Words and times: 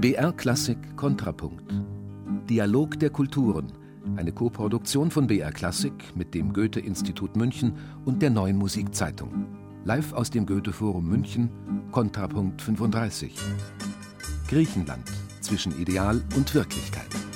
BR 0.00 0.32
Klassik 0.32 0.78
Kontrapunkt. 0.96 1.74
Dialog 2.48 2.98
der 2.98 3.10
Kulturen. 3.10 3.70
Eine 4.16 4.32
Koproduktion 4.32 5.10
von 5.10 5.26
BR 5.26 5.52
Klassik 5.52 5.92
mit 6.14 6.32
dem 6.32 6.54
Goethe-Institut 6.54 7.36
München 7.36 7.74
und 8.06 8.22
der 8.22 8.30
Neuen 8.30 8.56
Musikzeitung. 8.56 9.44
Live 9.84 10.14
aus 10.14 10.30
dem 10.30 10.46
Goethe-Forum 10.46 11.06
München, 11.06 11.50
Kontrapunkt 11.90 12.62
35. 12.62 13.34
Griechenland 14.48 15.04
zwischen 15.42 15.78
Ideal 15.78 16.22
und 16.34 16.54
Wirklichkeit. 16.54 17.29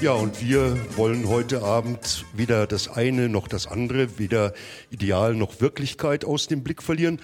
Ja, 0.00 0.12
und 0.12 0.42
wir 0.42 0.76
wollen 0.96 1.26
heute 1.26 1.62
Abend 1.62 2.26
weder 2.34 2.66
das 2.66 2.88
eine 2.88 3.30
noch 3.30 3.48
das 3.48 3.66
andere, 3.66 4.18
weder 4.18 4.52
Ideal 4.90 5.34
noch 5.34 5.60
Wirklichkeit 5.60 6.24
aus 6.24 6.48
dem 6.48 6.62
Blick 6.62 6.82
verlieren. 6.82 7.20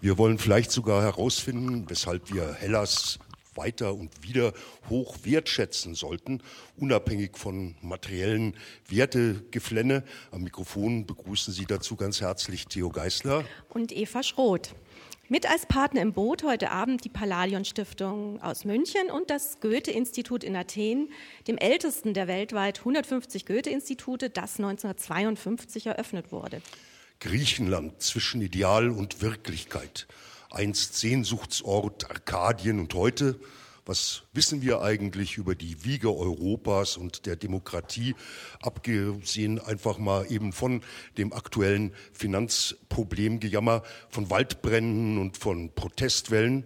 Wir 0.00 0.16
wollen 0.16 0.38
vielleicht 0.38 0.70
sogar 0.70 1.02
herausfinden, 1.02 1.84
weshalb 1.88 2.32
wir 2.32 2.54
Hellas 2.54 3.18
weiter 3.54 3.94
und 3.94 4.10
wieder 4.22 4.52
hoch 4.88 5.16
wertschätzen 5.22 5.94
sollten, 5.94 6.42
unabhängig 6.76 7.36
von 7.36 7.74
materiellen 7.82 8.56
Wertegeflenne. 8.88 10.02
Am 10.30 10.42
Mikrofon 10.42 11.06
begrüßen 11.06 11.52
Sie 11.52 11.66
dazu 11.66 11.94
ganz 11.94 12.20
herzlich 12.20 12.66
Theo 12.66 12.88
Geisler 12.88 13.44
und 13.68 13.92
Eva 13.92 14.22
Schroth. 14.22 14.74
Mit 15.30 15.48
als 15.48 15.64
Partner 15.64 16.02
im 16.02 16.12
Boot 16.12 16.42
heute 16.42 16.70
Abend 16.70 17.02
die 17.06 17.08
Palladion 17.08 17.64
Stiftung 17.64 18.42
aus 18.42 18.66
München 18.66 19.10
und 19.10 19.30
das 19.30 19.58
Goethe-Institut 19.60 20.44
in 20.44 20.54
Athen, 20.54 21.08
dem 21.48 21.56
ältesten 21.56 22.12
der 22.12 22.28
weltweit 22.28 22.80
150 22.80 23.46
Goethe-Institute, 23.46 24.28
das 24.28 24.58
1952 24.58 25.86
eröffnet 25.86 26.30
wurde. 26.30 26.60
Griechenland 27.20 28.02
zwischen 28.02 28.42
Ideal 28.42 28.90
und 28.90 29.22
Wirklichkeit, 29.22 30.06
einst 30.50 30.98
Sehnsuchtsort 30.98 32.10
Arkadien 32.10 32.78
und 32.78 32.92
heute 32.92 33.40
was 33.86 34.22
wissen 34.32 34.62
wir 34.62 34.80
eigentlich 34.82 35.36
über 35.36 35.54
die 35.54 35.84
Wiege 35.84 36.14
Europas 36.14 36.96
und 36.96 37.26
der 37.26 37.36
Demokratie, 37.36 38.14
abgesehen 38.62 39.58
einfach 39.58 39.98
mal 39.98 40.30
eben 40.30 40.52
von 40.52 40.82
dem 41.18 41.32
aktuellen 41.32 41.92
Finanzproblemgejammer, 42.12 43.82
von 44.08 44.30
Waldbränden 44.30 45.18
und 45.18 45.36
von 45.36 45.70
Protestwellen? 45.74 46.64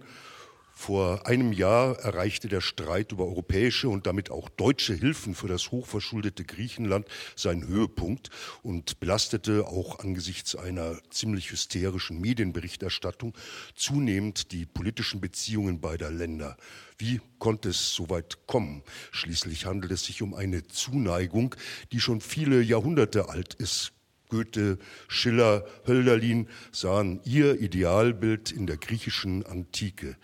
Vor 0.81 1.27
einem 1.27 1.51
Jahr 1.51 1.99
erreichte 1.99 2.47
der 2.47 2.61
Streit 2.61 3.11
über 3.11 3.25
europäische 3.25 3.89
und 3.89 4.07
damit 4.07 4.31
auch 4.31 4.47
deutsche 4.47 4.93
Hilfen 4.93 5.35
für 5.35 5.49
das 5.49 5.71
hochverschuldete 5.71 6.45
Griechenland 6.45 7.05
seinen 7.35 7.67
Höhepunkt 7.67 8.29
und 8.63 9.01
belastete 9.01 9.67
auch 9.67 9.99
angesichts 9.99 10.55
einer 10.55 10.97
ziemlich 11.09 11.51
hysterischen 11.51 12.21
Medienberichterstattung 12.21 13.33
zunehmend 13.75 14.53
die 14.53 14.65
politischen 14.65 15.19
Beziehungen 15.19 15.81
beider 15.81 16.11
Länder. 16.11 16.55
Wie 16.97 17.19
konnte 17.39 17.69
es 17.69 17.93
so 17.93 18.09
weit 18.09 18.47
kommen? 18.47 18.81
Schließlich 19.11 19.65
handelt 19.65 19.91
es 19.91 20.05
sich 20.05 20.21
um 20.21 20.33
eine 20.33 20.65
Zuneigung, 20.69 21.57
die 21.91 21.99
schon 21.99 22.21
viele 22.21 22.61
Jahrhunderte 22.61 23.27
alt 23.27 23.53
ist. 23.53 23.91
Goethe, 24.29 24.79
Schiller, 25.09 25.65
Hölderlin 25.85 26.47
sahen 26.71 27.19
ihr 27.25 27.59
Idealbild 27.59 28.53
in 28.53 28.65
der 28.65 28.77
griechischen 28.77 29.45
Antike 29.45 30.15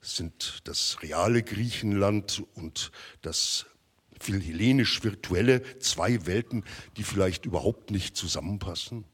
sind 0.00 0.60
das 0.64 1.02
reale 1.02 1.42
Griechenland 1.42 2.42
und 2.54 2.92
das 3.22 3.66
philhellenisch-virtuelle, 4.20 5.78
zwei 5.78 6.26
Welten, 6.26 6.64
die 6.96 7.04
vielleicht 7.04 7.46
überhaupt 7.46 7.90
nicht 7.90 8.16
zusammenpassen? 8.16 9.04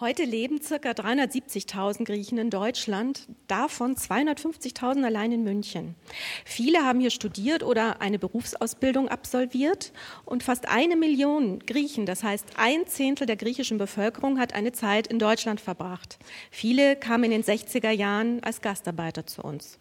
Heute 0.00 0.22
leben 0.22 0.60
ca. 0.60 0.76
370.000 0.76 2.04
Griechen 2.04 2.38
in 2.38 2.50
Deutschland, 2.50 3.26
davon 3.48 3.96
250.000 3.96 5.04
allein 5.04 5.32
in 5.32 5.42
München. 5.42 5.96
Viele 6.44 6.84
haben 6.84 7.00
hier 7.00 7.10
studiert 7.10 7.64
oder 7.64 8.00
eine 8.00 8.20
Berufsausbildung 8.20 9.08
absolviert 9.08 9.92
und 10.24 10.44
fast 10.44 10.68
eine 10.68 10.94
Million 10.94 11.58
Griechen, 11.66 12.06
das 12.06 12.22
heißt 12.22 12.46
ein 12.58 12.86
Zehntel 12.86 13.26
der 13.26 13.34
griechischen 13.34 13.76
Bevölkerung, 13.76 14.38
hat 14.38 14.54
eine 14.54 14.70
Zeit 14.70 15.08
in 15.08 15.18
Deutschland 15.18 15.60
verbracht. 15.60 16.20
Viele 16.52 16.94
kamen 16.94 17.24
in 17.24 17.42
den 17.42 17.42
60er 17.42 17.90
Jahren 17.90 18.40
als 18.44 18.60
Gastarbeiter 18.60 19.26
zu 19.26 19.42
uns. 19.42 19.80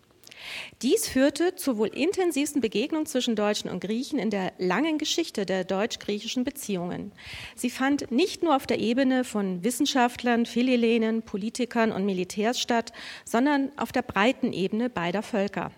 Dies 0.81 1.08
führte 1.08 1.56
zur 1.56 1.78
wohl 1.78 1.88
intensivsten 1.88 2.62
Begegnung 2.62 3.06
zwischen 3.06 3.35
Deutschen 3.35 3.69
und 3.69 3.80
Griechen 3.80 4.19
in 4.19 4.30
der 4.30 4.53
langen 4.58 4.97
Geschichte 4.97 5.46
der 5.46 5.63
deutsch-griechischen 5.63 6.44
Beziehungen. 6.44 7.12
Sie 7.56 7.69
fand 7.69 8.12
nicht 8.12 8.44
nur 8.44 8.56
auf 8.56 8.68
der 8.68 8.80
Ebene 8.80 9.24
von 9.24 9.63
Wissenschaftlern, 9.63 10.46
Philhellenen, 10.46 11.24
Politikern 11.24 11.91
und 11.91 12.06
Militärs 12.06 12.59
statt, 12.59 12.94
sondern 13.25 13.72
auf 13.78 13.91
der 13.91 14.02
breiten 14.02 14.53
Ebene 14.53 14.90
beider 14.90 15.24
Völker. 15.24 15.72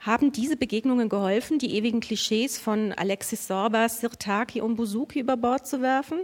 Haben 0.00 0.30
diese 0.30 0.56
Begegnungen 0.56 1.08
geholfen, 1.08 1.58
die 1.58 1.74
ewigen 1.74 2.00
Klischees 2.00 2.58
von 2.58 2.92
Alexis 2.92 3.46
Sorbas, 3.46 4.00
Sirtaki 4.00 4.60
und 4.60 4.76
Buzuki 4.76 5.20
über 5.20 5.36
Bord 5.36 5.66
zu 5.66 5.80
werfen? 5.80 6.18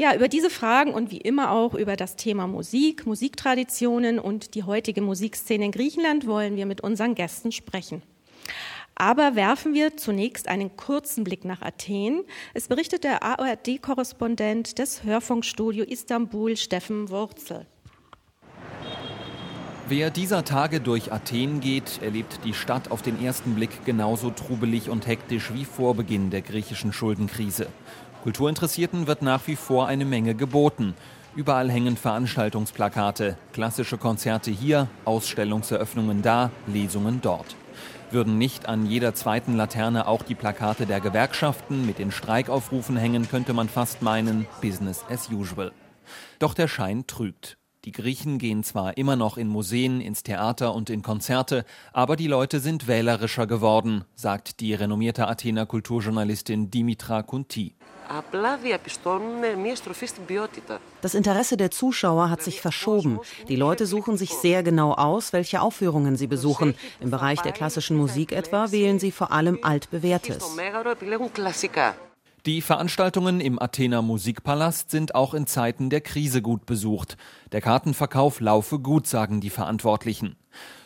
Ja, 0.00 0.14
über 0.14 0.28
diese 0.28 0.48
Fragen 0.48 0.94
und 0.94 1.10
wie 1.10 1.16
immer 1.16 1.50
auch 1.50 1.74
über 1.74 1.96
das 1.96 2.14
Thema 2.14 2.46
Musik, 2.46 3.04
Musiktraditionen 3.04 4.20
und 4.20 4.54
die 4.54 4.62
heutige 4.62 5.02
Musikszene 5.02 5.64
in 5.64 5.72
Griechenland 5.72 6.28
wollen 6.28 6.54
wir 6.54 6.66
mit 6.66 6.80
unseren 6.80 7.16
Gästen 7.16 7.50
sprechen. 7.50 8.02
Aber 8.94 9.34
werfen 9.34 9.74
wir 9.74 9.96
zunächst 9.96 10.46
einen 10.46 10.76
kurzen 10.76 11.24
Blick 11.24 11.44
nach 11.44 11.62
Athen. 11.62 12.22
Es 12.54 12.68
berichtet 12.68 13.02
der 13.02 13.24
ARD-Korrespondent 13.24 14.78
des 14.78 15.02
Hörfunkstudio 15.02 15.84
Istanbul, 15.84 16.56
Steffen 16.56 17.10
Wurzel. 17.10 17.66
Wer 19.88 20.10
dieser 20.10 20.44
Tage 20.44 20.80
durch 20.80 21.12
Athen 21.12 21.60
geht, 21.60 22.02
erlebt 22.02 22.40
die 22.44 22.54
Stadt 22.54 22.92
auf 22.92 23.02
den 23.02 23.24
ersten 23.24 23.54
Blick 23.54 23.86
genauso 23.86 24.30
trubelig 24.30 24.90
und 24.90 25.06
hektisch 25.06 25.52
wie 25.54 25.64
vor 25.64 25.94
Beginn 25.94 26.30
der 26.30 26.42
griechischen 26.42 26.92
Schuldenkrise. 26.92 27.66
Kulturinteressierten 28.22 29.06
wird 29.06 29.22
nach 29.22 29.46
wie 29.46 29.56
vor 29.56 29.86
eine 29.86 30.04
Menge 30.04 30.34
geboten. 30.34 30.94
Überall 31.36 31.70
hängen 31.70 31.96
Veranstaltungsplakate, 31.96 33.36
klassische 33.52 33.96
Konzerte 33.96 34.50
hier, 34.50 34.88
Ausstellungseröffnungen 35.04 36.20
da, 36.22 36.50
Lesungen 36.66 37.20
dort. 37.22 37.54
Würden 38.10 38.38
nicht 38.38 38.68
an 38.68 38.86
jeder 38.86 39.14
zweiten 39.14 39.54
Laterne 39.56 40.08
auch 40.08 40.22
die 40.22 40.34
Plakate 40.34 40.86
der 40.86 41.00
Gewerkschaften 41.00 41.86
mit 41.86 41.98
den 41.98 42.10
Streikaufrufen 42.10 42.96
hängen, 42.96 43.28
könnte 43.28 43.52
man 43.52 43.68
fast 43.68 44.02
meinen, 44.02 44.46
Business 44.60 45.04
as 45.08 45.30
usual. 45.30 45.72
Doch 46.38 46.54
der 46.54 46.68
Schein 46.68 47.06
trügt. 47.06 47.58
Die 47.84 47.92
Griechen 47.92 48.38
gehen 48.38 48.64
zwar 48.64 48.96
immer 48.96 49.14
noch 49.14 49.36
in 49.36 49.48
Museen, 49.48 50.00
ins 50.00 50.24
Theater 50.24 50.74
und 50.74 50.90
in 50.90 51.02
Konzerte, 51.02 51.64
aber 51.92 52.16
die 52.16 52.26
Leute 52.26 52.58
sind 52.58 52.88
wählerischer 52.88 53.46
geworden, 53.46 54.04
sagt 54.16 54.58
die 54.60 54.74
renommierte 54.74 55.28
Athener 55.28 55.64
Kulturjournalistin 55.64 56.70
Dimitra 56.70 57.22
Kunti. 57.22 57.74
Das 61.02 61.14
Interesse 61.14 61.56
der 61.56 61.70
Zuschauer 61.70 62.30
hat 62.30 62.42
sich 62.42 62.60
verschoben. 62.60 63.20
Die 63.48 63.56
Leute 63.56 63.86
suchen 63.86 64.16
sich 64.16 64.30
sehr 64.30 64.62
genau 64.62 64.92
aus, 64.94 65.32
welche 65.32 65.60
Aufführungen 65.60 66.16
sie 66.16 66.26
besuchen. 66.26 66.74
Im 67.00 67.10
Bereich 67.10 67.42
der 67.42 67.52
klassischen 67.52 67.96
Musik 67.96 68.32
etwa 68.32 68.72
wählen 68.72 68.98
sie 68.98 69.12
vor 69.12 69.30
allem 69.30 69.58
altbewährtes. 69.62 70.56
Die 72.48 72.62
Veranstaltungen 72.62 73.42
im 73.42 73.60
Athener 73.60 74.00
Musikpalast 74.00 74.90
sind 74.90 75.14
auch 75.14 75.34
in 75.34 75.46
Zeiten 75.46 75.90
der 75.90 76.00
Krise 76.00 76.40
gut 76.40 76.64
besucht. 76.64 77.18
Der 77.52 77.60
Kartenverkauf 77.60 78.40
laufe 78.40 78.78
gut, 78.78 79.06
sagen 79.06 79.42
die 79.42 79.50
Verantwortlichen. 79.50 80.34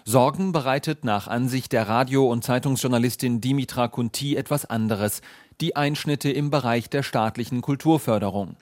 Sorgen 0.05 0.51
bereitet 0.51 1.05
nach 1.05 1.29
Ansicht 1.29 1.71
der 1.71 1.87
Radio- 1.87 2.29
und 2.29 2.43
Zeitungsjournalistin 2.43 3.41
Dimitra 3.41 3.87
Kunti 3.87 4.35
etwas 4.35 4.65
anderes 4.65 5.21
die 5.61 5.77
Einschnitte 5.77 6.33
im 6.33 6.51
Bereich 6.51 6.91
der 6.91 7.05
staatlichen 7.05 7.61
Kulturförderung. 7.61 8.57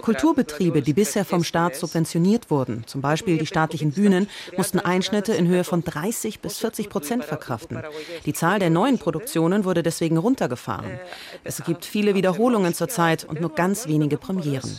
Kulturbetriebe, 0.00 0.82
die 0.82 0.92
bisher 0.92 1.24
vom 1.24 1.44
Staat 1.44 1.76
subventioniert 1.76 2.50
wurden, 2.50 2.84
zum 2.86 3.00
Beispiel 3.00 3.38
die 3.38 3.46
staatlichen 3.46 3.92
Bühnen, 3.92 4.28
mussten 4.56 4.78
Einschnitte 4.78 5.34
in 5.34 5.48
Höhe 5.48 5.64
von 5.64 5.82
30 5.84 6.40
bis 6.40 6.58
40 6.58 6.88
Prozent 6.88 7.24
verkraften. 7.24 7.82
Die 8.24 8.32
Zahl 8.32 8.58
der 8.58 8.70
neuen 8.70 8.98
Produktionen 8.98 9.64
wurde 9.64 9.82
deswegen 9.82 10.16
runtergefahren. 10.16 10.98
Es 11.44 11.62
gibt 11.64 11.84
viele 11.84 12.14
Wiederholungen 12.14 12.74
zurzeit 12.74 13.24
und 13.24 13.40
nur 13.40 13.54
ganz 13.54 13.86
wenige 13.86 14.16
Premieren. 14.16 14.78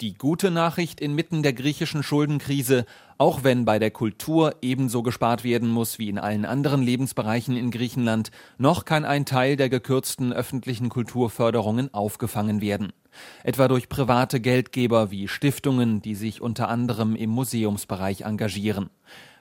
Die 0.00 0.14
gute 0.14 0.50
Nachricht 0.50 0.98
inmitten 0.98 1.42
der 1.42 1.52
griechischen 1.52 2.02
Schuldenkrise, 2.02 2.86
auch 3.18 3.44
wenn 3.44 3.66
bei 3.66 3.78
der 3.78 3.90
Kultur 3.90 4.54
ebenso 4.62 5.02
gespart 5.02 5.44
werden 5.44 5.68
muss 5.68 5.98
wie 5.98 6.08
in 6.08 6.16
allen 6.16 6.46
anderen 6.46 6.80
Lebensbereichen 6.82 7.54
in 7.54 7.70
Griechenland, 7.70 8.30
noch 8.56 8.86
kann 8.86 9.04
ein 9.04 9.26
Teil 9.26 9.56
der 9.56 9.68
gekürzten 9.68 10.32
öffentlichen 10.32 10.88
Kulturförderungen 10.88 11.92
aufgefangen 11.92 12.62
werden. 12.62 12.94
Etwa 13.44 13.68
durch 13.68 13.90
private 13.90 14.40
Geldgeber 14.40 15.10
wie 15.10 15.28
Stiftungen, 15.28 16.00
die 16.00 16.14
sich 16.14 16.40
unter 16.40 16.70
anderem 16.70 17.14
im 17.14 17.28
Museumsbereich 17.28 18.22
engagieren. 18.22 18.88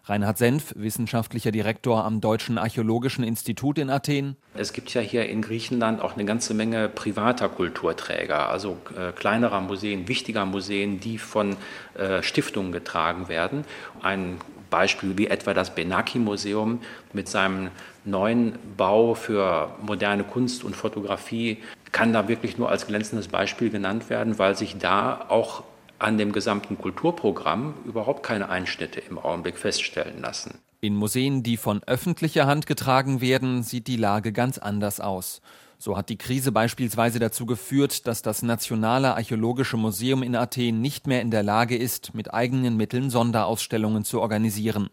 Reinhard 0.10 0.40
Senf, 0.40 0.74
wissenschaftlicher 0.76 1.52
Direktor 1.52 2.04
am 2.04 2.20
Deutschen 2.20 2.58
Archäologischen 2.58 3.24
Institut 3.24 3.78
in 3.78 3.92
Athen. 3.92 4.36
Es 4.56 4.74
gibt 4.74 4.92
ja 4.96 5.02
hier 5.02 5.30
in 5.30 5.44
Griechenland 5.44 6.02
auch 6.02 6.16
eine 6.16 6.26
ganze 6.26 6.56
Menge 6.56 6.90
privater 6.90 7.48
Kulturträger, 7.48 8.50
also 8.50 8.78
äh, 8.98 9.12
kleinerer 9.12 9.62
Museen, 9.62 10.08
wichtiger 10.08 10.46
Museen, 10.46 11.00
die 11.00 11.20
von 11.20 11.58
äh, 11.94 12.24
Stiftungen 12.24 12.72
getragen 12.72 13.30
werden. 13.30 13.66
Ein 14.02 14.38
Beispiel 14.72 15.18
wie 15.18 15.28
etwa 15.28 15.54
das 15.54 15.76
Benaki-Museum 15.76 16.80
mit 17.14 17.28
seinem 17.28 17.70
neuen 18.04 18.58
Bau 18.78 19.14
für 19.14 19.76
moderne 19.82 20.24
Kunst 20.24 20.64
und 20.64 20.76
Fotografie 20.76 21.60
kann 21.92 22.14
da 22.14 22.28
wirklich 22.28 22.58
nur 22.58 22.70
als 22.70 22.88
glänzendes 22.88 23.28
Beispiel 23.28 23.70
genannt 23.70 24.10
werden, 24.10 24.40
weil 24.40 24.56
sich 24.56 24.78
da 24.78 25.26
auch 25.30 25.64
an 26.00 26.18
dem 26.18 26.32
gesamten 26.32 26.78
Kulturprogramm 26.78 27.74
überhaupt 27.86 28.24
keine 28.24 28.50
Einschnitte 28.50 29.00
im 29.02 29.18
Augenblick 29.18 29.58
feststellen 29.58 30.22
lassen. 30.22 30.60
In 30.82 30.96
Museen, 30.96 31.44
die 31.44 31.58
von 31.58 31.84
öffentlicher 31.84 32.48
Hand 32.48 32.66
getragen 32.66 33.20
werden, 33.20 33.64
sieht 33.64 33.88
die 33.88 33.98
Lage 33.98 34.32
ganz 34.32 34.58
anders 34.58 35.02
aus. 35.02 35.42
So 35.78 35.96
hat 35.96 36.10
die 36.10 36.18
Krise 36.18 36.52
beispielsweise 36.52 37.20
dazu 37.20 37.46
geführt, 37.46 38.06
dass 38.06 38.22
das 38.22 38.42
Nationale 38.42 39.16
Archäologische 39.16 39.78
Museum 39.78 40.24
in 40.24 40.36
Athen 40.36 40.82
nicht 40.82 41.08
mehr 41.08 41.22
in 41.22 41.32
der 41.32 41.44
Lage 41.44 41.78
ist, 41.78 42.14
mit 42.14 42.34
eigenen 42.34 42.76
Mitteln 42.76 43.10
Sonderausstellungen 43.10 44.04
zu 44.04 44.20
organisieren. 44.20 44.90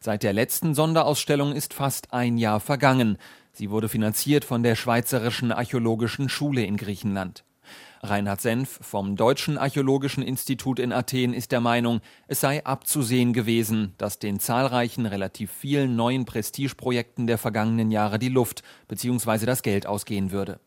Seit 0.00 0.22
der 0.22 0.32
letzten 0.32 0.74
Sonderausstellung 0.74 1.52
ist 1.52 1.74
fast 1.74 2.12
ein 2.12 2.38
Jahr 2.38 2.60
vergangen. 2.60 3.18
Sie 3.52 3.70
wurde 3.70 3.88
finanziert 3.88 4.44
von 4.44 4.62
der 4.62 4.74
Schweizerischen 4.74 5.52
Archäologischen 5.52 6.28
Schule 6.28 6.64
in 6.64 6.76
Griechenland. 6.76 7.45
Reinhard 8.08 8.40
Senf 8.40 8.78
vom 8.82 9.16
Deutschen 9.16 9.58
Archäologischen 9.58 10.22
Institut 10.22 10.78
in 10.78 10.92
Athen 10.92 11.34
ist 11.34 11.52
der 11.52 11.60
Meinung, 11.60 12.00
es 12.28 12.40
sei 12.40 12.64
abzusehen 12.64 13.32
gewesen, 13.32 13.94
dass 13.98 14.18
den 14.18 14.40
zahlreichen, 14.40 15.06
relativ 15.06 15.50
vielen 15.50 15.96
neuen 15.96 16.24
Prestigeprojekten 16.24 17.26
der 17.26 17.38
vergangenen 17.38 17.90
Jahre 17.90 18.18
die 18.18 18.28
Luft 18.28 18.62
bzw. 18.88 19.46
das 19.46 19.62
Geld 19.62 19.86
ausgehen 19.86 20.30
würde. 20.30 20.60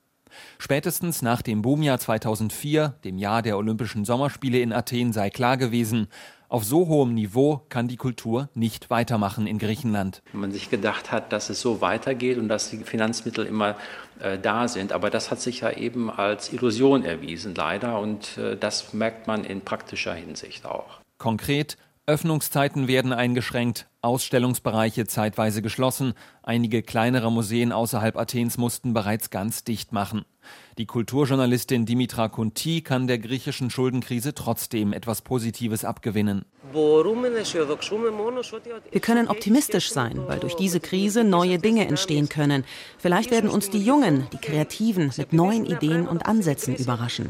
Spätestens 0.57 1.21
nach 1.21 1.41
dem 1.41 1.61
Boomjahr 1.61 1.99
2004, 1.99 2.95
dem 3.03 3.17
Jahr 3.17 3.41
der 3.41 3.57
Olympischen 3.57 4.05
Sommerspiele 4.05 4.59
in 4.59 4.73
Athen, 4.73 5.13
sei 5.13 5.29
klar 5.29 5.57
gewesen, 5.57 6.07
auf 6.49 6.63
so 6.63 6.87
hohem 6.87 7.13
Niveau 7.13 7.61
kann 7.69 7.87
die 7.87 7.95
Kultur 7.95 8.49
nicht 8.55 8.89
weitermachen 8.89 9.47
in 9.47 9.59
Griechenland. 9.59 10.21
Wenn 10.31 10.41
man 10.41 10.51
sich 10.51 10.69
gedacht 10.69 11.11
hat, 11.11 11.31
dass 11.31 11.49
es 11.49 11.61
so 11.61 11.79
weitergeht 11.79 12.37
und 12.37 12.49
dass 12.49 12.71
die 12.71 12.77
Finanzmittel 12.77 13.45
immer 13.45 13.75
äh, 14.19 14.37
da 14.39 14.67
sind. 14.67 14.91
Aber 14.91 15.09
das 15.11 15.31
hat 15.31 15.39
sich 15.39 15.61
ja 15.61 15.71
eben 15.71 16.09
als 16.09 16.51
Illusion 16.51 17.05
erwiesen, 17.05 17.53
leider. 17.55 17.99
Und 17.99 18.37
äh, 18.37 18.57
das 18.57 18.93
merkt 18.93 19.27
man 19.27 19.43
in 19.43 19.61
praktischer 19.61 20.13
Hinsicht 20.13 20.65
auch. 20.65 20.99
Konkret, 21.19 21.77
Öffnungszeiten 22.09 22.87
werden 22.87 23.13
eingeschränkt, 23.13 23.87
Ausstellungsbereiche 24.01 25.05
zeitweise 25.05 25.61
geschlossen, 25.61 26.13
einige 26.41 26.81
kleinere 26.81 27.31
Museen 27.31 27.71
außerhalb 27.71 28.17
Athens 28.17 28.57
mussten 28.57 28.95
bereits 28.95 29.29
ganz 29.29 29.63
dicht 29.63 29.91
machen. 29.91 30.25
Die 30.79 30.87
Kulturjournalistin 30.87 31.85
Dimitra 31.85 32.27
Kunti 32.27 32.81
kann 32.81 33.05
der 33.05 33.19
griechischen 33.19 33.69
Schuldenkrise 33.69 34.33
trotzdem 34.33 34.91
etwas 34.91 35.21
Positives 35.21 35.85
abgewinnen. 35.85 36.45
Wir 38.91 39.01
können 39.01 39.27
optimistisch 39.27 39.91
sein, 39.91 40.23
weil 40.25 40.39
durch 40.39 40.55
diese 40.55 40.79
Krise 40.79 41.23
neue 41.23 41.59
Dinge 41.59 41.87
entstehen 41.87 42.27
können. 42.27 42.65
Vielleicht 42.97 43.29
werden 43.29 43.51
uns 43.51 43.69
die 43.69 43.83
Jungen, 43.83 44.25
die 44.33 44.37
Kreativen 44.37 45.11
mit 45.15 45.31
neuen 45.31 45.65
Ideen 45.65 46.07
und 46.07 46.25
Ansätzen 46.25 46.75
überraschen. 46.75 47.29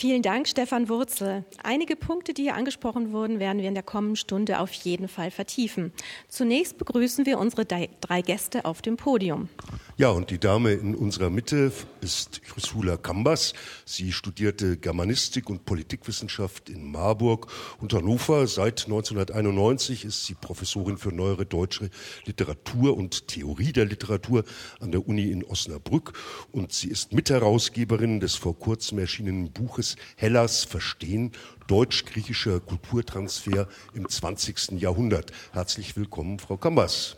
Vielen 0.00 0.22
Dank, 0.22 0.46
Stefan 0.46 0.88
Wurzel. 0.88 1.44
Einige 1.60 1.96
Punkte, 1.96 2.32
die 2.32 2.42
hier 2.42 2.54
angesprochen 2.54 3.10
wurden, 3.10 3.40
werden 3.40 3.60
wir 3.60 3.66
in 3.66 3.74
der 3.74 3.82
kommenden 3.82 4.14
Stunde 4.14 4.60
auf 4.60 4.72
jeden 4.72 5.08
Fall 5.08 5.32
vertiefen. 5.32 5.92
Zunächst 6.28 6.78
begrüßen 6.78 7.26
wir 7.26 7.40
unsere 7.40 7.64
drei 7.66 8.22
Gäste 8.22 8.64
auf 8.64 8.80
dem 8.80 8.96
Podium. 8.96 9.48
Ja, 9.96 10.10
und 10.10 10.30
die 10.30 10.38
Dame 10.38 10.74
in 10.74 10.94
unserer 10.94 11.30
Mitte 11.30 11.72
ist 12.00 12.42
Chrysula 12.44 12.96
Kambas. 12.96 13.54
Sie 13.84 14.12
studierte 14.12 14.76
Germanistik 14.76 15.50
und 15.50 15.64
Politikwissenschaft 15.64 16.70
in 16.70 16.92
Marburg 16.92 17.48
und 17.80 17.92
Hannover. 17.92 18.46
Seit 18.46 18.84
1991 18.84 20.04
ist 20.04 20.26
sie 20.26 20.34
Professorin 20.34 20.96
für 20.96 21.10
neuere 21.10 21.44
deutsche 21.44 21.90
Literatur 22.24 22.96
und 22.96 23.26
Theorie 23.26 23.72
der 23.72 23.86
Literatur 23.86 24.44
an 24.78 24.92
der 24.92 25.08
Uni 25.08 25.32
in 25.32 25.42
Osnabrück. 25.42 26.12
Und 26.52 26.72
sie 26.72 26.86
ist 26.86 27.12
Mitherausgeberin 27.12 28.20
des 28.20 28.36
vor 28.36 28.56
kurzem 28.56 29.00
erschienenen 29.00 29.50
Buches 29.50 29.87
Hellas 30.16 30.64
verstehen, 30.64 31.32
deutsch-griechischer 31.66 32.60
Kulturtransfer 32.60 33.68
im 33.94 34.08
20. 34.08 34.80
Jahrhundert. 34.80 35.32
Herzlich 35.52 35.96
willkommen, 35.96 36.38
Frau 36.38 36.56
Kambas. 36.56 37.16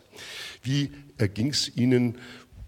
Wie 0.63 0.91
erging 1.17 1.49
es 1.49 1.75
Ihnen 1.75 2.17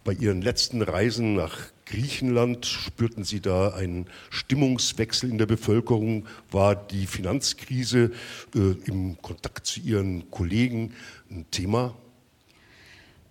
bei 0.03 0.13
Ihren 0.13 0.41
letzten 0.41 0.81
Reisen 0.81 1.35
nach 1.35 1.57
Griechenland 1.85 2.65
spürten 2.65 3.23
Sie 3.23 3.39
da 3.39 3.69
einen 3.69 4.07
Stimmungswechsel 4.29 5.29
in 5.29 5.37
der 5.37 5.45
Bevölkerung? 5.45 6.25
War 6.49 6.75
die 6.75 7.05
Finanzkrise 7.05 8.11
äh, 8.55 8.59
im 8.85 9.21
Kontakt 9.21 9.65
zu 9.67 9.79
Ihren 9.81 10.29
Kollegen 10.31 10.93
ein 11.29 11.45
Thema? 11.51 11.93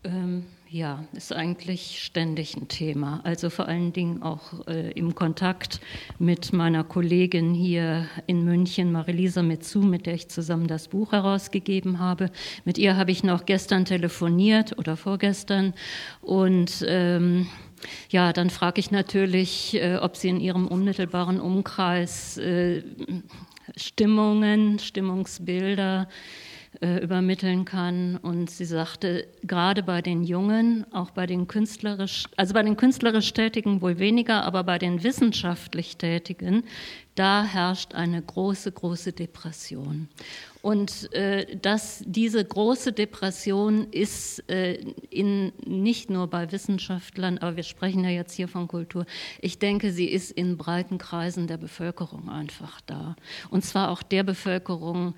Ähm, 0.05 0.45
ja, 0.73 1.05
ist 1.13 1.35
eigentlich 1.35 2.03
ständig 2.03 2.57
ein 2.57 2.67
Thema. 2.67 3.21
Also 3.25 3.51
vor 3.51 3.69
allen 3.69 3.93
Dingen 3.93 4.23
auch 4.23 4.67
äh, 4.67 4.91
im 4.93 5.15
Kontakt 5.15 5.81
mit 6.19 6.55
meiner 6.55 6.83
Kollegin 6.83 7.53
hier 7.53 8.07
in 8.27 8.43
München, 8.45 8.91
Marilisa 8.91 9.43
Metzu, 9.43 9.81
mit 9.81 10.07
der 10.07 10.15
ich 10.15 10.29
zusammen 10.29 10.69
das 10.69 10.89
Buch 10.89 11.13
herausgegeben 11.13 11.99
habe. 11.99 12.31
Mit 12.65 12.79
ihr 12.79 12.97
habe 12.97 13.11
ich 13.11 13.23
noch 13.23 13.45
gestern 13.45 13.85
telefoniert 13.85 14.79
oder 14.79 14.97
vorgestern 14.97 15.75
und 16.23 16.83
ähm, 16.89 17.47
ja, 18.09 18.33
dann 18.33 18.49
frage 18.49 18.81
ich 18.81 18.91
natürlich, 18.91 19.75
äh, 19.75 19.97
ob 19.97 20.17
sie 20.17 20.31
in 20.31 20.41
ihrem 20.41 20.69
unmittelbaren 20.69 21.39
Umkreis 21.39 22.39
äh, 22.39 22.83
Stimmungen, 23.77 24.79
Stimmungsbilder, 24.79 26.09
äh, 26.09 26.52
übermitteln 26.83 27.65
kann. 27.65 28.17
Und 28.17 28.51
sie 28.51 28.65
sagte, 28.65 29.29
gerade 29.43 29.83
bei 29.83 30.03
den 30.03 30.25
Jungen, 30.25 30.85
auch 30.93 31.11
bei 31.11 31.27
den 31.27 31.47
künstlerisch, 31.47 32.25
also 32.37 32.55
bei 32.55 32.63
den 32.63 32.77
künstlerisch 32.77 33.33
Tätigen 33.33 33.81
wohl 33.81 33.99
weniger, 33.99 34.45
aber 34.45 34.65
bei 34.65 34.79
den 34.79 35.03
wissenschaftlich 35.03 35.97
Tätigen, 35.97 36.65
da 37.15 37.45
herrscht 37.45 37.95
eine 37.95 38.23
große, 38.23 38.73
große 38.73 39.13
Depression. 39.13 40.09
Und 40.63 41.13
äh, 41.13 41.57
dass 41.57 42.03
diese 42.07 42.45
große 42.45 42.93
Depression 42.93 43.89
ist 43.91 44.49
äh, 44.49 44.75
in, 45.11 45.53
nicht 45.67 46.09
nur 46.09 46.29
bei 46.29 46.53
Wissenschaftlern, 46.53 47.39
aber 47.39 47.57
wir 47.57 47.65
sprechen 47.65 48.05
ja 48.05 48.11
jetzt 48.11 48.35
hier 48.35 48.47
von 48.47 48.69
Kultur, 48.69 49.05
ich 49.41 49.59
denke, 49.59 49.93
sie 49.93 50.07
ist 50.07 50.31
in 50.31 50.57
breiten 50.57 50.99
Kreisen 50.99 51.49
der 51.49 51.57
Bevölkerung 51.57 52.31
einfach 52.31 52.81
da. 52.83 53.17
Und 53.51 53.65
zwar 53.65 53.91
auch 53.91 54.05
der 54.05 54.23
Bevölkerung, 54.23 55.15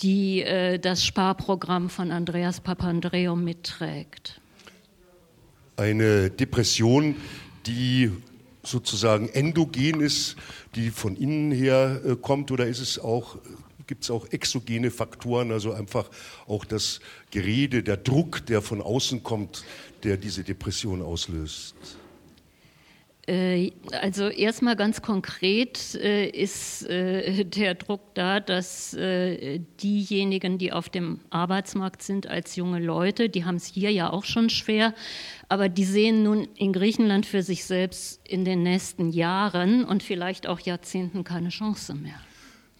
die 0.00 0.42
äh, 0.42 0.78
das 0.78 1.04
Sparprogramm 1.04 1.90
von 1.90 2.10
Andreas 2.10 2.60
Papandreou 2.60 3.36
mitträgt. 3.36 4.40
Eine 5.76 6.30
Depression, 6.30 7.16
die 7.66 8.10
sozusagen 8.62 9.28
endogen 9.28 10.00
ist, 10.00 10.36
die 10.74 10.90
von 10.90 11.16
innen 11.16 11.52
her 11.52 12.00
äh, 12.04 12.16
kommt, 12.16 12.50
oder 12.50 12.66
ist 12.66 12.80
es 12.80 12.98
auch 12.98 13.36
gibt 13.86 14.04
es 14.04 14.10
auch 14.10 14.26
exogene 14.30 14.90
Faktoren, 14.90 15.52
also 15.52 15.72
einfach 15.72 16.08
auch 16.46 16.64
das 16.64 17.00
Gerede, 17.30 17.82
der 17.82 17.98
Druck, 17.98 18.46
der 18.46 18.62
von 18.62 18.80
außen 18.80 19.22
kommt, 19.22 19.64
der 20.02 20.16
diese 20.16 20.42
Depression 20.42 21.02
auslöst? 21.02 21.74
Äh, 23.26 23.72
also 24.02 24.28
erstmal 24.28 24.76
ganz 24.76 25.00
konkret 25.00 25.94
äh, 25.94 26.28
ist 26.28 26.86
äh, 26.88 27.44
der 27.44 27.74
Druck 27.74 28.14
da, 28.14 28.40
dass 28.40 28.96
diejenigen, 29.82 30.58
die 30.58 30.72
auf 30.72 30.88
dem 30.88 31.20
Arbeitsmarkt 31.30 32.02
sind 32.02 32.26
als 32.26 32.56
junge 32.56 32.80
Leute, 32.80 33.28
die 33.28 33.44
haben 33.44 33.56
es 33.56 33.66
hier 33.66 33.90
ja 33.90 34.10
auch 34.10 34.24
schon 34.24 34.50
schwer, 34.50 34.94
aber 35.48 35.68
die 35.68 35.84
sehen 35.84 36.22
nun 36.22 36.48
in 36.56 36.72
Griechenland 36.72 37.26
für 37.26 37.42
sich 37.42 37.64
selbst 37.64 38.20
in 38.26 38.44
den 38.44 38.62
nächsten 38.62 39.10
Jahren 39.10 39.84
und 39.84 40.02
vielleicht 40.02 40.46
auch 40.46 40.60
Jahrzehnten 40.60 41.24
keine 41.24 41.48
Chance 41.48 41.94
mehr. 41.94 42.20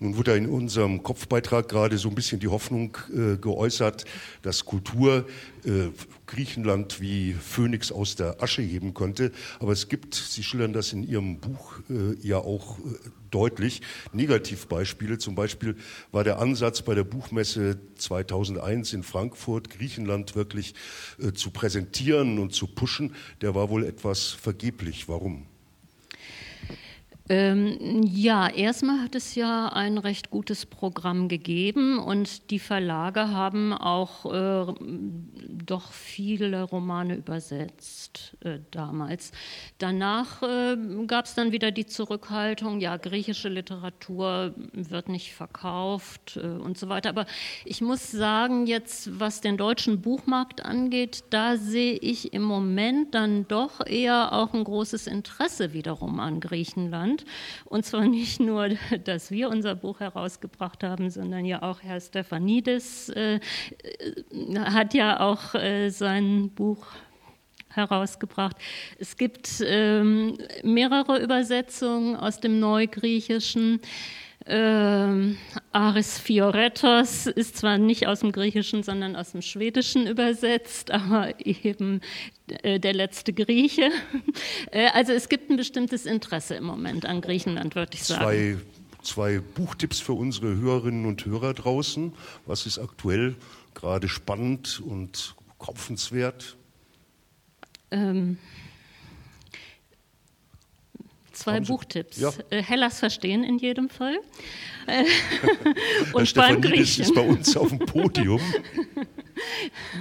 Nun 0.04 0.18
wurde 0.18 0.36
in 0.36 0.50
unserem 0.50 1.02
Kopfbeitrag 1.02 1.66
gerade 1.66 1.96
so 1.96 2.10
ein 2.10 2.14
bisschen 2.14 2.38
die 2.38 2.48
Hoffnung 2.48 2.98
äh, 3.10 3.38
geäußert, 3.38 4.04
dass 4.42 4.66
Kultur 4.66 5.24
äh, 5.64 5.88
Griechenland 6.26 7.00
wie 7.00 7.32
Phönix 7.32 7.90
aus 7.90 8.14
der 8.14 8.42
Asche 8.42 8.60
heben 8.60 8.92
könnte. 8.92 9.32
Aber 9.60 9.72
es 9.72 9.88
gibt, 9.88 10.14
Sie 10.14 10.42
schildern 10.42 10.74
das 10.74 10.92
in 10.92 11.08
Ihrem 11.08 11.38
Buch 11.38 11.78
äh, 11.88 12.18
ja 12.20 12.36
auch 12.36 12.78
äh, 12.80 12.82
deutlich, 13.30 13.80
Negativbeispiele. 14.12 15.16
Zum 15.16 15.36
Beispiel 15.36 15.74
war 16.12 16.22
der 16.22 16.38
Ansatz 16.38 16.82
bei 16.82 16.94
der 16.94 17.04
Buchmesse 17.04 17.78
2001 17.96 18.92
in 18.92 19.04
Frankfurt, 19.04 19.70
Griechenland 19.70 20.36
wirklich 20.36 20.74
äh, 21.18 21.32
zu 21.32 21.50
präsentieren 21.50 22.38
und 22.38 22.52
zu 22.52 22.66
pushen, 22.66 23.14
der 23.40 23.54
war 23.54 23.70
wohl 23.70 23.86
etwas 23.86 24.28
vergeblich. 24.28 25.08
Warum? 25.08 25.46
Ähm, 27.30 28.02
ja, 28.04 28.48
erstmal 28.48 29.00
hat 29.00 29.14
es 29.14 29.34
ja 29.34 29.68
ein 29.68 29.96
recht 29.96 30.28
gutes 30.28 30.66
Programm 30.66 31.28
gegeben 31.28 31.98
und 31.98 32.50
die 32.50 32.58
Verlage 32.58 33.30
haben 33.30 33.72
auch 33.72 34.26
äh, 34.26 34.74
doch 35.64 35.92
viele 35.92 36.64
Romane 36.64 37.14
übersetzt 37.14 38.36
äh, 38.44 38.58
damals. 38.70 39.32
Danach 39.78 40.42
äh, 40.42 40.76
gab 41.06 41.24
es 41.24 41.34
dann 41.34 41.50
wieder 41.50 41.70
die 41.70 41.86
Zurückhaltung, 41.86 42.80
ja, 42.80 42.98
griechische 42.98 43.48
Literatur 43.48 44.54
wird 44.74 45.08
nicht 45.08 45.32
verkauft 45.32 46.36
äh, 46.36 46.46
und 46.46 46.76
so 46.76 46.90
weiter. 46.90 47.08
Aber 47.08 47.24
ich 47.64 47.80
muss 47.80 48.10
sagen, 48.10 48.66
jetzt 48.66 49.18
was 49.18 49.40
den 49.40 49.56
deutschen 49.56 50.02
Buchmarkt 50.02 50.62
angeht, 50.62 51.24
da 51.30 51.56
sehe 51.56 51.94
ich 51.94 52.34
im 52.34 52.42
Moment 52.42 53.14
dann 53.14 53.48
doch 53.48 53.86
eher 53.86 54.34
auch 54.34 54.52
ein 54.52 54.64
großes 54.64 55.06
Interesse 55.06 55.72
wiederum 55.72 56.20
an 56.20 56.40
Griechenland. 56.40 57.13
Deutschland. 57.14 57.24
Und 57.64 57.84
zwar 57.84 58.06
nicht 58.06 58.40
nur, 58.40 58.68
dass 59.04 59.30
wir 59.30 59.48
unser 59.48 59.74
Buch 59.74 60.00
herausgebracht 60.00 60.82
haben, 60.82 61.10
sondern 61.10 61.44
ja 61.44 61.62
auch 61.62 61.82
Herr 61.82 62.00
Stefanidis 62.00 63.08
äh, 63.10 63.40
hat 64.58 64.94
ja 64.94 65.20
auch 65.20 65.54
äh, 65.54 65.90
sein 65.90 66.50
Buch 66.50 66.86
herausgebracht. 67.70 68.56
Es 68.98 69.16
gibt 69.16 69.48
ähm, 69.66 70.38
mehrere 70.62 71.18
Übersetzungen 71.18 72.14
aus 72.16 72.38
dem 72.38 72.60
Neugriechischen. 72.60 73.80
Ähm, 74.46 75.38
Aris 75.72 76.18
Fioretos 76.18 77.26
ist 77.26 77.56
zwar 77.56 77.78
nicht 77.78 78.06
aus 78.06 78.20
dem 78.20 78.30
Griechischen, 78.30 78.82
sondern 78.82 79.16
aus 79.16 79.32
dem 79.32 79.40
Schwedischen 79.40 80.06
übersetzt, 80.06 80.90
aber 80.90 81.34
eben 81.44 82.02
äh, 82.62 82.78
der 82.78 82.92
letzte 82.92 83.32
Grieche. 83.32 83.90
Äh, 84.70 84.88
also 84.92 85.12
es 85.12 85.28
gibt 85.28 85.50
ein 85.50 85.56
bestimmtes 85.56 86.06
Interesse 86.06 86.54
im 86.54 86.64
Moment 86.64 87.06
an 87.06 87.20
Griechenland, 87.20 87.74
würde 87.76 87.92
ich 87.94 88.04
sagen. 88.04 88.22
Zwei, 88.22 88.56
zwei 89.02 89.40
Buchtipps 89.40 90.00
für 90.00 90.14
unsere 90.14 90.56
Hörerinnen 90.56 91.06
und 91.06 91.24
Hörer 91.24 91.54
draußen. 91.54 92.12
Was 92.46 92.66
ist 92.66 92.78
aktuell 92.78 93.36
gerade 93.74 94.08
spannend 94.08 94.82
und 94.84 95.36
kaufenswert? 95.58 96.56
Ähm, 97.90 98.38
Zwei 101.34 101.60
Buchtipps. 101.60 102.18
Ja. 102.20 102.32
Äh, 102.50 102.62
Hellas 102.62 102.98
verstehen 102.98 103.44
in 103.44 103.58
jedem 103.58 103.88
Fall. 103.88 104.16
und 106.12 106.34
beim 106.34 106.60
Griechen. 106.60 107.04
ist 107.04 107.14
bei 107.14 107.22
uns 107.22 107.56
auf 107.56 107.68
dem 107.68 107.78
Podium. 107.80 108.40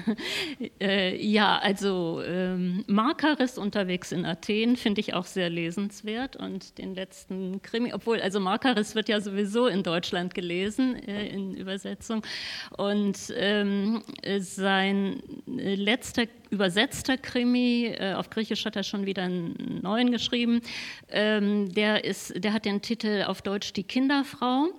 äh, 0.81 1.15
ja, 1.15 1.57
also 1.59 2.21
ähm, 2.25 2.83
Markaris 2.87 3.57
unterwegs 3.57 4.11
in 4.11 4.25
Athen 4.25 4.75
finde 4.75 5.01
ich 5.01 5.13
auch 5.13 5.25
sehr 5.25 5.49
lesenswert 5.49 6.35
und 6.35 6.77
den 6.77 6.95
letzten 6.95 7.61
Krimi, 7.61 7.93
obwohl 7.93 8.21
also 8.21 8.39
Markaris 8.39 8.95
wird 8.95 9.09
ja 9.09 9.21
sowieso 9.21 9.67
in 9.67 9.83
Deutschland 9.83 10.33
gelesen 10.33 10.95
äh, 10.95 11.27
in 11.27 11.55
Übersetzung 11.55 12.23
und 12.77 13.17
ähm, 13.35 14.03
sein 14.39 15.21
letzter 15.45 16.25
übersetzter 16.53 17.17
Krimi, 17.17 17.87
äh, 17.87 18.13
auf 18.13 18.29
Griechisch 18.29 18.65
hat 18.65 18.75
er 18.75 18.83
schon 18.83 19.05
wieder 19.05 19.23
einen 19.23 19.79
neuen 19.81 20.11
geschrieben, 20.11 20.61
ähm, 21.09 21.73
der, 21.73 22.05
ist, 22.05 22.33
der 22.41 22.53
hat 22.53 22.65
den 22.65 22.81
Titel 22.81 23.23
auf 23.27 23.41
Deutsch 23.41 23.73
Die 23.73 23.83
Kinderfrau 23.83 24.69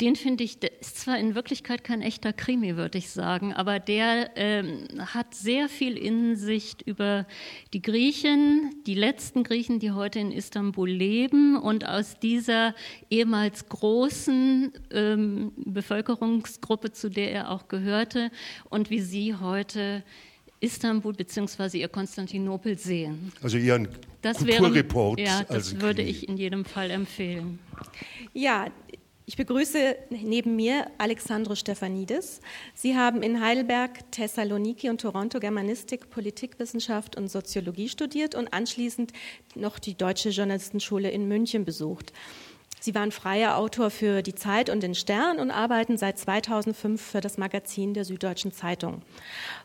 den 0.00 0.16
finde 0.16 0.42
ich, 0.42 0.58
der 0.58 0.80
ist 0.80 0.98
zwar 0.98 1.18
in 1.18 1.34
Wirklichkeit 1.34 1.84
kein 1.84 2.02
echter 2.02 2.32
Krimi, 2.32 2.76
würde 2.76 2.98
ich 2.98 3.10
sagen, 3.10 3.52
aber 3.52 3.78
der 3.78 4.30
ähm, 4.36 4.88
hat 4.98 5.34
sehr 5.34 5.68
viel 5.68 5.96
Insicht 5.96 6.82
über 6.82 7.26
die 7.72 7.82
Griechen, 7.82 8.74
die 8.86 8.94
letzten 8.94 9.44
Griechen, 9.44 9.78
die 9.78 9.92
heute 9.92 10.18
in 10.18 10.32
Istanbul 10.32 10.90
leben 10.90 11.56
und 11.56 11.86
aus 11.86 12.18
dieser 12.18 12.74
ehemals 13.10 13.68
großen 13.68 14.72
ähm, 14.90 15.52
Bevölkerungsgruppe, 15.56 16.92
zu 16.92 17.08
der 17.08 17.30
er 17.30 17.50
auch 17.50 17.68
gehörte, 17.68 18.30
und 18.70 18.90
wie 18.90 19.00
sie 19.00 19.36
heute 19.36 20.02
Istanbul 20.60 21.12
bzw. 21.12 21.78
ihr 21.78 21.88
Konstantinopel 21.88 22.78
sehen. 22.78 23.32
Also 23.42 23.58
eher 23.58 23.74
ein 23.74 23.88
das 24.22 24.38
Kulturreport. 24.38 25.18
Wäre, 25.18 25.28
ja, 25.28 25.44
das 25.44 25.80
würde 25.80 26.02
ich 26.02 26.28
in 26.28 26.36
jedem 26.36 26.64
Fall 26.64 26.90
empfehlen. 26.90 27.58
Ja, 28.32 28.68
ich 29.24 29.36
begrüße 29.36 29.96
neben 30.10 30.56
mir 30.56 30.90
Alexandro 30.98 31.54
Stefanidis. 31.54 32.40
Sie 32.74 32.96
haben 32.96 33.22
in 33.22 33.40
Heidelberg, 33.40 34.10
Thessaloniki 34.10 34.90
und 34.90 35.00
Toronto 35.00 35.38
Germanistik, 35.38 36.10
Politikwissenschaft 36.10 37.16
und 37.16 37.28
Soziologie 37.28 37.88
studiert 37.88 38.34
und 38.34 38.52
anschließend 38.52 39.12
noch 39.54 39.78
die 39.78 39.94
Deutsche 39.96 40.30
Journalistenschule 40.30 41.10
in 41.10 41.28
München 41.28 41.64
besucht. 41.64 42.12
Sie 42.80 42.96
waren 42.96 43.12
freier 43.12 43.58
Autor 43.58 43.90
für 43.90 44.22
die 44.22 44.34
Zeit 44.34 44.68
und 44.68 44.82
den 44.82 44.96
Stern 44.96 45.38
und 45.38 45.52
arbeiten 45.52 45.98
seit 45.98 46.18
2005 46.18 47.00
für 47.00 47.20
das 47.20 47.38
Magazin 47.38 47.94
der 47.94 48.04
Süddeutschen 48.04 48.50
Zeitung. 48.50 49.02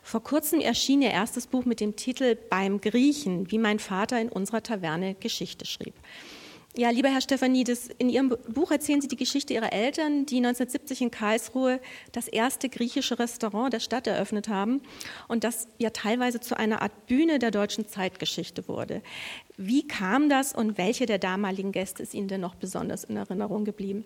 Vor 0.04 0.22
kurzem 0.22 0.60
erschien 0.60 1.02
ihr 1.02 1.10
erstes 1.10 1.48
Buch 1.48 1.64
mit 1.64 1.80
dem 1.80 1.96
Titel 1.96 2.36
Beim 2.36 2.80
Griechen, 2.80 3.50
wie 3.50 3.58
mein 3.58 3.80
Vater 3.80 4.20
in 4.20 4.28
unserer 4.28 4.62
Taverne 4.62 5.16
Geschichte 5.16 5.66
schrieb. 5.66 5.94
Ja, 6.78 6.90
lieber 6.90 7.08
Herr 7.08 7.20
Stefanidis, 7.20 7.88
in 7.98 8.08
Ihrem 8.08 8.28
Buch 8.28 8.70
erzählen 8.70 9.00
Sie 9.00 9.08
die 9.08 9.16
Geschichte 9.16 9.52
Ihrer 9.52 9.72
Eltern, 9.72 10.26
die 10.26 10.36
1970 10.36 11.02
in 11.02 11.10
Karlsruhe 11.10 11.80
das 12.12 12.28
erste 12.28 12.68
griechische 12.68 13.18
Restaurant 13.18 13.72
der 13.72 13.80
Stadt 13.80 14.06
eröffnet 14.06 14.48
haben 14.48 14.80
und 15.26 15.42
das 15.42 15.66
ja 15.78 15.90
teilweise 15.90 16.38
zu 16.38 16.56
einer 16.56 16.80
Art 16.80 17.08
Bühne 17.08 17.40
der 17.40 17.50
deutschen 17.50 17.88
Zeitgeschichte 17.88 18.68
wurde. 18.68 19.02
Wie 19.56 19.88
kam 19.88 20.28
das 20.28 20.52
und 20.52 20.78
welche 20.78 21.06
der 21.06 21.18
damaligen 21.18 21.72
Gäste 21.72 22.04
ist 22.04 22.14
Ihnen 22.14 22.28
denn 22.28 22.42
noch 22.42 22.54
besonders 22.54 23.02
in 23.02 23.16
Erinnerung 23.16 23.64
geblieben? 23.64 24.04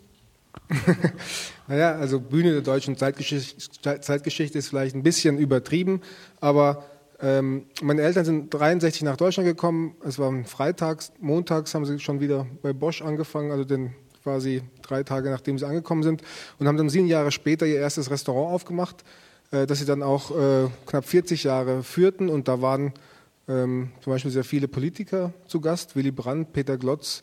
naja, 1.68 1.96
also 1.96 2.20
Bühne 2.20 2.52
der 2.52 2.62
deutschen 2.62 2.96
Zeitgeschichte, 2.96 4.00
Zeitgeschichte 4.00 4.56
ist 4.56 4.68
vielleicht 4.68 4.94
ein 4.94 5.02
bisschen 5.02 5.36
übertrieben, 5.36 6.00
aber 6.40 6.86
ähm, 7.22 7.66
meine 7.80 8.02
Eltern 8.02 8.24
sind 8.24 8.52
63 8.52 9.02
nach 9.02 9.16
Deutschland 9.16 9.48
gekommen. 9.48 9.94
Es 10.04 10.18
war 10.18 10.32
freitags, 10.44 11.12
montags 11.20 11.72
haben 11.72 11.86
sie 11.86 12.00
schon 12.00 12.20
wieder 12.20 12.46
bei 12.62 12.72
Bosch 12.72 13.00
angefangen, 13.00 13.52
also 13.52 13.64
den 13.64 13.94
quasi 14.24 14.62
drei 14.82 15.04
Tage 15.04 15.30
nachdem 15.30 15.56
sie 15.56 15.66
angekommen 15.66 16.02
sind. 16.02 16.22
Und 16.58 16.66
haben 16.66 16.76
dann 16.76 16.88
sieben 16.88 17.06
Jahre 17.06 17.30
später 17.30 17.64
ihr 17.64 17.78
erstes 17.78 18.10
Restaurant 18.10 18.52
aufgemacht, 18.52 19.04
äh, 19.52 19.66
das 19.66 19.78
sie 19.78 19.84
dann 19.84 20.02
auch 20.02 20.30
äh, 20.32 20.68
knapp 20.86 21.04
40 21.04 21.44
Jahre 21.44 21.84
führten. 21.84 22.28
Und 22.28 22.48
da 22.48 22.60
waren 22.60 22.92
ähm, 23.48 23.92
zum 24.00 24.12
Beispiel 24.12 24.32
sehr 24.32 24.44
viele 24.44 24.66
Politiker 24.66 25.32
zu 25.46 25.60
Gast, 25.60 25.94
Willy 25.94 26.10
Brandt, 26.10 26.52
Peter 26.52 26.76
Glotz, 26.76 27.22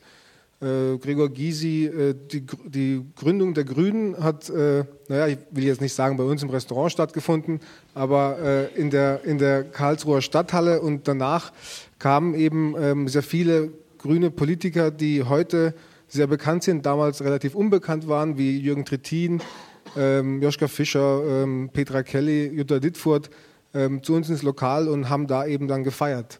Gregor 0.62 1.30
Gysi, 1.30 1.86
äh, 1.86 2.16
die, 2.66 3.06
Gründung 3.16 3.54
der 3.54 3.64
Grünen 3.64 4.22
hat, 4.22 4.50
äh, 4.50 4.84
naja, 5.08 5.28
ich 5.28 5.38
will 5.52 5.64
jetzt 5.64 5.80
nicht 5.80 5.94
sagen, 5.94 6.18
bei 6.18 6.26
uns 6.26 6.44
im 6.44 6.50
Restaurant 6.50 6.92
stattgefunden, 6.92 7.62
aber 7.94 8.40
äh, 8.40 8.80
in, 8.80 8.90
der, 8.90 9.24
in 9.24 9.38
der 9.38 9.64
Karlsruher 9.64 10.22
Stadthalle 10.22 10.82
und 10.82 11.08
danach 11.08 11.54
kamen 11.98 12.34
eben 12.34 12.76
ähm, 12.78 13.08
sehr 13.08 13.24
viele 13.24 13.72
grüne 13.98 14.32
Politiker, 14.32 14.92
die 14.92 15.24
heute 15.24 15.74
sehr 16.10 16.28
bekannt 16.28 16.64
sind, 16.64 16.86
damals 16.86 17.24
relativ 17.24 17.56
unbekannt 17.56 18.10
waren, 18.10 18.38
wie 18.38 18.60
Jürgen 18.60 18.84
Trittin, 18.84 19.42
ähm, 19.96 20.42
Joschka 20.42 20.68
Fischer, 20.68 21.24
ähm, 21.26 21.70
Petra 21.72 22.04
Kelly, 22.04 22.48
Jutta 22.48 22.80
Dittfurt, 22.80 23.30
zu 24.02 24.16
uns 24.16 24.28
ins 24.30 24.42
Lokal 24.42 24.88
und 24.88 25.10
haben 25.10 25.28
da 25.28 25.46
eben 25.46 25.68
dann 25.68 25.84
gefeiert. 25.84 26.40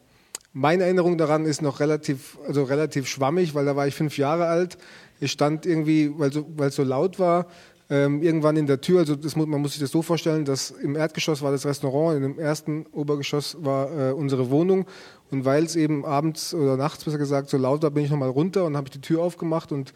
Meine 0.52 0.82
Erinnerung 0.82 1.16
daran 1.16 1.44
ist 1.44 1.62
noch 1.62 1.78
relativ, 1.78 2.36
also 2.46 2.64
relativ 2.64 3.06
schwammig, 3.06 3.54
weil 3.54 3.66
da 3.66 3.76
war 3.76 3.86
ich 3.86 3.94
fünf 3.94 4.18
Jahre 4.18 4.46
alt. 4.46 4.78
Ich 5.20 5.30
stand 5.30 5.64
irgendwie, 5.64 6.12
weil 6.16 6.30
es 6.68 6.74
so 6.74 6.82
laut 6.82 7.20
war, 7.20 7.46
ähm, 7.88 8.20
irgendwann 8.20 8.56
in 8.56 8.66
der 8.66 8.80
Tür. 8.80 9.00
Also 9.00 9.14
das, 9.14 9.36
man 9.36 9.48
muss 9.48 9.72
sich 9.72 9.80
das 9.80 9.92
so 9.92 10.02
vorstellen, 10.02 10.44
dass 10.44 10.72
im 10.72 10.96
Erdgeschoss 10.96 11.42
war 11.42 11.52
das 11.52 11.66
Restaurant, 11.66 12.20
dem 12.20 12.38
ersten 12.38 12.86
Obergeschoss 12.92 13.58
war 13.60 14.10
äh, 14.10 14.12
unsere 14.12 14.50
Wohnung. 14.50 14.86
Und 15.30 15.44
weil 15.44 15.64
es 15.64 15.76
eben 15.76 16.04
abends 16.04 16.52
oder 16.52 16.76
nachts 16.76 17.04
besser 17.04 17.18
gesagt 17.18 17.48
so 17.48 17.56
laut 17.56 17.82
war, 17.84 17.90
bin 17.90 18.04
ich 18.04 18.10
nochmal 18.10 18.30
runter 18.30 18.64
und 18.64 18.76
habe 18.76 18.90
die 18.90 19.00
Tür 19.00 19.22
aufgemacht 19.22 19.70
und 19.70 19.92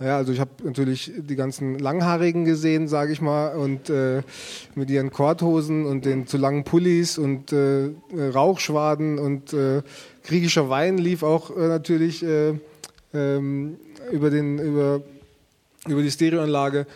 naja, 0.00 0.16
also 0.16 0.32
ich 0.32 0.40
habe 0.40 0.50
natürlich 0.64 1.12
die 1.16 1.36
ganzen 1.36 1.78
Langhaarigen 1.78 2.44
gesehen, 2.44 2.88
sage 2.88 3.12
ich 3.12 3.20
mal, 3.20 3.54
und 3.54 3.90
äh, 3.90 4.22
mit 4.74 4.90
ihren 4.90 5.10
Korthosen 5.10 5.86
und 5.86 6.04
den 6.04 6.26
zu 6.26 6.36
langen 6.36 6.64
Pullis 6.64 7.16
und 7.16 7.52
äh, 7.52 7.90
Rauchschwaden 8.12 9.20
und 9.20 9.52
äh, 9.52 9.82
griechischer 10.24 10.68
Wein 10.68 10.98
lief 10.98 11.22
auch 11.22 11.56
äh, 11.56 11.68
natürlich 11.68 12.24
äh, 12.24 12.54
ähm, 13.14 13.76
über, 14.10 14.30
den, 14.30 14.58
über, 14.58 15.00
über 15.86 16.02
die 16.02 16.10
Stereoanlage. 16.10 16.86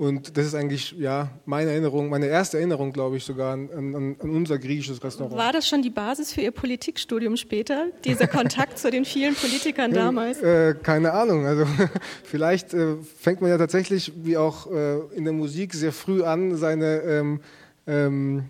Und 0.00 0.38
das 0.38 0.46
ist 0.46 0.54
eigentlich 0.54 0.92
ja 0.92 1.28
meine 1.44 1.72
Erinnerung, 1.72 2.08
meine 2.08 2.24
erste 2.24 2.56
Erinnerung, 2.56 2.90
glaube 2.90 3.18
ich, 3.18 3.24
sogar 3.24 3.52
an, 3.52 3.68
an, 3.68 4.16
an, 4.18 4.30
unser 4.30 4.58
griechisches 4.58 5.04
Restaurant. 5.04 5.36
War 5.36 5.52
das 5.52 5.68
schon 5.68 5.82
die 5.82 5.90
Basis 5.90 6.32
für 6.32 6.40
Ihr 6.40 6.52
Politikstudium 6.52 7.36
später, 7.36 7.88
dieser 8.06 8.26
Kontakt 8.26 8.78
zu 8.78 8.90
den 8.90 9.04
vielen 9.04 9.34
Politikern 9.34 9.92
damals? 9.92 10.40
Äh, 10.40 10.74
keine 10.82 11.12
Ahnung. 11.12 11.44
Also 11.44 11.66
vielleicht 12.24 12.72
äh, 12.72 12.96
fängt 13.18 13.42
man 13.42 13.50
ja 13.50 13.58
tatsächlich, 13.58 14.10
wie 14.16 14.38
auch 14.38 14.72
äh, 14.72 15.00
in 15.14 15.24
der 15.24 15.34
Musik, 15.34 15.74
sehr 15.74 15.92
früh 15.92 16.22
an, 16.22 16.56
seine 16.56 17.02
ähm, 17.02 17.40
ähm, 17.86 18.44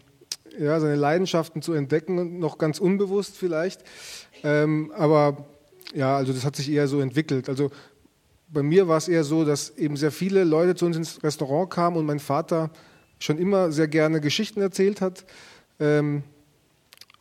ja, 0.57 0.79
seine 0.79 0.95
Leidenschaften 0.95 1.63
zu 1.63 1.73
entdecken, 1.73 2.39
noch 2.39 2.59
ganz 2.59 2.79
unbewusst 2.79 3.37
vielleicht. 3.37 3.83
Ähm, 4.45 4.93
aber 4.97 5.49
ja, 5.95 6.17
also 6.17 6.33
das 6.33 6.45
hat 6.45 6.55
sich 6.55 6.71
eher 6.71 6.87
so 6.87 7.01
entwickelt. 7.01 7.49
Also 7.49 7.71
bei 8.53 8.63
mir 8.63 8.89
war 8.89 8.99
es 8.99 9.09
eher 9.09 9.25
so, 9.25 9.45
dass 9.45 9.71
eben 9.77 9.97
sehr 9.97 10.11
viele 10.11 10.45
Leute 10.45 10.75
zu 10.75 10.87
uns 10.87 10.97
ins 10.97 11.23
Restaurant 11.23 11.71
kamen 11.71 11.97
und 11.97 12.07
mein 12.07 12.19
Vater 12.19 12.71
schon 13.19 13.39
immer 13.39 13.71
sehr 13.71 13.89
gerne 13.89 14.21
Geschichten 14.21 14.61
erzählt 14.61 15.01
hat. 15.01 15.25
Ähm, 15.79 16.23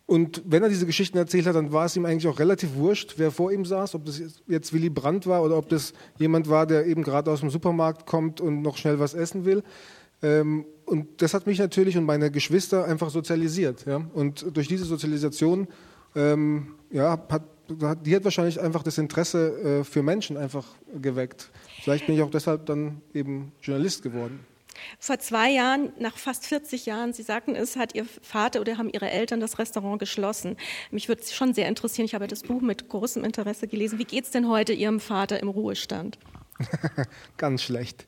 und 0.05 0.41
wenn 0.45 0.63
er 0.63 0.69
diese 0.69 0.87
Geschichten 0.87 1.19
erzählt 1.19 1.45
hat, 1.45 1.55
dann 1.55 1.71
war 1.71 1.85
es 1.85 1.95
ihm 1.95 2.05
eigentlich 2.05 2.27
auch 2.27 2.39
relativ 2.39 2.73
wurscht, 2.73 3.13
wer 3.17 3.29
vor 3.29 3.51
ihm 3.51 3.63
saß, 3.63 3.93
ob 3.93 4.05
das 4.05 4.19
jetzt 4.47 4.73
Willy 4.73 4.89
Brandt 4.89 5.27
war 5.27 5.43
oder 5.43 5.55
ob 5.55 5.69
das 5.69 5.93
jemand 6.17 6.49
war, 6.49 6.65
der 6.65 6.87
eben 6.87 7.03
gerade 7.03 7.29
aus 7.29 7.41
dem 7.41 7.51
Supermarkt 7.51 8.07
kommt 8.07 8.41
und 8.41 8.63
noch 8.63 8.77
schnell 8.77 8.99
was 8.99 9.13
essen 9.13 9.45
will. 9.45 9.61
Ähm, 10.23 10.65
und 10.85 11.21
das 11.21 11.35
hat 11.35 11.45
mich 11.45 11.59
natürlich 11.59 11.95
und 11.95 12.05
meine 12.05 12.31
Geschwister 12.31 12.85
einfach 12.85 13.11
sozialisiert. 13.11 13.85
Und 14.13 14.45
durch 14.57 14.67
diese 14.67 14.85
Sozialisation, 14.85 15.67
ähm, 16.15 16.73
ja, 16.91 17.23
hat, 17.29 17.43
die 17.69 18.15
hat 18.15 18.23
wahrscheinlich 18.23 18.59
einfach 18.59 18.83
das 18.83 18.97
Interesse 18.97 19.81
äh, 19.81 19.83
für 19.83 20.03
Menschen 20.03 20.37
einfach 20.37 20.65
geweckt. 21.01 21.49
Vielleicht 21.83 22.07
bin 22.07 22.15
ich 22.15 22.21
auch 22.21 22.31
deshalb 22.31 22.65
dann 22.65 23.01
eben 23.13 23.51
Journalist 23.61 24.03
geworden. 24.03 24.39
Vor 24.99 25.19
zwei 25.19 25.51
Jahren, 25.51 25.91
nach 25.99 26.17
fast 26.17 26.45
40 26.45 26.85
Jahren, 26.85 27.13
Sie 27.13 27.23
sagten 27.23 27.55
es, 27.55 27.75
hat 27.75 27.95
Ihr 27.95 28.05
Vater 28.21 28.61
oder 28.61 28.77
haben 28.77 28.89
Ihre 28.89 29.09
Eltern 29.09 29.39
das 29.39 29.59
Restaurant 29.59 29.99
geschlossen. 29.99 30.57
Mich 30.91 31.07
würde 31.07 31.21
es 31.21 31.33
schon 31.33 31.53
sehr 31.53 31.67
interessieren. 31.67 32.05
Ich 32.05 32.15
habe 32.15 32.27
das 32.27 32.43
Buch 32.43 32.61
mit 32.61 32.87
großem 32.89 33.23
Interesse 33.23 33.67
gelesen. 33.67 33.99
Wie 33.99 34.05
geht 34.05 34.25
es 34.25 34.31
denn 34.31 34.47
heute 34.47 34.73
Ihrem 34.73 34.99
Vater 34.99 35.39
im 35.41 35.49
Ruhestand? 35.49 36.17
ganz 37.37 37.61
schlecht. 37.61 38.05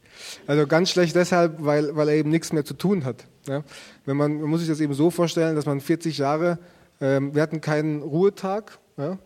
Also 0.47 0.67
ganz 0.67 0.89
schlecht 0.89 1.15
deshalb, 1.15 1.55
weil, 1.59 1.95
weil 1.95 2.09
er 2.09 2.15
eben 2.15 2.29
nichts 2.29 2.51
mehr 2.51 2.65
zu 2.65 2.73
tun 2.73 3.05
hat. 3.05 3.25
Ja? 3.47 3.63
Wenn 4.05 4.17
man, 4.17 4.41
man 4.41 4.49
muss 4.49 4.59
sich 4.59 4.69
das 4.69 4.79
eben 4.79 4.93
so 4.93 5.09
vorstellen, 5.09 5.55
dass 5.55 5.65
man 5.65 5.79
40 5.79 6.17
Jahre, 6.17 6.59
ähm, 6.99 7.33
wir 7.33 7.41
hatten 7.41 7.61
keinen 7.61 8.01
Ruhetag, 8.01 8.79
ja? 8.97 9.17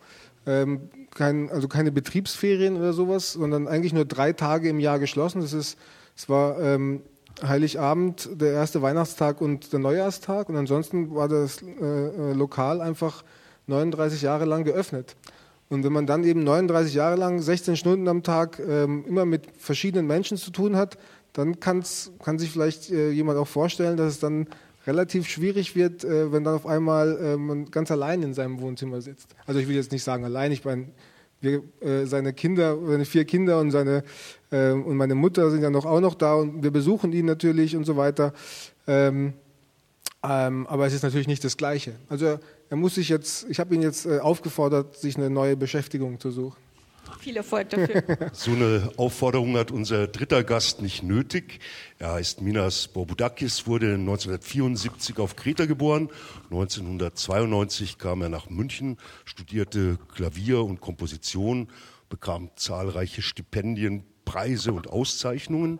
Ähm, 0.45 0.89
kein, 1.13 1.49
also 1.49 1.67
keine 1.67 1.91
Betriebsferien 1.91 2.77
oder 2.77 2.93
sowas, 2.93 3.33
sondern 3.33 3.67
eigentlich 3.67 3.93
nur 3.93 4.05
drei 4.05 4.33
Tage 4.33 4.69
im 4.69 4.79
Jahr 4.79 4.99
geschlossen. 4.99 5.41
Das 5.41 5.53
ist, 5.53 5.77
es 6.15 6.29
war 6.29 6.59
ähm, 6.59 7.01
Heiligabend, 7.41 8.29
der 8.33 8.53
erste 8.53 8.81
Weihnachtstag 8.81 9.41
und 9.41 9.73
der 9.73 9.79
Neujahrstag 9.79 10.49
und 10.49 10.55
ansonsten 10.55 11.13
war 11.13 11.27
das 11.27 11.61
äh, 11.61 11.85
äh 11.85 12.33
Lokal 12.33 12.81
einfach 12.81 13.23
39 13.67 14.21
Jahre 14.21 14.45
lang 14.45 14.63
geöffnet. 14.63 15.15
Und 15.67 15.83
wenn 15.83 15.93
man 15.93 16.05
dann 16.05 16.23
eben 16.23 16.43
39 16.43 16.93
Jahre 16.93 17.15
lang, 17.15 17.41
16 17.41 17.75
Stunden 17.75 18.07
am 18.07 18.23
Tag 18.23 18.59
ähm, 18.59 19.03
immer 19.07 19.25
mit 19.25 19.47
verschiedenen 19.57 20.05
Menschen 20.05 20.37
zu 20.37 20.51
tun 20.51 20.75
hat, 20.75 20.97
dann 21.33 21.59
kann's, 21.59 22.11
kann 22.23 22.39
sich 22.39 22.51
vielleicht 22.51 22.91
äh, 22.91 23.09
jemand 23.09 23.37
auch 23.37 23.47
vorstellen, 23.47 23.97
dass 23.97 24.13
es 24.13 24.19
dann 24.19 24.47
relativ 24.87 25.27
schwierig 25.27 25.75
wird, 25.75 26.03
äh, 26.03 26.31
wenn 26.31 26.43
dann 26.43 26.55
auf 26.55 26.65
einmal 26.65 27.17
äh, 27.17 27.37
man 27.37 27.65
ganz 27.71 27.91
allein 27.91 28.21
in 28.23 28.33
seinem 28.33 28.59
Wohnzimmer 28.61 29.01
sitzt. 29.01 29.35
Also 29.45 29.59
ich 29.59 29.67
will 29.67 29.75
jetzt 29.75 29.91
nicht 29.91 30.03
sagen 30.03 30.25
allein, 30.25 30.51
ich 30.51 30.63
meine, 30.63 30.87
wir, 31.41 31.63
äh, 31.81 32.05
seine 32.05 32.33
Kinder, 32.33 32.77
seine 32.85 33.05
vier 33.05 33.25
Kinder 33.25 33.59
und 33.59 33.71
seine 33.71 34.03
äh, 34.51 34.71
und 34.71 34.95
meine 34.95 35.15
Mutter 35.15 35.51
sind 35.51 35.61
ja 35.61 35.69
noch 35.69 35.85
auch 35.85 35.99
noch 35.99 36.15
da 36.15 36.35
und 36.35 36.63
wir 36.63 36.71
besuchen 36.71 37.13
ihn 37.13 37.25
natürlich 37.25 37.75
und 37.75 37.85
so 37.85 37.97
weiter. 37.97 38.33
Ähm, 38.87 39.33
ähm, 40.23 40.65
aber 40.67 40.87
es 40.87 40.93
ist 40.93 41.03
natürlich 41.03 41.27
nicht 41.27 41.43
das 41.43 41.57
Gleiche. 41.57 41.93
Also 42.09 42.39
er 42.69 42.77
muss 42.77 42.95
sich 42.95 43.09
jetzt, 43.09 43.45
ich 43.49 43.59
habe 43.59 43.75
ihn 43.75 43.81
jetzt 43.81 44.05
äh, 44.05 44.19
aufgefordert, 44.19 44.97
sich 44.97 45.17
eine 45.17 45.29
neue 45.29 45.55
Beschäftigung 45.55 46.19
zu 46.19 46.31
suchen. 46.31 46.64
Viel 47.19 47.37
Erfolg 47.37 47.69
dafür. 47.69 48.29
so 48.33 48.51
eine 48.51 48.91
Aufforderung 48.97 49.57
hat 49.57 49.71
unser 49.71 50.07
dritter 50.07 50.43
Gast 50.43 50.81
nicht 50.81 51.03
nötig. 51.03 51.59
Er 51.99 52.13
heißt 52.13 52.41
Minas 52.41 52.87
Borbudakis, 52.87 53.67
wurde 53.67 53.93
1974 53.93 55.17
auf 55.19 55.35
Kreta 55.35 55.65
geboren. 55.65 56.09
1992 56.45 57.97
kam 57.97 58.21
er 58.21 58.29
nach 58.29 58.49
München, 58.49 58.97
studierte 59.23 59.97
Klavier 60.13 60.63
und 60.63 60.81
Komposition, 60.81 61.69
bekam 62.09 62.49
zahlreiche 62.55 63.21
Stipendien, 63.21 64.03
Preise 64.25 64.73
und 64.73 64.89
Auszeichnungen. 64.89 65.79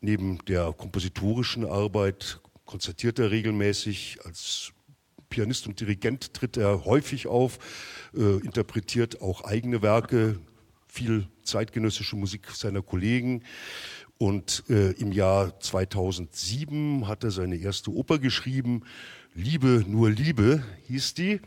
Neben 0.00 0.38
der 0.46 0.72
kompositorischen 0.72 1.66
Arbeit 1.66 2.40
konzertiert 2.64 3.18
er 3.18 3.30
regelmäßig 3.30 4.18
als 4.24 4.72
Pianist 5.28 5.66
und 5.66 5.80
Dirigent 5.80 6.34
tritt 6.34 6.56
er 6.56 6.84
häufig 6.84 7.26
auf, 7.26 7.58
äh, 8.14 8.38
interpretiert 8.44 9.20
auch 9.20 9.44
eigene 9.44 9.82
Werke, 9.82 10.38
viel 10.86 11.26
zeitgenössische 11.42 12.16
Musik 12.16 12.50
seiner 12.50 12.82
Kollegen. 12.82 13.42
Und 14.18 14.64
äh, 14.68 14.90
im 14.92 15.12
Jahr 15.12 15.60
2007 15.60 17.06
hat 17.06 17.22
er 17.22 17.30
seine 17.30 17.56
erste 17.56 17.92
Oper 17.92 18.18
geschrieben, 18.18 18.82
Liebe, 19.34 19.84
nur 19.86 20.10
Liebe 20.10 20.64
hieß 20.88 21.14
die. 21.14 21.40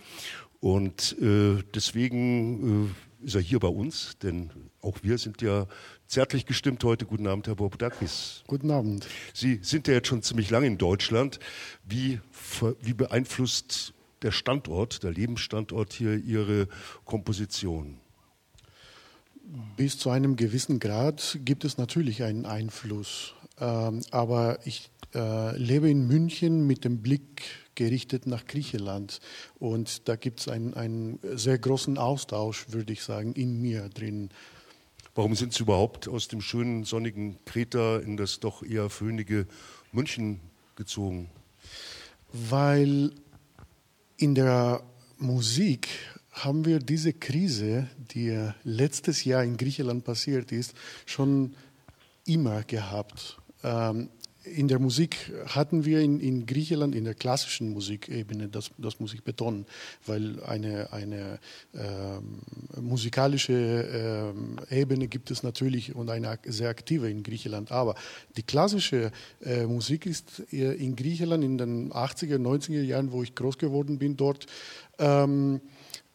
Und 0.61 1.17
äh, 1.19 1.61
deswegen 1.75 2.87
äh, 3.21 3.25
ist 3.25 3.35
er 3.35 3.41
hier 3.41 3.59
bei 3.59 3.67
uns, 3.67 4.17
denn 4.23 4.51
auch 4.81 4.97
wir 5.01 5.17
sind 5.17 5.41
ja 5.41 5.67
zärtlich 6.11 6.45
gestimmt 6.45 6.83
heute. 6.83 7.05
Guten 7.05 7.25
Abend, 7.25 7.47
Herr 7.47 7.55
Bobdakis. 7.55 8.43
Guten 8.45 8.69
Abend. 8.69 9.07
Sie 9.33 9.59
sind 9.61 9.87
ja 9.87 9.93
jetzt 9.93 10.09
schon 10.09 10.21
ziemlich 10.21 10.49
lange 10.49 10.67
in 10.67 10.77
Deutschland. 10.77 11.39
Wie, 11.87 12.19
wie 12.81 12.93
beeinflusst 12.93 13.93
der 14.21 14.31
Standort, 14.31 15.03
der 15.03 15.11
Lebensstandort 15.11 15.93
hier 15.93 16.17
Ihre 16.17 16.67
Komposition? 17.05 17.97
Bis 19.77 19.97
zu 19.97 20.09
einem 20.09 20.35
gewissen 20.35 20.79
Grad 20.79 21.39
gibt 21.45 21.63
es 21.63 21.77
natürlich 21.77 22.23
einen 22.23 22.45
Einfluss. 22.45 23.33
Ähm, 23.57 24.01
aber 24.11 24.59
ich 24.65 24.91
äh, 25.15 25.57
lebe 25.57 25.89
in 25.89 26.07
München 26.07 26.67
mit 26.67 26.83
dem 26.83 27.01
Blick 27.01 27.43
gerichtet 27.75 28.27
nach 28.27 28.47
Griechenland. 28.47 29.21
Und 29.59 30.09
da 30.09 30.17
gibt 30.17 30.41
es 30.41 30.49
einen, 30.49 30.73
einen 30.73 31.19
sehr 31.23 31.57
großen 31.57 31.97
Austausch, 31.97 32.65
würde 32.69 32.91
ich 32.91 33.01
sagen, 33.01 33.31
in 33.31 33.61
mir 33.61 33.87
drin. 33.87 34.29
Warum 35.13 35.35
sind 35.35 35.53
Sie 35.53 35.63
überhaupt 35.63 36.07
aus 36.07 36.29
dem 36.29 36.41
schönen 36.41 36.85
sonnigen 36.85 37.37
Kreta 37.43 37.97
in 37.97 38.15
das 38.15 38.39
doch 38.39 38.63
eher 38.63 38.89
föhnige 38.89 39.45
München 39.91 40.39
gezogen? 40.75 41.29
Weil 42.31 43.11
in 44.15 44.35
der 44.35 44.83
Musik 45.17 45.89
haben 46.31 46.63
wir 46.63 46.79
diese 46.79 47.11
Krise, 47.11 47.89
die 48.13 48.51
letztes 48.63 49.25
Jahr 49.25 49.43
in 49.43 49.57
Griechenland 49.57 50.05
passiert 50.05 50.51
ist, 50.53 50.73
schon 51.05 51.55
immer 52.25 52.63
gehabt. 52.63 53.37
Ähm, 53.63 54.09
in 54.43 54.67
der 54.67 54.79
Musik 54.79 55.31
hatten 55.47 55.85
wir 55.85 55.99
in, 56.01 56.19
in, 56.19 56.45
Griechenland, 56.45 56.95
in 56.95 57.03
der 57.03 57.13
klassischen 57.13 57.71
Musikebene, 57.71 58.47
das, 58.47 58.71
das 58.77 58.99
muss 58.99 59.13
ich 59.13 59.23
betonen, 59.23 59.65
weil 60.05 60.41
eine, 60.43 60.91
eine 60.91 61.39
äh, 61.73 62.79
musikalische 62.79 64.33
äh, 64.69 64.81
Ebene 64.81 65.07
gibt 65.07 65.31
es 65.31 65.43
natürlich 65.43 65.95
und 65.95 66.09
eine 66.09 66.39
sehr 66.45 66.69
aktive 66.69 67.09
in 67.09 67.23
Griechenland. 67.23 67.71
Aber 67.71 67.95
die 68.37 68.43
klassische 68.43 69.11
äh, 69.41 69.65
Musik 69.65 70.05
ist 70.05 70.39
in 70.51 70.95
Griechenland 70.95 71.43
in 71.43 71.57
den 71.57 71.91
80er, 71.91 72.37
90er 72.37 72.81
Jahren, 72.81 73.11
wo 73.11 73.23
ich 73.23 73.35
groß 73.35 73.57
geworden 73.57 73.99
bin 73.99 74.17
dort, 74.17 74.47
ähm, 74.97 75.61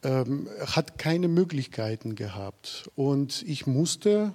ähm, 0.02 0.48
hat 0.66 0.98
keine 0.98 1.28
Möglichkeiten 1.28 2.14
gehabt. 2.14 2.90
Und 2.94 3.42
ich 3.46 3.66
musste 3.66 4.34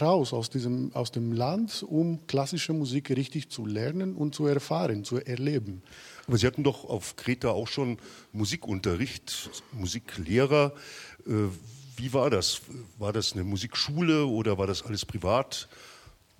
raus 0.00 0.32
aus, 0.32 0.50
diesem, 0.50 0.94
aus 0.94 1.12
dem 1.12 1.32
Land, 1.32 1.84
um 1.86 2.26
klassische 2.26 2.72
Musik 2.72 3.10
richtig 3.10 3.50
zu 3.50 3.66
lernen 3.66 4.14
und 4.14 4.34
zu 4.34 4.46
erfahren, 4.46 5.04
zu 5.04 5.18
erleben. 5.18 5.82
Aber 6.26 6.38
Sie 6.38 6.46
hatten 6.46 6.64
doch 6.64 6.84
auf 6.84 7.16
Kreta 7.16 7.50
auch 7.50 7.68
schon 7.68 7.98
Musikunterricht, 8.32 9.50
Musiklehrer. 9.72 10.72
Äh, 11.26 11.32
wie 11.96 12.12
war 12.12 12.30
das? 12.30 12.62
War 12.98 13.12
das 13.12 13.34
eine 13.34 13.44
Musikschule 13.44 14.26
oder 14.26 14.58
war 14.58 14.66
das 14.66 14.82
alles 14.82 15.04
privat? 15.04 15.68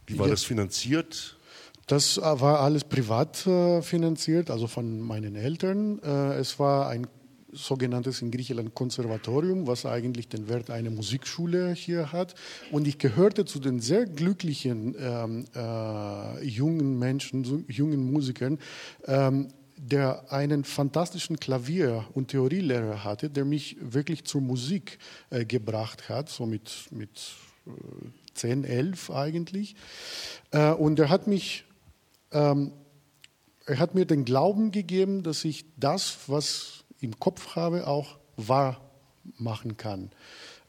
Wie 0.07 0.19
war 0.19 0.27
ja. 0.27 0.33
das 0.33 0.45
finanziert? 0.45 1.37
Das 1.87 2.17
war 2.17 2.61
alles 2.61 2.85
privat 2.85 3.47
äh, 3.47 3.83
finanziert, 3.83 4.51
also 4.51 4.67
von 4.67 5.01
meinen 5.01 5.37
Eltern. 5.37 6.01
Äh, 6.03 6.35
es 6.37 6.59
war 6.59 6.89
ein 6.89 7.07
sogenanntes 7.55 8.23
in 8.23 8.31
Griechenland 8.31 8.75
Konservatorium, 8.75 9.67
was 9.67 9.87
eigentlich 9.87 10.29
den 10.29 10.49
Wert 10.49 10.71
einer 10.71 10.91
Musikschule 10.91 11.73
hier 11.73 12.13
hat. 12.13 12.35
Und 12.71 12.87
ich 12.87 12.99
gehörte 12.99 13.45
zu 13.45 13.59
den 13.59 13.81
sehr 13.81 14.07
glücklichen 14.07 14.95
ähm, 14.99 15.45
äh, 15.55 16.45
jungen 16.45 16.99
Menschen, 16.99 17.65
jungen 17.69 18.13
Musikern, 18.13 18.59
ähm, 19.07 19.49
der 19.77 20.33
einen 20.33 20.65
fantastischen 20.65 21.39
Klavier- 21.39 22.05
und 22.15 22.29
Theorielehrer 22.29 23.05
hatte, 23.05 23.31
der 23.31 23.45
mich 23.45 23.77
wirklich 23.81 24.25
zur 24.25 24.41
Musik 24.41 24.99
äh, 25.31 25.45
gebracht 25.45 26.09
hat, 26.09 26.29
so 26.29 26.47
mit, 26.47 26.89
mit 26.91 27.33
äh, 27.67 27.71
10, 28.35 28.65
11 28.65 29.11
eigentlich. 29.11 29.77
Äh, 30.51 30.73
und 30.73 30.99
er 30.99 31.09
hat 31.09 31.27
mich, 31.27 31.65
ähm, 32.33 32.73
er 33.67 33.79
hat 33.79 33.95
mir 33.95 34.05
den 34.05 34.25
Glauben 34.25 34.71
gegeben, 34.71 35.23
dass 35.23 35.45
ich 35.45 35.65
das, 35.77 36.19
was 36.29 36.84
im 37.05 37.19
Kopf 37.19 37.57
habe, 37.57 37.87
auch 37.87 38.19
wahr 38.37 38.81
machen 39.39 39.77
kann. 39.77 40.11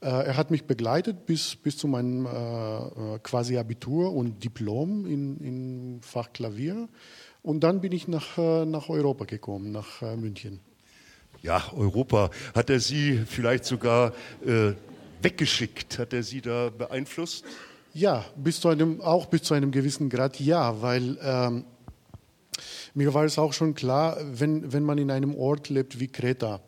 Äh, 0.00 0.08
er 0.08 0.36
hat 0.36 0.50
mich 0.50 0.64
begleitet 0.64 1.26
bis, 1.26 1.56
bis 1.56 1.76
zu 1.76 1.88
meinem 1.88 2.26
äh, 2.26 2.30
äh, 2.30 3.18
quasi 3.22 3.58
Abitur 3.58 4.12
und 4.12 4.44
Diplom 4.44 5.06
in, 5.06 5.40
in 5.40 6.00
Fach 6.02 6.32
Klavier. 6.32 6.88
Und 7.42 7.60
dann 7.60 7.80
bin 7.80 7.92
ich 7.92 8.08
nach, 8.08 8.38
äh, 8.38 8.64
nach 8.64 8.88
Europa 8.88 9.24
gekommen, 9.24 9.72
nach 9.72 10.02
München. 10.16 10.60
Ja, 11.42 11.62
Europa. 11.76 12.30
Hat 12.54 12.70
er 12.70 12.80
Sie 12.80 13.22
vielleicht 13.26 13.64
sogar 13.64 14.12
äh, 14.44 14.72
weggeschickt? 15.22 15.98
Hat 15.98 16.12
er 16.12 16.22
Sie 16.22 16.40
da 16.40 16.70
beeinflusst? 16.70 17.44
Ja, 17.94 18.24
bis 18.36 18.60
zu 18.60 18.68
einem, 18.68 19.00
auch 19.00 19.26
bis 19.26 19.42
zu 19.42 19.54
einem 19.54 19.70
gewissen 19.70 20.10
Grad 20.10 20.38
ja, 20.40 20.82
weil 20.82 21.18
ähm, 21.22 21.64
mir 22.96 23.12
war 23.12 23.24
es 23.24 23.38
auch 23.38 23.52
schon 23.52 23.74
klar, 23.74 24.16
wenn, 24.32 24.72
wenn 24.72 24.82
man 24.82 24.96
in 24.98 25.10
einem 25.10 25.34
Ort 25.34 25.68
lebt 25.68 26.00
wie 26.00 26.08
Kreta, 26.08 26.60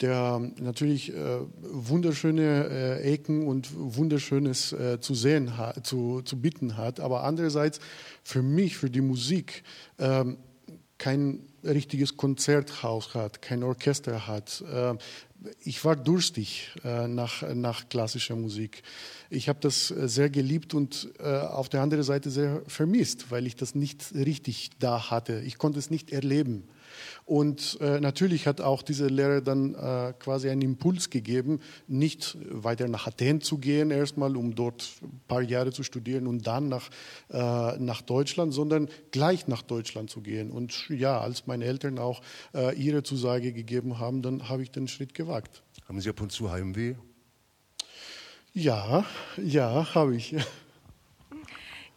der 0.00 0.40
natürlich 0.60 1.14
äh, 1.14 1.38
wunderschöne 1.60 3.00
äh, 3.00 3.12
Ecken 3.14 3.46
und 3.46 3.68
wunderschönes 3.72 4.72
äh, 4.72 5.00
zu 5.00 5.14
sehen 5.14 5.52
zu, 5.84 6.22
zu 6.22 6.40
bieten 6.40 6.76
hat, 6.76 6.98
aber 6.98 7.22
andererseits 7.22 7.78
für 8.24 8.42
mich, 8.42 8.76
für 8.76 8.90
die 8.90 9.00
Musik, 9.00 9.62
ähm, 10.00 10.38
kein 11.02 11.40
richtiges 11.64 12.16
Konzerthaus 12.16 13.14
hat, 13.14 13.42
kein 13.42 13.64
Orchester 13.64 14.28
hat. 14.28 14.62
Äh, 14.72 14.94
ich 15.64 15.84
war 15.84 15.96
durstig 15.96 16.70
äh, 16.84 17.08
nach, 17.08 17.42
nach 17.54 17.88
klassischer 17.88 18.36
Musik. 18.36 18.84
Ich 19.28 19.48
habe 19.48 19.58
das 19.60 19.90
äh, 19.90 20.08
sehr 20.08 20.30
geliebt 20.30 20.74
und 20.74 21.08
auf 21.20 21.68
der 21.68 21.82
anderen 21.82 22.04
Seite 22.04 22.30
sehr 22.30 22.62
vermisst, 22.68 23.32
weil 23.32 23.48
ich 23.48 23.56
das 23.56 23.74
nicht 23.74 24.14
richtig 24.14 24.70
da 24.78 25.10
hatte. 25.10 25.40
Ich 25.40 25.58
konnte 25.58 25.80
es 25.80 25.90
nicht 25.90 26.12
erleben. 26.12 26.62
Und 27.24 27.78
äh, 27.80 28.00
natürlich 28.00 28.46
hat 28.46 28.60
auch 28.60 28.82
diese 28.82 29.06
Lehre 29.06 29.42
dann 29.42 29.74
äh, 29.74 30.12
quasi 30.18 30.48
einen 30.48 30.62
Impuls 30.62 31.10
gegeben, 31.10 31.60
nicht 31.86 32.36
weiter 32.50 32.88
nach 32.88 33.06
Athen 33.06 33.40
zu 33.40 33.58
gehen, 33.58 33.90
erstmal, 33.90 34.36
um 34.36 34.54
dort 34.54 34.90
ein 35.02 35.20
paar 35.28 35.42
Jahre 35.42 35.72
zu 35.72 35.82
studieren 35.82 36.26
und 36.26 36.46
dann 36.46 36.68
nach, 36.68 36.90
äh, 37.30 37.78
nach 37.78 38.02
Deutschland, 38.02 38.52
sondern 38.52 38.88
gleich 39.10 39.48
nach 39.48 39.62
Deutschland 39.62 40.10
zu 40.10 40.20
gehen. 40.20 40.50
Und 40.50 40.88
ja, 40.88 41.20
als 41.20 41.46
meine 41.46 41.64
Eltern 41.64 41.98
auch 41.98 42.22
äh, 42.54 42.74
ihre 42.76 43.02
Zusage 43.02 43.52
gegeben 43.52 43.98
haben, 43.98 44.22
dann 44.22 44.48
habe 44.48 44.62
ich 44.62 44.70
den 44.70 44.88
Schritt 44.88 45.14
gewagt. 45.14 45.62
Haben 45.88 46.00
Sie 46.00 46.08
ab 46.08 46.20
und 46.20 46.32
zu 46.32 46.50
Heimweh? 46.50 46.94
Ja, 48.54 49.04
ja, 49.42 49.94
habe 49.94 50.16
ich. 50.16 50.34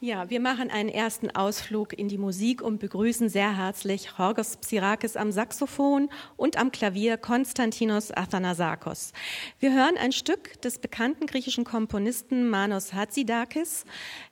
Ja, 0.05 0.29
wir 0.29 0.39
machen 0.39 0.69
einen 0.69 0.89
ersten 0.89 1.31
Ausflug 1.31 1.97
in 1.97 2.07
die 2.07 2.19
Musik 2.19 2.61
und 2.61 2.79
begrüßen 2.79 3.27
sehr 3.27 3.57
herzlich 3.57 4.19
Horgos 4.19 4.57
Psirakis 4.57 5.17
am 5.17 5.31
Saxophon 5.31 6.09
und 6.37 6.57
am 6.57 6.71
Klavier 6.71 7.17
Konstantinos 7.17 8.11
Athanasakos. 8.11 9.13
Wir 9.59 9.73
hören 9.73 9.97
ein 9.97 10.11
Stück 10.11 10.61
des 10.61 10.77
bekannten 10.77 11.25
griechischen 11.25 11.63
Komponisten 11.63 12.47
Manos 12.47 12.93
Hatzidakis. 12.93 13.83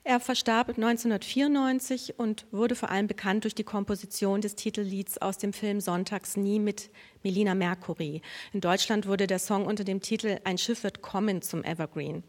Er 0.04 0.20
verstarb 0.20 0.70
1994 0.70 2.20
und 2.20 2.46
wurde 2.52 2.76
vor 2.76 2.92
allem 2.92 3.08
bekannt 3.08 3.46
durch 3.46 3.56
die 3.56 3.64
Komposition 3.64 4.42
des 4.42 4.54
Titellieds 4.54 5.18
aus 5.18 5.40
dem 5.40 5.54
Film 5.54 5.82
Sonntags 5.82 6.38
nie 6.38 6.60
mit 6.60 6.92
Melina 7.24 7.56
Mercury. 7.56 8.22
In 8.52 8.62
Deutschland 8.62 9.08
wurde 9.08 9.26
der 9.26 9.40
Song 9.40 9.66
unter 9.66 9.84
dem 9.84 10.02
Titel 10.02 10.38
Ein 10.44 10.60
Schiff 10.60 10.84
wird 10.84 11.02
kommen 11.02 11.42
zum 11.42 11.64
Evergreen. 11.64 12.24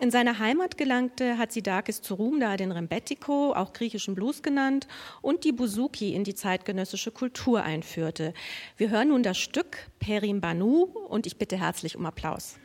In 0.00 0.10
seiner 0.10 0.38
Heimat 0.38 0.78
gelangte 0.78 1.38
Hatzidakis 1.38 2.02
zu 2.02 2.14
Ruhm, 2.14 2.38
da 2.38 2.52
er 2.52 2.56
den 2.56 2.70
Rembetiko, 2.70 3.52
auch 3.52 3.72
griechischen 3.72 4.14
Blues 4.14 4.42
genannt, 4.42 4.86
und 5.22 5.44
die 5.44 5.52
Buzuki 5.52 6.14
in 6.14 6.24
die 6.24 6.34
zeitgenössische 6.34 7.10
Kultur 7.10 7.62
einführte. 7.62 8.32
Wir 8.76 8.90
hören 8.90 9.08
nun 9.08 9.22
das 9.22 9.38
Stück 9.38 9.88
Perim 9.98 10.40
Banu 10.40 10.84
und 11.08 11.26
ich 11.26 11.36
bitte 11.36 11.58
herzlich 11.58 11.96
um 11.96 12.06
Applaus. 12.06 12.56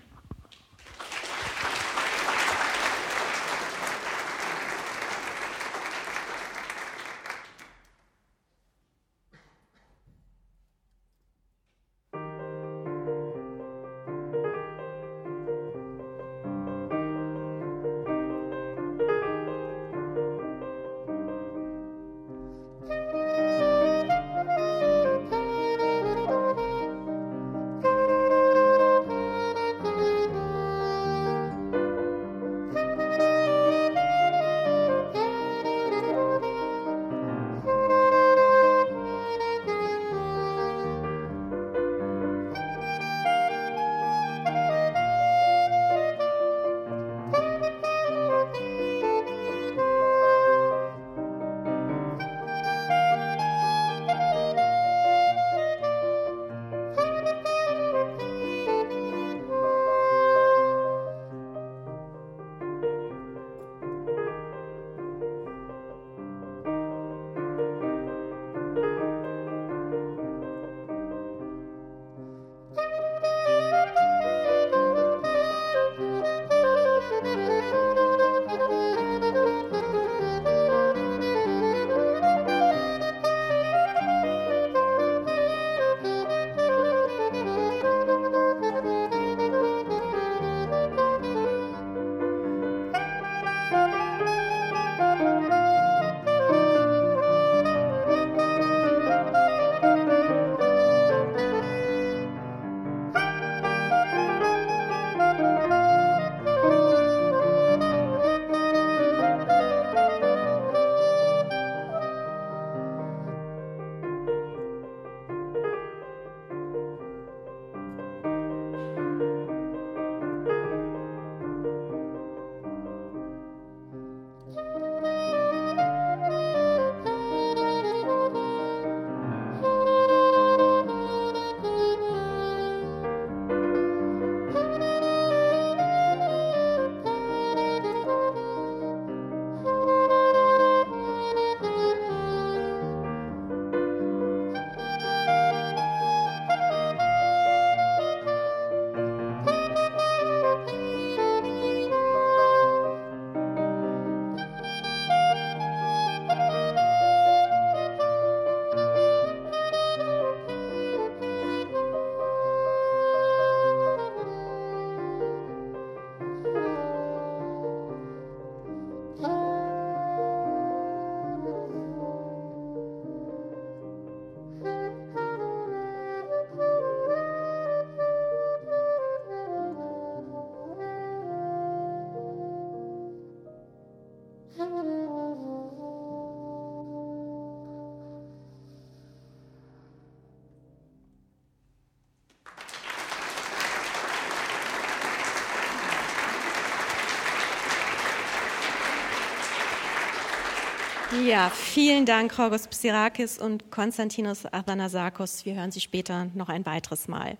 Ja, 201.25 201.49
vielen 201.49 202.05
Dank, 202.05 202.37
Horgos 202.37 202.67
Psirakis 202.67 203.37
und 203.39 203.71
Konstantinos 203.71 204.45
Athanasakos. 204.45 205.45
Wir 205.45 205.55
hören 205.55 205.71
Sie 205.71 205.79
später 205.79 206.25
noch 206.33 206.49
ein 206.49 206.65
weiteres 206.65 207.07
Mal. 207.07 207.37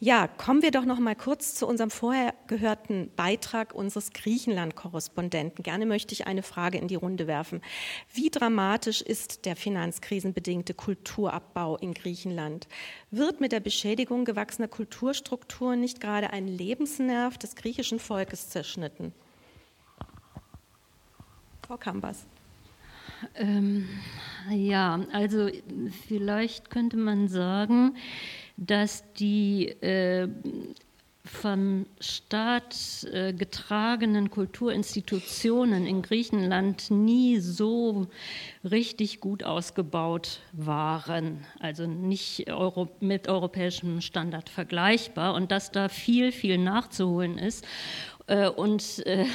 Ja, 0.00 0.26
kommen 0.26 0.62
wir 0.62 0.70
doch 0.70 0.86
noch 0.86 0.98
mal 0.98 1.14
kurz 1.14 1.54
zu 1.54 1.66
unserem 1.66 1.90
vorher 1.90 2.32
gehörten 2.46 3.10
Beitrag 3.14 3.74
unseres 3.74 4.12
Griechenland-Korrespondenten. 4.12 5.62
Gerne 5.62 5.84
möchte 5.84 6.14
ich 6.14 6.26
eine 6.26 6.42
Frage 6.42 6.78
in 6.78 6.88
die 6.88 6.94
Runde 6.94 7.26
werfen. 7.26 7.60
Wie 8.10 8.30
dramatisch 8.30 9.02
ist 9.02 9.44
der 9.44 9.56
finanzkrisenbedingte 9.56 10.72
Kulturabbau 10.72 11.76
in 11.76 11.92
Griechenland? 11.92 12.68
Wird 13.10 13.38
mit 13.38 13.52
der 13.52 13.60
Beschädigung 13.60 14.24
gewachsener 14.24 14.68
Kulturstrukturen 14.68 15.78
nicht 15.78 16.00
gerade 16.00 16.30
ein 16.30 16.48
Lebensnerv 16.48 17.36
des 17.36 17.54
griechischen 17.54 17.98
Volkes 17.98 18.48
zerschnitten? 18.48 19.12
Frau 21.66 21.76
Kambas. 21.76 22.26
Ähm, 23.34 23.88
ja, 24.50 25.00
also 25.12 25.48
vielleicht 26.06 26.70
könnte 26.70 26.96
man 26.96 27.28
sagen, 27.28 27.96
dass 28.56 29.04
die 29.14 29.68
äh, 29.80 30.28
vom 31.26 31.86
Staat 32.00 33.04
äh, 33.10 33.32
getragenen 33.32 34.30
Kulturinstitutionen 34.30 35.86
in 35.86 36.02
Griechenland 36.02 36.90
nie 36.90 37.38
so 37.38 38.08
richtig 38.62 39.20
gut 39.20 39.42
ausgebaut 39.42 40.40
waren, 40.52 41.46
also 41.60 41.86
nicht 41.86 42.50
Euro 42.52 42.90
mit 43.00 43.26
europäischem 43.26 44.02
Standard 44.02 44.50
vergleichbar 44.50 45.32
und 45.34 45.50
dass 45.50 45.72
da 45.72 45.88
viel, 45.88 46.30
viel 46.30 46.58
nachzuholen 46.58 47.38
ist. 47.38 47.64
Äh, 48.26 48.48
und 48.48 49.04
äh, 49.06 49.26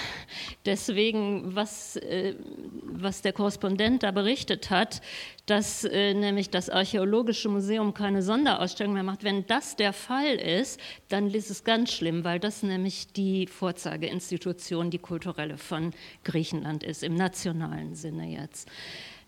deswegen, 0.65 1.56
was, 1.56 1.95
äh, 1.97 2.36
was 2.84 3.21
der 3.21 3.34
Korrespondent 3.34 4.04
da 4.04 4.12
berichtet 4.12 4.69
hat, 4.71 5.02
dass 5.45 5.82
nämlich 5.84 6.52
das 6.52 6.69
Archäologische 6.69 7.49
Museum 7.49 7.95
keine 7.95 8.21
Sonderausstellung 8.21 8.93
mehr 8.93 9.02
macht, 9.02 9.23
wenn 9.23 9.47
das 9.47 9.75
der 9.75 9.93
Fall 9.93 10.36
ist, 10.36 10.80
dann 11.08 11.32
ist 11.34 11.49
es 11.49 11.63
ganz 11.63 11.91
schlimm, 11.91 12.23
weil 12.23 12.39
das 12.39 12.62
nämlich 12.62 13.13
die 13.13 13.47
Vorzeigeinstitution, 13.47 14.91
die 14.91 14.99
kulturelle 14.99 15.58
von 15.58 15.91
Griechenland 16.23 16.84
ist, 16.84 17.02
im 17.02 17.15
nationalen 17.15 17.95
Sinne 17.95 18.28
jetzt. 18.28 18.69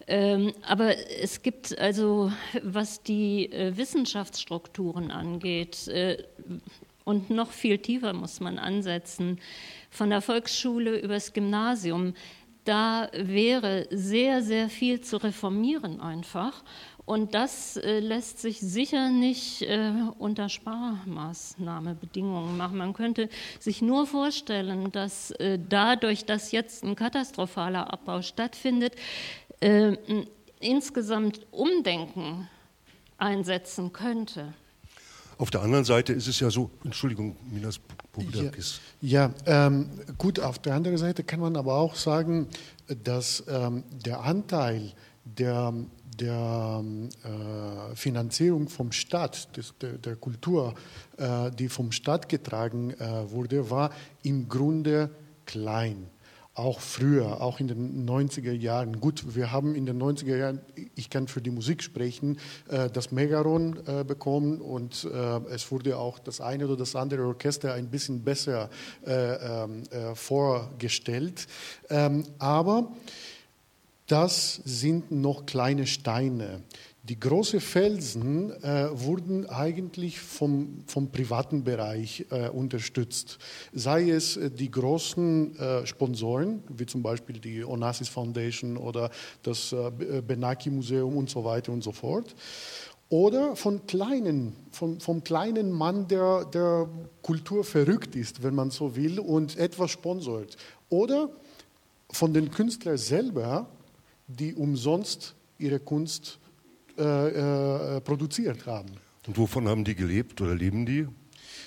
Ähm, 0.05 0.53
aber 0.61 0.93
es 1.19 1.41
gibt 1.41 1.75
also, 1.79 2.31
was 2.61 3.01
die 3.01 3.49
Wissenschaftsstrukturen 3.51 5.09
angeht, 5.09 5.89
und 7.03 7.29
noch 7.29 7.51
viel 7.51 7.77
tiefer 7.77 8.13
muss 8.13 8.39
man 8.39 8.59
ansetzen, 8.59 9.39
von 9.89 10.09
der 10.09 10.21
Volksschule 10.21 10.99
übers 10.99 11.33
Gymnasium. 11.33 12.13
Da 12.63 13.09
wäre 13.13 13.87
sehr, 13.89 14.43
sehr 14.43 14.69
viel 14.69 15.01
zu 15.01 15.17
reformieren 15.17 15.99
einfach. 15.99 16.63
Und 17.05 17.33
das 17.33 17.77
äh, 17.77 17.99
lässt 17.99 18.39
sich 18.39 18.59
sicher 18.59 19.09
nicht 19.09 19.63
äh, 19.63 19.91
unter 20.19 20.47
Sparmaßnahmebedingungen 20.47 22.55
machen. 22.55 22.77
Man 22.77 22.93
könnte 22.93 23.27
sich 23.59 23.81
nur 23.81 24.05
vorstellen, 24.05 24.91
dass 24.91 25.31
äh, 25.31 25.57
dadurch, 25.67 26.25
dass 26.25 26.51
jetzt 26.51 26.83
ein 26.83 26.95
katastrophaler 26.95 27.91
Abbau 27.91 28.21
stattfindet, 28.21 28.93
äh, 29.59 29.95
insgesamt 30.59 31.47
Umdenken 31.51 32.47
einsetzen 33.17 33.91
könnte. 33.91 34.53
Auf 35.41 35.49
der 35.49 35.63
anderen 35.63 35.85
Seite 35.85 36.13
ist 36.13 36.27
es 36.27 36.39
ja 36.39 36.51
so, 36.51 36.69
Entschuldigung, 36.83 37.35
Minas 37.51 37.79
Bogdakis. 38.11 38.79
Ja, 39.01 39.33
ja 39.47 39.65
ähm, 39.65 39.89
gut, 40.19 40.39
auf 40.39 40.59
der 40.59 40.75
anderen 40.75 40.99
Seite 40.99 41.23
kann 41.23 41.39
man 41.39 41.55
aber 41.55 41.73
auch 41.73 41.95
sagen, 41.95 42.45
dass 43.03 43.43
ähm, 43.47 43.83
der 44.05 44.21
Anteil 44.21 44.93
der, 45.25 45.73
der 46.19 46.83
äh, 47.23 47.95
Finanzierung 47.95 48.69
vom 48.69 48.91
Staat, 48.91 49.57
des, 49.57 49.73
der, 49.81 49.93
der, 49.93 50.15
Kultur, 50.15 50.75
äh, 51.17 51.49
die 51.49 51.69
vom 51.69 51.91
Staat 51.91 52.29
getragen 52.29 52.91
äh, 52.91 53.31
wurde, 53.31 53.71
war 53.71 53.89
im 54.21 54.47
Grunde 54.47 55.09
klein 55.47 56.05
auch 56.53 56.81
früher, 56.81 57.41
auch 57.41 57.59
in 57.59 57.67
den 57.67 58.09
90er 58.09 58.51
Jahren. 58.51 58.99
Gut, 58.99 59.35
wir 59.35 59.51
haben 59.51 59.73
in 59.73 59.85
den 59.85 60.01
90er 60.01 60.35
Jahren, 60.35 60.61
ich 60.95 61.09
kann 61.09 61.27
für 61.27 61.41
die 61.41 61.49
Musik 61.49 61.81
sprechen, 61.81 62.39
äh, 62.67 62.89
das 62.89 63.11
Megaron 63.11 63.79
äh, 63.87 64.03
bekommen 64.03 64.59
und 64.59 65.05
äh, 65.05 65.37
es 65.49 65.71
wurde 65.71 65.97
auch 65.97 66.19
das 66.19 66.41
eine 66.41 66.65
oder 66.65 66.75
das 66.75 66.95
andere 66.95 67.25
Orchester 67.25 67.73
ein 67.73 67.89
bisschen 67.89 68.23
besser 68.23 68.69
ähm, 69.05 69.83
vorgestellt. 70.13 71.47
Ähm, 71.89 72.25
aber 72.37 72.91
das 74.07 74.61
sind 74.65 75.11
noch 75.11 75.45
kleine 75.45 75.87
Steine. 75.87 76.61
Die 77.11 77.19
großen 77.19 77.59
Felsen 77.59 78.51
äh, 78.63 78.87
wurden 78.93 79.45
eigentlich 79.49 80.21
vom, 80.21 80.77
vom 80.87 81.11
privaten 81.11 81.61
Bereich 81.65 82.25
äh, 82.29 82.47
unterstützt. 82.47 83.37
Sei 83.73 84.11
es 84.11 84.37
äh, 84.37 84.49
die 84.49 84.71
großen 84.71 85.59
äh, 85.59 85.85
Sponsoren, 85.85 86.63
wie 86.69 86.85
zum 86.85 87.03
Beispiel 87.03 87.37
die 87.39 87.65
Onassis 87.65 88.07
Foundation 88.07 88.77
oder 88.77 89.11
das 89.43 89.73
äh, 89.73 89.87
äh, 89.87 90.21
Benaki 90.21 90.69
Museum 90.69 91.17
und 91.17 91.29
so 91.29 91.43
weiter 91.43 91.73
und 91.73 91.83
so 91.83 91.91
fort. 91.91 92.33
Oder 93.09 93.57
von 93.57 93.85
kleinen, 93.87 94.55
vom, 94.71 95.01
vom 95.01 95.21
kleinen 95.21 95.69
Mann, 95.69 96.07
der, 96.07 96.45
der 96.45 96.87
Kultur 97.21 97.65
verrückt 97.65 98.15
ist, 98.15 98.41
wenn 98.41 98.55
man 98.55 98.71
so 98.71 98.95
will, 98.95 99.19
und 99.19 99.57
etwas 99.57 99.91
sponsort. 99.91 100.55
Oder 100.87 101.29
von 102.09 102.33
den 102.33 102.51
Künstlern 102.51 102.97
selber, 102.97 103.67
die 104.29 104.53
umsonst 104.53 105.35
ihre 105.57 105.81
Kunst 105.81 106.39
äh, 106.97 107.97
äh, 107.97 108.01
produziert 108.01 108.65
haben. 108.65 108.91
Und 109.27 109.37
wovon 109.37 109.67
haben 109.67 109.83
die 109.83 109.95
gelebt 109.95 110.41
oder 110.41 110.55
leben 110.55 110.85
die? 110.85 111.07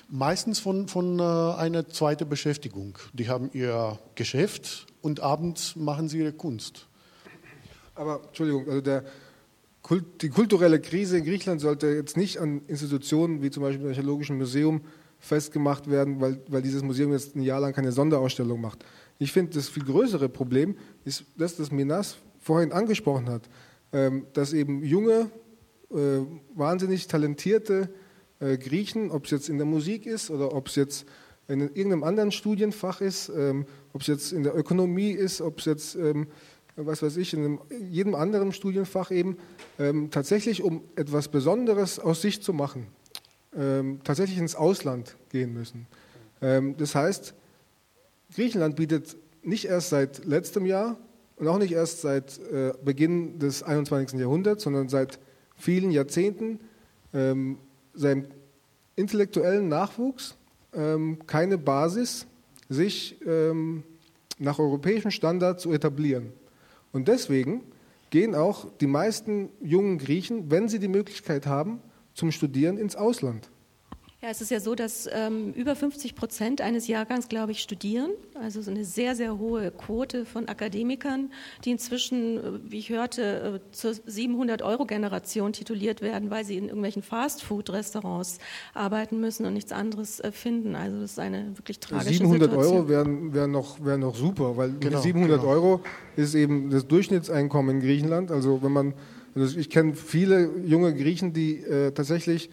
Meistens 0.09 0.59
von, 0.59 0.89
von 0.89 1.19
äh, 1.19 1.23
einer 1.23 1.89
zweiten 1.89 2.29
Beschäftigung. 2.29 2.99
Die 3.13 3.29
haben 3.29 3.51
ihr 3.53 3.99
Geschäft 4.15 4.87
und 5.01 5.21
abends 5.21 5.77
machen 5.77 6.09
sie 6.09 6.19
ihre 6.19 6.33
Kunst. 6.33 6.89
Aber 7.95 8.23
Entschuldigung, 8.27 8.69
also 8.69 8.81
der, 8.81 9.05
Kult, 9.85 10.23
die 10.23 10.31
kulturelle 10.31 10.81
Krise 10.81 11.19
in 11.19 11.25
Griechenland 11.25 11.61
sollte 11.61 11.89
jetzt 11.89 12.17
nicht 12.17 12.39
an 12.39 12.63
Institutionen 12.69 13.43
wie 13.43 13.51
zum 13.51 13.63
Beispiel 13.63 13.83
dem 13.83 13.89
Archäologischen 13.89 14.39
Museum 14.39 14.81
festgemacht 15.19 15.91
werden, 15.91 16.21
weil, 16.23 16.41
weil 16.49 16.63
dieses 16.63 16.83
Museum 16.83 17.13
jetzt 17.13 17.37
ein 17.37 17.43
Jahr 17.43 17.61
lang 17.61 17.75
keine 17.75 17.93
Sonderausstellung 17.93 18.61
macht. 18.61 18.85
Ich 19.19 19.31
finde, 19.31 19.53
das 19.53 19.69
viel 19.69 19.85
größere 19.85 20.31
Problem 20.31 20.77
ist 21.05 21.25
das, 21.37 21.57
das 21.57 21.71
Minas 21.71 22.17
vorhin 22.41 22.73
angesprochen 22.73 23.29
hat. 23.29 23.43
Ähm, 23.95 24.27
dass 24.33 24.53
eben 24.53 24.83
junge, 24.83 25.31
äh, 25.93 25.97
wahnsinnig 26.57 27.07
talentierte 27.07 27.89
äh, 28.41 28.59
Griechen, 28.59 29.13
ob 29.13 29.27
es 29.27 29.31
jetzt 29.31 29.49
in 29.49 29.57
der 29.57 29.69
Musik 29.69 30.05
ist 30.05 30.33
oder 30.33 30.53
ob 30.53 30.67
es 30.67 30.75
jetzt 30.75 31.07
in 31.47 31.61
irgendeinem 31.61 32.03
anderen 32.03 32.33
Studienfach 32.33 33.01
ist, 33.01 33.29
ähm, 33.29 33.67
ob 33.93 34.01
es 34.01 34.09
jetzt 34.09 34.33
in 34.33 34.43
der 34.43 34.57
Ökonomie 34.57 35.13
ist, 35.13 35.41
ob 35.41 35.61
es 35.61 35.67
jetzt, 35.67 35.95
ähm, 35.95 36.27
was 36.75 37.05
weiß 37.05 37.19
ich, 37.19 37.35
in 37.35 37.61
jedem 37.89 38.17
anderen 38.17 38.53
Studienfach 38.53 39.13
eben, 39.13 39.37
tatsächlich 40.11 40.61
um 40.65 40.83
etwas 40.97 41.29
Besonderes 41.29 42.01
aus 42.01 42.21
sich 42.21 42.43
zu 42.43 42.53
machen, 42.53 42.89
tatsächlich 44.03 44.39
ins 44.39 44.57
Ausland 44.57 45.15
gehen 45.29 45.55
müssen. 45.55 45.87
das 46.41 46.97
heißt, 46.97 47.35
Griechenland 48.35 48.75
bietet 48.75 49.17
nicht 49.45 49.67
erst 49.67 49.91
seit 49.91 50.25
letztem 50.25 50.67
Jahr 50.67 50.97
und 51.37 51.49
auch 51.49 51.59
nicht 51.59 51.73
erst 51.73 52.01
seit 52.01 52.39
äh, 52.39 52.73
Beginn 52.85 53.39
des 53.39 53.63
21. 53.63 54.19
Jahrhunderts, 54.19 54.65
sondern 54.65 54.89
seit 54.89 55.19
vielen 55.57 55.91
Jahrzehnten 55.91 56.61
ähm, 57.13 57.59
seinem 57.95 58.27
intellektuellen 58.97 59.69
Nachwuchs 59.69 60.37
ähm, 60.73 61.19
keine 61.27 61.59
Basis, 61.59 62.27
sich 62.69 63.21
ähm, 63.27 63.83
nach 64.39 64.59
europäischen 64.59 65.11
Standards 65.11 65.63
zu 65.63 65.73
etablieren. 65.73 66.33
Und 66.93 67.09
deswegen 67.09 67.63
gehen 68.11 68.35
auch 68.35 68.67
die 68.81 68.87
meisten 68.87 69.49
jungen 69.61 69.99
Griechen, 69.99 70.51
wenn 70.51 70.69
sie 70.69 70.79
die 70.79 70.89
Möglichkeit 70.89 71.47
haben, 71.47 71.81
zum 72.15 72.31
Studieren 72.31 72.79
ins 72.79 72.97
Ausland. 72.97 73.51
Ja, 74.25 74.31
es 74.31 74.41
ist 74.41 74.51
ja 74.51 74.59
so, 74.59 74.75
dass 74.75 75.07
ähm, 75.13 75.53
über 75.53 75.77
50 75.77 76.15
Prozent 76.15 76.63
eines 76.63 76.89
Jahrgangs, 76.89 77.29
glaube 77.29 77.53
ich, 77.53 77.61
studieren. 77.61 78.09
Also 78.41 78.63
so 78.63 78.71
eine 78.71 78.87
sehr, 78.87 79.15
sehr 79.15 79.39
hohe 79.39 79.71
Quote 79.71 80.25
von 80.25 80.49
Akademikern, 80.49 81.31
die 81.67 81.73
inzwischen, 81.73 82.39
äh, 82.39 82.41
wie 82.71 82.79
ich 82.79 82.89
hörte, 82.89 83.61
äh, 83.63 83.73
zur 83.73 83.91
700-Euro-Generation 83.93 85.53
tituliert 85.53 86.01
werden, 86.01 86.31
weil 86.31 86.43
sie 86.47 86.57
in 86.57 86.69
irgendwelchen 86.69 87.03
Fast-Food-Restaurants 87.03 88.39
arbeiten 88.73 89.21
müssen 89.21 89.45
und 89.45 89.53
nichts 89.53 89.73
anderes 89.73 90.21
äh, 90.21 90.33
finden. 90.33 90.75
Also 90.75 91.03
das 91.03 91.11
ist 91.11 91.19
eine 91.19 91.59
wirklich 91.59 91.79
tragische 91.79 92.15
700 92.15 92.51
Situation. 92.51 92.77
Euro 92.79 92.89
wären, 92.89 93.35
wären, 93.35 93.51
noch, 93.51 93.85
wären 93.85 94.01
noch 94.01 94.17
super, 94.17 94.57
weil 94.57 94.73
genau, 94.81 95.03
700 95.03 95.39
genau. 95.43 95.53
Euro 95.53 95.81
ist 96.17 96.35
eben 96.35 96.71
das 96.71 96.89
Durchschnittseinkommen 96.89 97.77
in 97.77 97.83
Griechenland. 97.83 98.31
Also 98.31 98.63
wenn 98.63 98.73
man, 98.73 98.95
also 99.35 99.59
ich 99.59 99.69
kenne 99.69 99.95
viele 99.95 100.49
junge 100.65 100.95
Griechen, 100.95 101.35
die 101.35 101.59
äh, 101.59 101.91
tatsächlich 101.91 102.49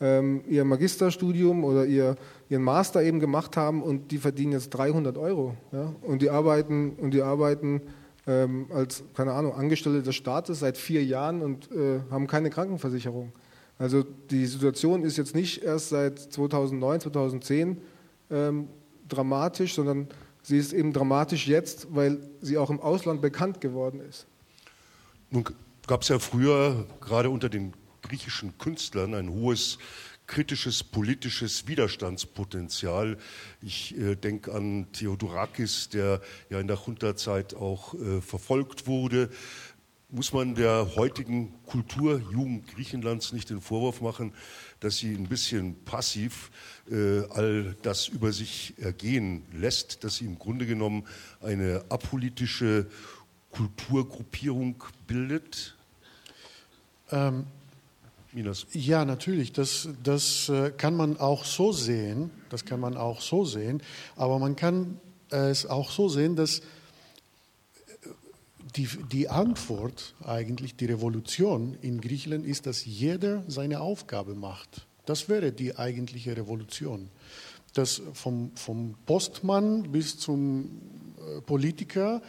ähm, 0.00 0.42
ihr 0.48 0.64
Magisterstudium 0.64 1.64
oder 1.64 1.86
ihr, 1.86 2.16
ihren 2.48 2.62
Master 2.62 3.02
eben 3.02 3.20
gemacht 3.20 3.56
haben 3.56 3.82
und 3.82 4.10
die 4.10 4.18
verdienen 4.18 4.52
jetzt 4.52 4.70
300 4.70 5.16
Euro. 5.16 5.54
Ja? 5.72 5.94
Und 6.02 6.22
die 6.22 6.30
arbeiten, 6.30 6.92
und 7.00 7.12
die 7.12 7.22
arbeiten 7.22 7.80
ähm, 8.26 8.66
als, 8.72 9.04
keine 9.14 9.32
Ahnung, 9.32 9.54
Angestellte 9.54 10.02
des 10.02 10.14
Staates 10.14 10.60
seit 10.60 10.76
vier 10.76 11.04
Jahren 11.04 11.42
und 11.42 11.70
äh, 11.72 12.00
haben 12.10 12.26
keine 12.26 12.50
Krankenversicherung. 12.50 13.32
Also 13.78 14.02
die 14.30 14.46
Situation 14.46 15.02
ist 15.02 15.16
jetzt 15.16 15.34
nicht 15.34 15.62
erst 15.62 15.90
seit 15.90 16.18
2009, 16.18 17.00
2010 17.00 17.78
ähm, 18.30 18.68
dramatisch, 19.08 19.74
sondern 19.74 20.08
sie 20.42 20.58
ist 20.58 20.72
eben 20.72 20.92
dramatisch 20.92 21.46
jetzt, 21.46 21.88
weil 21.94 22.18
sie 22.40 22.58
auch 22.58 22.70
im 22.70 22.80
Ausland 22.80 23.20
bekannt 23.20 23.60
geworden 23.60 24.00
ist. 24.00 24.26
Nun 25.30 25.44
gab 25.86 26.02
es 26.02 26.08
ja 26.08 26.18
früher 26.18 26.86
gerade 27.00 27.30
unter 27.30 27.48
den 27.48 27.74
griechischen 28.06 28.56
Künstlern 28.58 29.14
ein 29.14 29.30
hohes 29.30 29.78
kritisches 30.26 30.82
politisches 30.82 31.68
Widerstandspotenzial. 31.68 33.16
Ich 33.62 33.96
äh, 33.96 34.16
denke 34.16 34.52
an 34.52 34.90
Theodorakis, 34.92 35.88
der 35.88 36.20
ja 36.50 36.60
in 36.60 36.66
der 36.66 36.78
Junta-Zeit 36.84 37.54
auch 37.54 37.94
äh, 37.94 38.20
verfolgt 38.20 38.86
wurde. 38.86 39.30
Muss 40.08 40.32
man 40.32 40.54
der 40.54 40.94
heutigen 40.94 41.52
Kulturjugend 41.66 42.68
Griechenlands 42.68 43.32
nicht 43.32 43.50
den 43.50 43.60
Vorwurf 43.60 44.00
machen, 44.00 44.32
dass 44.78 44.98
sie 44.98 45.14
ein 45.14 45.28
bisschen 45.28 45.84
passiv 45.84 46.50
äh, 46.90 47.22
all 47.30 47.76
das 47.82 48.06
über 48.08 48.32
sich 48.32 48.74
ergehen 48.78 49.42
lässt, 49.52 50.04
dass 50.04 50.16
sie 50.16 50.26
im 50.26 50.38
Grunde 50.38 50.66
genommen 50.66 51.06
eine 51.40 51.84
apolitische 51.88 52.86
Kulturgruppierung 53.50 54.84
bildet? 55.06 55.76
Ähm, 57.10 57.46
Minas. 58.36 58.66
Ja, 58.74 59.06
natürlich. 59.06 59.54
Das, 59.54 59.88
das 60.02 60.50
äh, 60.50 60.70
kann 60.70 60.94
man 60.94 61.16
auch 61.16 61.46
so 61.46 61.72
sehen. 61.72 62.30
Das 62.50 62.66
kann 62.66 62.80
man 62.80 62.94
auch 62.94 63.22
so 63.22 63.46
sehen. 63.46 63.82
Aber 64.14 64.38
man 64.38 64.56
kann 64.56 65.00
es 65.30 65.64
auch 65.64 65.90
so 65.90 66.10
sehen, 66.10 66.36
dass 66.36 66.60
die, 68.76 68.90
die 69.10 69.30
Antwort 69.30 70.14
eigentlich, 70.22 70.76
die 70.76 70.84
Revolution 70.84 71.78
in 71.80 72.02
Griechenland 72.02 72.44
ist, 72.44 72.66
dass 72.66 72.84
jeder 72.84 73.42
seine 73.48 73.80
Aufgabe 73.80 74.34
macht. 74.34 74.86
Das 75.06 75.30
wäre 75.30 75.50
die 75.50 75.78
eigentliche 75.78 76.36
Revolution. 76.36 77.08
Dass 77.72 78.02
vom, 78.12 78.50
vom 78.54 78.96
Postmann 79.06 79.92
bis 79.92 80.18
zum 80.18 80.82
äh, 81.16 81.40
Politiker 81.40 82.20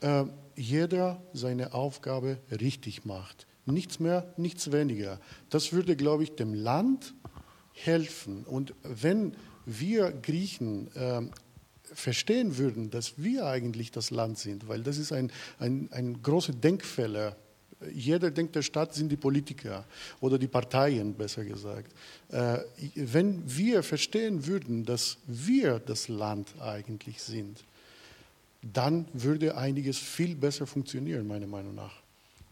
äh, 0.00 0.26
jeder 0.54 1.20
seine 1.32 1.74
Aufgabe 1.74 2.38
richtig 2.52 3.04
macht. 3.04 3.48
Nichts 3.66 3.98
mehr, 3.98 4.32
nichts 4.36 4.70
weniger. 4.70 5.20
Das 5.50 5.72
würde, 5.72 5.96
glaube 5.96 6.22
ich, 6.22 6.36
dem 6.36 6.54
Land 6.54 7.14
helfen. 7.72 8.44
Und 8.44 8.74
wenn 8.82 9.34
wir 9.66 10.12
Griechen 10.12 10.88
äh, 10.94 11.22
verstehen 11.92 12.56
würden, 12.56 12.90
dass 12.90 13.14
wir 13.16 13.46
eigentlich 13.46 13.90
das 13.90 14.10
Land 14.10 14.38
sind, 14.38 14.68
weil 14.68 14.82
das 14.82 14.98
ist 14.98 15.12
ein, 15.12 15.30
ein, 15.58 15.88
ein 15.92 16.22
großer 16.22 16.52
Denkfehler. 16.52 17.36
Jeder 17.92 18.30
denkt, 18.30 18.54
der 18.54 18.62
Staat 18.62 18.94
sind 18.94 19.10
die 19.10 19.16
Politiker 19.16 19.84
oder 20.20 20.38
die 20.38 20.46
Parteien, 20.46 21.14
besser 21.14 21.44
gesagt. 21.44 21.92
Äh, 22.30 22.58
wenn 22.94 23.42
wir 23.44 23.82
verstehen 23.82 24.46
würden, 24.46 24.84
dass 24.84 25.18
wir 25.26 25.78
das 25.78 26.08
Land 26.08 26.48
eigentlich 26.60 27.20
sind, 27.22 27.64
dann 28.62 29.06
würde 29.12 29.56
einiges 29.56 29.98
viel 29.98 30.34
besser 30.34 30.66
funktionieren, 30.66 31.26
meiner 31.26 31.46
Meinung 31.46 31.74
nach. 31.74 32.05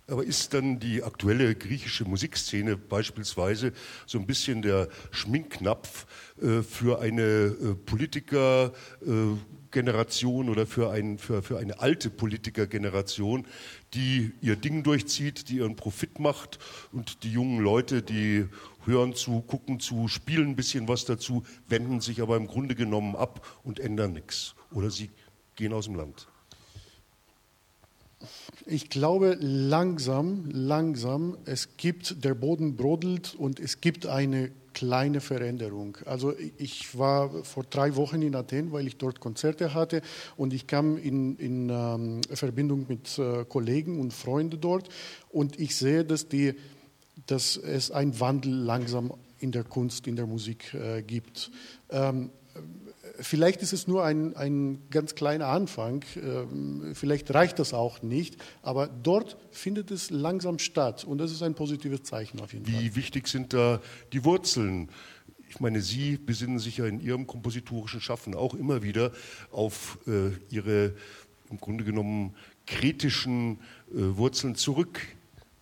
Aber 0.06 0.22
ist 0.22 0.52
dann 0.52 0.80
die 0.80 1.02
aktuelle 1.02 1.54
griechische 1.54 2.04
Musikszene 2.04 2.76
beispielsweise 2.76 3.72
so 4.06 4.18
ein 4.18 4.26
bisschen 4.26 4.60
der 4.60 4.90
Schminknapf 5.10 6.04
äh, 6.42 6.60
für 6.60 7.00
eine 7.00 7.22
äh, 7.22 7.74
Politikergeneration 7.86 10.46
äh, 10.46 10.50
oder 10.50 10.66
für, 10.66 10.90
ein, 10.90 11.16
für, 11.16 11.42
für 11.42 11.58
eine 11.58 11.80
alte 11.80 12.10
Politikergeneration, 12.10 13.46
die 13.94 14.32
ihr 14.42 14.56
Ding 14.56 14.82
durchzieht, 14.82 15.48
die 15.48 15.56
ihren 15.56 15.74
Profit 15.74 16.18
macht 16.18 16.58
und 16.92 17.22
die 17.22 17.32
jungen 17.32 17.60
Leute, 17.60 18.02
die 18.02 18.46
hören 18.84 19.14
zu, 19.14 19.40
gucken 19.40 19.80
zu, 19.80 20.08
spielen 20.08 20.48
ein 20.48 20.56
bisschen 20.56 20.86
was 20.86 21.06
dazu, 21.06 21.44
wenden 21.66 22.02
sich 22.02 22.20
aber 22.20 22.36
im 22.36 22.46
Grunde 22.46 22.74
genommen 22.74 23.16
ab 23.16 23.40
und 23.62 23.80
ändern 23.80 24.12
nichts. 24.12 24.54
Oder 24.70 24.90
sie 24.90 25.08
gehen 25.56 25.72
aus 25.72 25.86
dem 25.86 25.94
Land. 25.94 26.28
Ich 28.66 28.88
glaube, 28.88 29.36
langsam, 29.40 30.48
langsam, 30.50 31.36
es 31.44 31.76
gibt, 31.76 32.24
der 32.24 32.34
Boden 32.34 32.76
brodelt 32.76 33.34
und 33.34 33.60
es 33.60 33.80
gibt 33.80 34.06
eine 34.06 34.50
kleine 34.74 35.20
Veränderung. 35.20 35.96
Also 36.04 36.34
ich 36.58 36.98
war 36.98 37.30
vor 37.44 37.64
drei 37.64 37.96
Wochen 37.96 38.20
in 38.20 38.34
Athen, 38.34 38.72
weil 38.72 38.86
ich 38.86 38.96
dort 38.96 39.20
Konzerte 39.20 39.72
hatte 39.72 40.02
und 40.36 40.52
ich 40.52 40.66
kam 40.66 40.98
in, 40.98 41.36
in 41.36 41.70
ähm, 41.70 42.20
Verbindung 42.30 42.86
mit 42.88 43.18
äh, 43.18 43.44
Kollegen 43.44 44.00
und 44.00 44.12
Freunden 44.12 44.60
dort 44.60 44.88
und 45.30 45.58
ich 45.58 45.76
sehe, 45.76 46.04
dass, 46.04 46.28
die, 46.28 46.54
dass 47.26 47.56
es 47.56 47.90
einen 47.90 48.18
Wandel 48.20 48.52
langsam 48.52 49.12
in 49.38 49.52
der 49.52 49.64
Kunst, 49.64 50.06
in 50.06 50.16
der 50.16 50.26
Musik 50.26 50.74
äh, 50.74 51.02
gibt. 51.02 51.50
Ähm, 51.90 52.30
vielleicht 53.18 53.62
ist 53.62 53.72
es 53.72 53.86
nur 53.86 54.04
ein, 54.04 54.36
ein 54.36 54.82
ganz 54.90 55.14
kleiner 55.14 55.48
Anfang, 55.48 56.04
ähm, 56.16 56.92
vielleicht 56.94 57.32
reicht 57.32 57.58
das 57.58 57.74
auch 57.74 58.02
nicht, 58.02 58.36
aber 58.62 58.88
dort 58.88 59.36
findet 59.50 59.90
es 59.90 60.10
langsam 60.10 60.58
statt 60.58 61.04
und 61.04 61.18
das 61.18 61.32
ist 61.32 61.42
ein 61.42 61.54
positives 61.54 62.02
Zeichen 62.02 62.40
auf 62.40 62.52
jeden 62.52 62.66
Wie 62.66 62.72
Fall. 62.72 62.82
Wie 62.82 62.96
wichtig 62.96 63.28
sind 63.28 63.52
da 63.52 63.80
die 64.12 64.24
Wurzeln? 64.24 64.88
Ich 65.48 65.60
meine, 65.60 65.80
Sie 65.80 66.16
besinnen 66.16 66.58
sich 66.58 66.78
ja 66.78 66.86
in 66.86 67.00
Ihrem 67.00 67.26
kompositorischen 67.26 68.00
Schaffen 68.00 68.34
auch 68.34 68.54
immer 68.54 68.82
wieder 68.82 69.12
auf 69.52 69.98
äh, 70.06 70.30
Ihre 70.50 70.94
im 71.50 71.58
Grunde 71.58 71.84
genommen 71.84 72.34
kritischen 72.66 73.58
äh, 73.92 74.16
Wurzeln 74.16 74.56
zurück. 74.56 75.00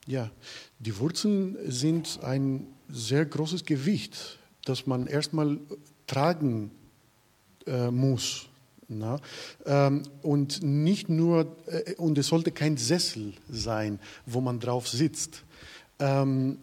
Ja, 0.06 0.30
die 0.78 0.98
Wurzeln 0.98 1.56
sind 1.66 2.20
ein 2.22 2.66
sehr 2.88 3.24
großes 3.24 3.64
Gewicht, 3.64 4.38
das 4.64 4.86
man 4.86 5.06
erstmal 5.06 5.58
tragen 6.06 6.70
äh, 7.66 7.90
muss. 7.90 8.46
Na? 8.88 9.18
Ähm, 9.64 10.03
und 10.22 10.62
nicht 10.62 11.09
nur, 11.09 11.57
äh, 11.66 11.94
und 11.94 12.18
es 12.18 12.29
sollte 12.29 12.51
kein 12.51 12.77
Sessel 12.77 13.33
sein, 13.51 13.98
wo 14.27 14.40
man 14.40 14.61
drauf 14.61 14.88
sitzt. 14.88 15.44
Ähm, 15.98 16.59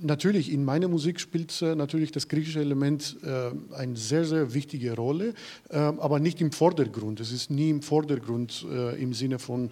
natürlich, 0.00 0.52
in 0.52 0.64
meiner 0.64 0.88
Musik 0.88 1.20
spielt 1.20 1.60
äh, 1.62 1.74
natürlich 1.74 2.12
das 2.12 2.28
griechische 2.28 2.60
Element 2.60 3.16
äh, 3.22 3.50
eine 3.74 3.96
sehr, 3.96 4.24
sehr 4.24 4.54
wichtige 4.54 4.94
Rolle, 4.94 5.34
äh, 5.70 5.76
aber 5.76 6.18
nicht 6.18 6.40
im 6.40 6.52
Vordergrund. 6.52 7.20
Es 7.20 7.32
ist 7.32 7.50
nie 7.50 7.70
im 7.70 7.82
Vordergrund 7.82 8.66
äh, 8.70 9.00
im 9.00 9.14
Sinne 9.14 9.38
von, 9.38 9.70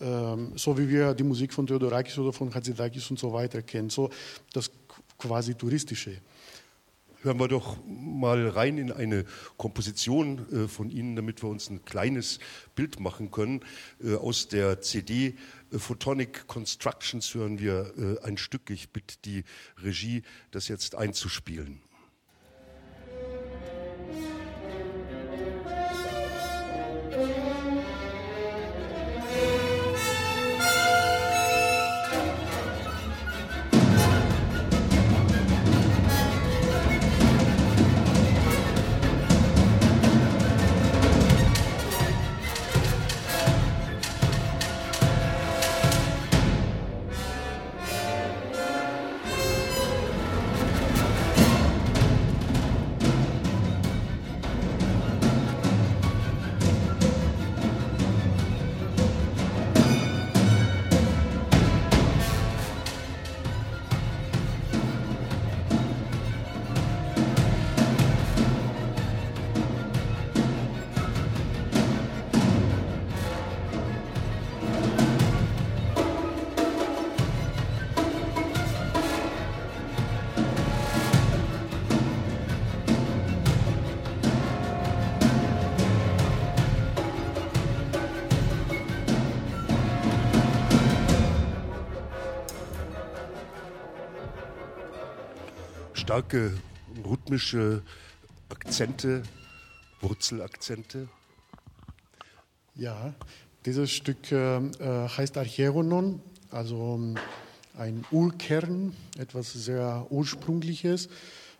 ähm, 0.00 0.52
so 0.56 0.76
wie 0.78 0.88
wir 0.88 1.14
die 1.14 1.24
Musik 1.24 1.52
von 1.52 1.66
Theodorakis 1.66 2.18
oder 2.18 2.32
von 2.32 2.52
Hatzidakis 2.54 3.10
und 3.10 3.18
so 3.18 3.32
weiter 3.32 3.62
kennen, 3.62 3.90
so 3.90 4.10
das 4.52 4.70
quasi 5.18 5.54
touristische 5.54 6.12
hören 7.22 7.38
wir 7.38 7.48
doch 7.48 7.78
mal 7.86 8.48
rein 8.48 8.78
in 8.78 8.92
eine 8.92 9.24
Komposition 9.56 10.46
äh, 10.52 10.68
von 10.68 10.90
Ihnen, 10.90 11.16
damit 11.16 11.42
wir 11.42 11.48
uns 11.48 11.68
ein 11.70 11.84
kleines 11.84 12.38
Bild 12.74 13.00
machen 13.00 13.30
können. 13.30 13.60
Äh, 14.02 14.14
aus 14.14 14.48
der 14.48 14.80
CD 14.80 15.36
äh, 15.70 15.78
Photonic 15.78 16.46
Constructions 16.46 17.34
hören 17.34 17.58
wir 17.58 18.20
ein 18.22 18.36
Stück. 18.36 18.70
Ich 18.70 18.90
bitte 18.90 19.16
die 19.24 19.44
Regie, 19.82 20.22
das 20.50 20.68
jetzt 20.68 20.94
einzuspielen. 20.94 21.80
Starke 96.10 96.52
rhythmische 97.04 97.82
Akzente, 98.48 99.22
Wurzelakzente. 100.00 101.06
Ja, 102.74 103.14
dieses 103.64 103.92
Stück 103.92 104.32
äh, 104.32 104.56
äh 104.56 105.08
heißt 105.08 105.38
Archeronon, 105.38 106.20
also 106.50 106.96
ähm, 106.96 107.16
ein 107.78 108.04
Urkern, 108.10 108.96
etwas 109.20 109.52
sehr 109.52 110.04
Ursprüngliches. 110.10 111.08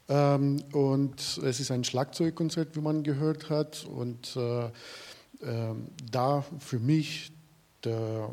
Ähm, 0.08 0.64
und 0.72 1.20
es 1.44 1.60
ist 1.60 1.70
ein 1.70 1.84
Schlagzeugkonzert, 1.84 2.74
wie 2.74 2.80
man 2.80 3.04
gehört 3.04 3.50
hat. 3.50 3.84
Und 3.84 4.34
äh, 4.34 4.64
äh, 4.64 4.70
da 6.10 6.44
für 6.58 6.80
mich 6.80 7.30
der 7.84 8.30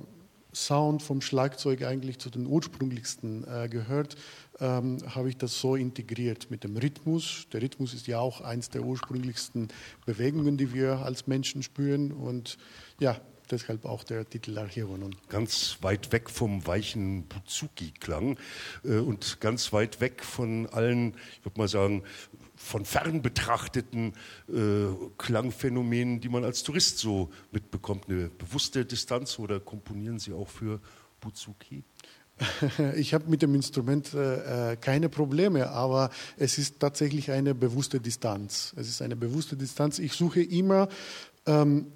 Sound 0.57 1.03
vom 1.03 1.21
Schlagzeug 1.21 1.83
eigentlich 1.83 2.17
zu 2.17 2.31
den 2.31 2.47
ursprünglichsten 2.47 3.45
äh, 3.47 3.69
gehört, 3.69 4.15
ähm, 4.59 4.97
habe 5.13 5.29
ich 5.29 5.37
das 5.37 5.59
so 5.59 5.75
integriert 5.75 6.49
mit 6.49 6.63
dem 6.63 6.77
Rhythmus. 6.77 7.47
Der 7.51 7.61
Rhythmus 7.61 7.93
ist 7.93 8.07
ja 8.07 8.19
auch 8.19 8.41
eins 8.41 8.69
der 8.69 8.83
ursprünglichsten 8.83 9.67
Bewegungen, 10.05 10.57
die 10.57 10.73
wir 10.73 10.99
als 10.99 11.27
Menschen 11.27 11.63
spüren. 11.63 12.11
Und 12.11 12.57
ja, 12.99 13.19
deshalb 13.51 13.85
auch 13.85 14.03
der 14.03 14.27
Titel 14.29 14.57
Archeronon. 14.57 15.15
Ganz 15.29 15.77
weit 15.81 16.11
weg 16.11 16.29
vom 16.29 16.65
weichen 16.65 17.23
Buzuki-Klang 17.27 18.37
äh, 18.83 18.97
und 18.97 19.39
ganz 19.39 19.73
weit 19.73 20.01
weg 20.01 20.23
von 20.23 20.67
allen, 20.67 21.15
ich 21.39 21.45
würde 21.45 21.59
mal 21.59 21.67
sagen, 21.67 22.03
von 22.55 22.85
fern 22.85 23.21
betrachteten 23.21 24.13
äh, 24.49 24.87
Klangphänomenen, 25.17 26.19
die 26.19 26.29
man 26.29 26.43
als 26.43 26.63
Tourist 26.63 26.97
so 26.97 27.29
mitbekommt. 27.51 28.09
Eine 28.09 28.29
bewusste 28.29 28.85
Distanz 28.85 29.37
oder 29.37 29.59
komponieren 29.59 30.19
Sie 30.19 30.33
auch 30.33 30.49
für 30.49 30.81
Buzuki? 31.19 31.83
Ich 32.95 33.13
habe 33.13 33.29
mit 33.29 33.41
dem 33.41 33.55
Instrument 33.55 34.13
äh, 34.13 34.73
äh, 34.73 34.75
keine 34.77 35.09
Probleme, 35.09 35.69
aber 35.69 36.09
es 36.37 36.57
ist 36.57 36.79
tatsächlich 36.79 37.31
eine 37.31 37.55
bewusste 37.55 37.99
Distanz. 37.99 38.73
Es 38.75 38.87
ist 38.87 39.01
eine 39.01 39.15
bewusste 39.15 39.57
Distanz. 39.57 39.99
Ich 39.99 40.13
suche 40.13 40.41
immer 40.41 40.87
ähm, 41.45 41.87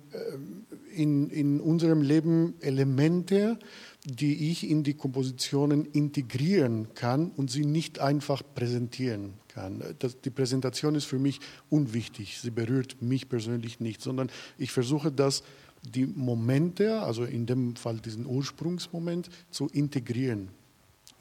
in, 0.93 1.29
in 1.29 1.59
unserem 1.59 2.01
Leben 2.01 2.55
Elemente, 2.61 3.59
die 4.03 4.49
ich 4.51 4.69
in 4.69 4.83
die 4.83 4.95
Kompositionen 4.95 5.85
integrieren 5.85 6.93
kann 6.95 7.31
und 7.31 7.51
sie 7.51 7.65
nicht 7.65 7.99
einfach 7.99 8.41
präsentieren 8.55 9.33
kann. 9.47 9.83
Das, 9.99 10.19
die 10.21 10.31
Präsentation 10.31 10.95
ist 10.95 11.05
für 11.05 11.19
mich 11.19 11.39
unwichtig. 11.69 12.39
Sie 12.41 12.51
berührt 12.51 13.01
mich 13.01 13.29
persönlich 13.29 13.79
nicht, 13.79 14.01
sondern 14.01 14.31
ich 14.57 14.71
versuche 14.71 15.11
das, 15.11 15.43
die 15.83 16.05
Momente, 16.05 17.01
also 17.01 17.23
in 17.23 17.45
dem 17.45 17.75
Fall 17.75 17.97
diesen 17.99 18.25
Ursprungsmoment, 18.25 19.29
zu 19.49 19.67
integrieren 19.67 20.49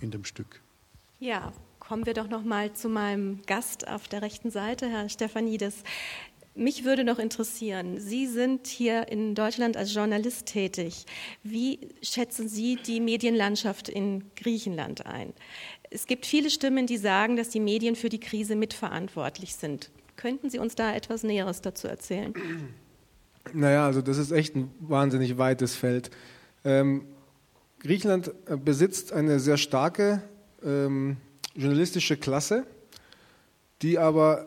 in 0.01 0.11
dem 0.11 0.25
Stück. 0.25 0.61
Ja, 1.19 1.53
kommen 1.79 2.07
wir 2.07 2.15
doch 2.15 2.29
noch 2.29 2.45
mal 2.45 2.73
zu 2.73 2.89
meinem 2.89 3.43
Gast 3.47 3.89
auf 3.89 4.09
der 4.09 4.23
rechten 4.23 4.51
Seite, 4.51 4.89
Herr 4.89 5.09
Stefanides. 5.09 5.83
Mich 6.55 6.85
würde 6.85 7.05
noch 7.05 7.19
interessieren, 7.19 8.01
Sie 8.01 8.27
sind 8.27 8.67
hier 8.67 9.09
in 9.09 9.35
Deutschland 9.35 9.77
als 9.77 9.95
Journalist 9.95 10.47
tätig. 10.47 11.07
Wie 11.43 11.89
schätzen 12.03 12.49
Sie 12.49 12.77
die 12.77 13.01
Medienlandschaft 13.01 13.89
in 13.89 14.25
Griechenland 14.35 15.07
ein? 15.07 15.33
Es 15.91 16.07
gibt 16.07 16.27
viele 16.27 16.51
Stimmen, 16.51 16.87
die 16.87 16.97
sagen, 16.97 17.37
dass 17.37 17.51
die 17.51 17.61
Medien 17.61 17.97
für 17.97 18.09
die 18.09 18.21
Krise 18.21 18.57
mitverantwortlich 18.57 19.55
sind. 19.55 19.91
Könnten 20.17 20.51
Sie 20.51 20.59
uns 20.59 20.75
da 20.75 20.95
etwas 20.95 21.23
Näheres 21.23 21.61
dazu 21.61 21.89
erzählen? 21.89 22.35
Naja, 23.53 23.87
also 23.87 24.03
das 24.03 24.19
ist 24.19 24.33
echt 24.33 24.55
ein 24.55 24.71
wahnsinnig 24.81 25.39
weites 25.39 25.75
Feld. 25.75 26.11
Ähm, 26.65 27.07
Griechenland 27.81 28.33
äh, 28.47 28.57
besitzt 28.57 29.13
eine 29.13 29.41
sehr 29.41 29.57
starke 29.57 30.23
ähm, 30.63 31.17
journalistische 31.55 32.17
Klasse, 32.17 32.65
die 33.83 33.99
aber 33.99 34.47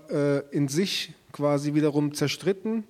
äh, 0.52 0.56
in 0.56 0.68
sich 0.68 1.14
quasi 1.32 1.74
wiederum 1.74 2.14
zerstritten 2.14 2.84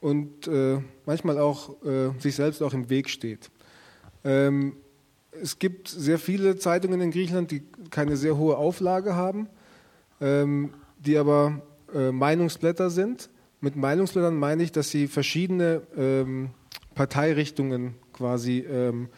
und 0.00 0.46
äh, 0.46 0.80
manchmal 1.06 1.38
auch 1.38 1.82
äh, 1.84 2.10
sich 2.18 2.36
selbst 2.36 2.62
auch 2.62 2.72
im 2.72 2.88
Weg 2.88 3.10
steht. 3.10 3.50
Ähm, 4.24 4.76
es 5.32 5.58
gibt 5.58 5.88
sehr 5.88 6.18
viele 6.18 6.56
Zeitungen 6.56 7.00
in 7.00 7.10
Griechenland, 7.10 7.50
die 7.50 7.62
keine 7.90 8.16
sehr 8.16 8.36
hohe 8.36 8.56
Auflage 8.56 9.16
haben, 9.16 9.48
ähm, 10.20 10.74
die 10.98 11.16
aber 11.16 11.62
äh, 11.94 12.12
Meinungsblätter 12.12 12.90
sind. 12.90 13.28
Mit 13.64 13.76
Meinungsblättern 13.76 14.36
meine 14.36 14.64
ich, 14.64 14.72
dass 14.72 14.90
sie 14.90 15.06
verschiedene 15.06 15.82
ähm, 15.96 16.50
Parteirichtungen 16.96 17.94
quasi 18.12 18.58
ähm, 18.58 19.08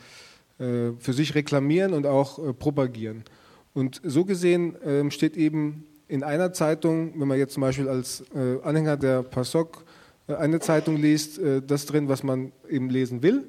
äh, 0.58 0.90
für 0.98 1.14
sich 1.14 1.34
reklamieren 1.34 1.94
und 1.94 2.04
auch 2.04 2.38
äh, 2.38 2.52
propagieren. 2.52 3.24
Und 3.72 4.02
so 4.04 4.26
gesehen 4.26 4.76
ähm, 4.84 5.10
steht 5.10 5.38
eben 5.38 5.86
in 6.08 6.22
einer 6.22 6.52
Zeitung, 6.52 7.18
wenn 7.18 7.26
man 7.26 7.38
jetzt 7.38 7.54
zum 7.54 7.62
Beispiel 7.62 7.88
als 7.88 8.22
äh, 8.34 8.60
Anhänger 8.62 8.98
der 8.98 9.22
PASOK 9.22 9.82
äh, 10.26 10.34
eine 10.34 10.60
Zeitung 10.60 10.98
liest, 10.98 11.38
äh, 11.38 11.62
das 11.62 11.86
drin, 11.86 12.10
was 12.10 12.22
man 12.22 12.52
eben 12.68 12.90
lesen 12.90 13.22
will. 13.22 13.48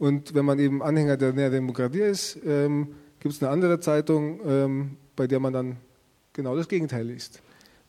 Und 0.00 0.34
wenn 0.34 0.44
man 0.44 0.58
eben 0.58 0.82
Anhänger 0.82 1.16
der 1.16 1.34
Nea 1.34 1.50
Demokratie 1.50 2.00
ist, 2.00 2.40
ähm, 2.44 2.96
gibt 3.20 3.32
es 3.32 3.40
eine 3.40 3.52
andere 3.52 3.78
Zeitung, 3.78 4.40
ähm, 4.44 4.96
bei 5.14 5.28
der 5.28 5.38
man 5.38 5.52
dann 5.52 5.76
genau 6.32 6.56
das 6.56 6.66
Gegenteil 6.66 7.06
liest. 7.06 7.40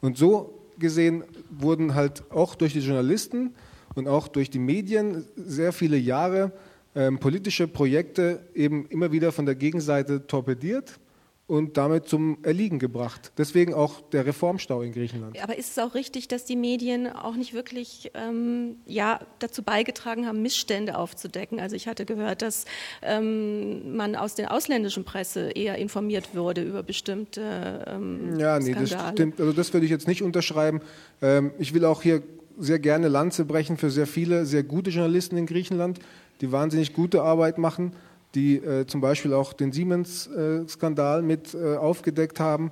Und 0.01 0.19
so 0.19 0.64
gesehen 0.79 1.23
wurden 1.49 1.95
halt 1.95 2.23
auch 2.31 2.55
durch 2.55 2.73
die 2.73 2.79
Journalisten 2.79 3.53
und 3.95 4.07
auch 4.07 4.27
durch 4.27 4.49
die 4.49 4.59
Medien 4.59 5.25
sehr 5.35 5.73
viele 5.73 5.97
Jahre 5.97 6.51
ähm, 6.95 7.19
politische 7.19 7.67
Projekte 7.67 8.39
eben 8.53 8.85
immer 8.87 9.11
wieder 9.11 9.31
von 9.31 9.45
der 9.45 9.55
Gegenseite 9.55 10.27
torpediert 10.27 10.99
und 11.47 11.77
damit 11.77 12.07
zum 12.07 12.39
Erliegen 12.43 12.79
gebracht. 12.79 13.31
Deswegen 13.37 13.75
auch 13.75 14.01
der 14.01 14.25
Reformstau 14.25 14.81
in 14.81 14.93
Griechenland. 14.93 15.39
Aber 15.43 15.55
ist 15.57 15.71
es 15.71 15.79
auch 15.79 15.93
richtig, 15.93 16.27
dass 16.27 16.43
die 16.43 16.55
Medien 16.55 17.07
auch 17.07 17.35
nicht 17.35 17.53
wirklich 17.53 18.11
ähm, 18.15 18.77
ja, 18.87 19.19
dazu 19.37 19.61
beigetragen 19.61 20.25
haben, 20.25 20.41
Missstände 20.41 20.97
aufzudecken? 20.97 21.59
Also 21.59 21.75
ich 21.75 21.87
hatte 21.87 22.05
gehört, 22.05 22.41
dass 22.41 22.65
ähm, 23.03 23.95
man 23.95 24.15
aus 24.15 24.33
der 24.33 24.51
ausländischen 24.51 25.03
Presse 25.03 25.51
eher 25.51 25.77
informiert 25.77 26.33
wurde 26.33 26.63
über 26.63 26.81
bestimmte 26.81 27.85
ähm, 27.87 28.39
Ja, 28.39 28.57
nee, 28.57 28.71
Skandale. 28.71 28.87
das 28.87 29.11
stimmt. 29.11 29.39
Also 29.39 29.53
das 29.53 29.71
würde 29.71 29.85
ich 29.85 29.91
jetzt 29.91 30.07
nicht 30.07 30.23
unterschreiben. 30.23 30.81
Ähm, 31.21 31.51
ich 31.59 31.75
will 31.75 31.85
auch 31.85 32.01
hier 32.01 32.23
sehr 32.57 32.79
gerne 32.79 33.07
Lanze 33.07 33.45
brechen 33.45 33.77
für 33.77 33.91
sehr 33.91 34.07
viele 34.07 34.45
sehr 34.45 34.63
gute 34.63 34.89
Journalisten 34.89 35.37
in 35.37 35.45
Griechenland, 35.45 35.99
die 36.41 36.51
wahnsinnig 36.51 36.93
gute 36.93 37.21
Arbeit 37.21 37.59
machen 37.59 37.91
die 38.35 38.57
äh, 38.57 38.85
zum 38.85 39.01
Beispiel 39.01 39.33
auch 39.33 39.53
den 39.53 39.71
Siemens-Skandal 39.71 41.21
mit 41.21 41.53
äh, 41.53 41.77
aufgedeckt 41.77 42.39
haben 42.39 42.71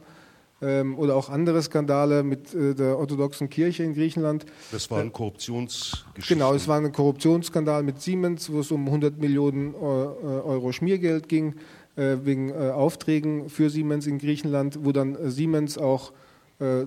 ähm, 0.63 0.97
oder 0.97 1.15
auch 1.15 1.29
andere 1.29 1.61
Skandale 1.61 2.23
mit 2.23 2.53
äh, 2.53 2.73
der 2.73 2.97
orthodoxen 2.97 3.49
Kirche 3.49 3.83
in 3.83 3.93
Griechenland. 3.93 4.45
Das 4.71 4.89
war 4.89 4.99
ein 4.99 5.07
äh, 5.07 5.11
Korruptionsgeschichte. 5.11 6.33
Genau, 6.33 6.53
es 6.53 6.67
war 6.67 6.77
ein 6.77 6.91
Korruptionsskandal 6.91 7.83
mit 7.83 8.01
Siemens, 8.01 8.51
wo 8.51 8.59
es 8.59 8.71
um 8.71 8.85
100 8.85 9.19
Millionen 9.19 9.73
äh, 9.73 9.77
Euro 9.77 10.71
Schmiergeld 10.71 11.27
ging 11.27 11.55
äh, 11.95 12.17
wegen 12.23 12.53
Aufträgen 12.53 13.49
für 13.49 13.69
Siemens 13.69 14.07
in 14.07 14.17
Griechenland, 14.17 14.79
wo 14.83 14.91
dann 14.91 15.17
Siemens 15.29 15.77
auch 15.77 16.11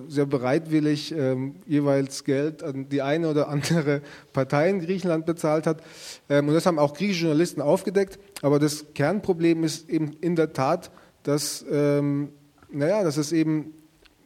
sehr 0.07 0.25
bereitwillig 0.25 1.11
ähm, 1.11 1.55
jeweils 1.67 2.23
Geld 2.23 2.63
an 2.63 2.89
die 2.89 3.01
eine 3.01 3.29
oder 3.29 3.47
andere 3.49 4.01
Partei 4.33 4.69
in 4.69 4.79
Griechenland 4.79 5.25
bezahlt 5.25 5.67
hat. 5.67 5.83
Ähm, 6.29 6.47
und 6.47 6.53
das 6.53 6.65
haben 6.65 6.79
auch 6.79 6.93
griechische 6.93 7.25
Journalisten 7.25 7.61
aufgedeckt. 7.61 8.17
Aber 8.41 8.57
das 8.59 8.85
Kernproblem 8.95 9.63
ist 9.63 9.89
eben 9.89 10.13
in 10.21 10.35
der 10.35 10.53
Tat, 10.53 10.89
dass, 11.23 11.65
ähm, 11.69 12.29
naja, 12.71 13.03
dass 13.03 13.17
es 13.17 13.31
eben 13.31 13.73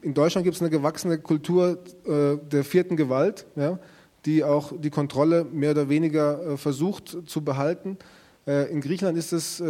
in 0.01 0.13
Deutschland 0.13 0.45
gibt 0.45 0.55
es 0.55 0.61
eine 0.61 0.71
gewachsene 0.71 1.19
Kultur 1.19 1.79
äh, 2.05 2.37
der 2.37 2.63
vierten 2.63 2.95
Gewalt, 2.95 3.45
ja, 3.55 3.79
die 4.25 4.43
auch 4.43 4.73
die 4.77 4.89
Kontrolle 4.89 5.43
mehr 5.43 5.71
oder 5.71 5.89
weniger 5.89 6.53
äh, 6.53 6.57
versucht 6.57 7.17
zu 7.25 7.43
behalten. 7.43 7.97
Äh, 8.47 8.71
in 8.71 8.81
Griechenland 8.81 9.17
ist 9.17 9.33
es, 9.33 9.61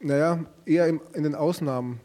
naja, 0.00 0.44
eher 0.64 0.86
in 0.86 1.22
den 1.22 1.34
Ausnahmen 1.34 2.00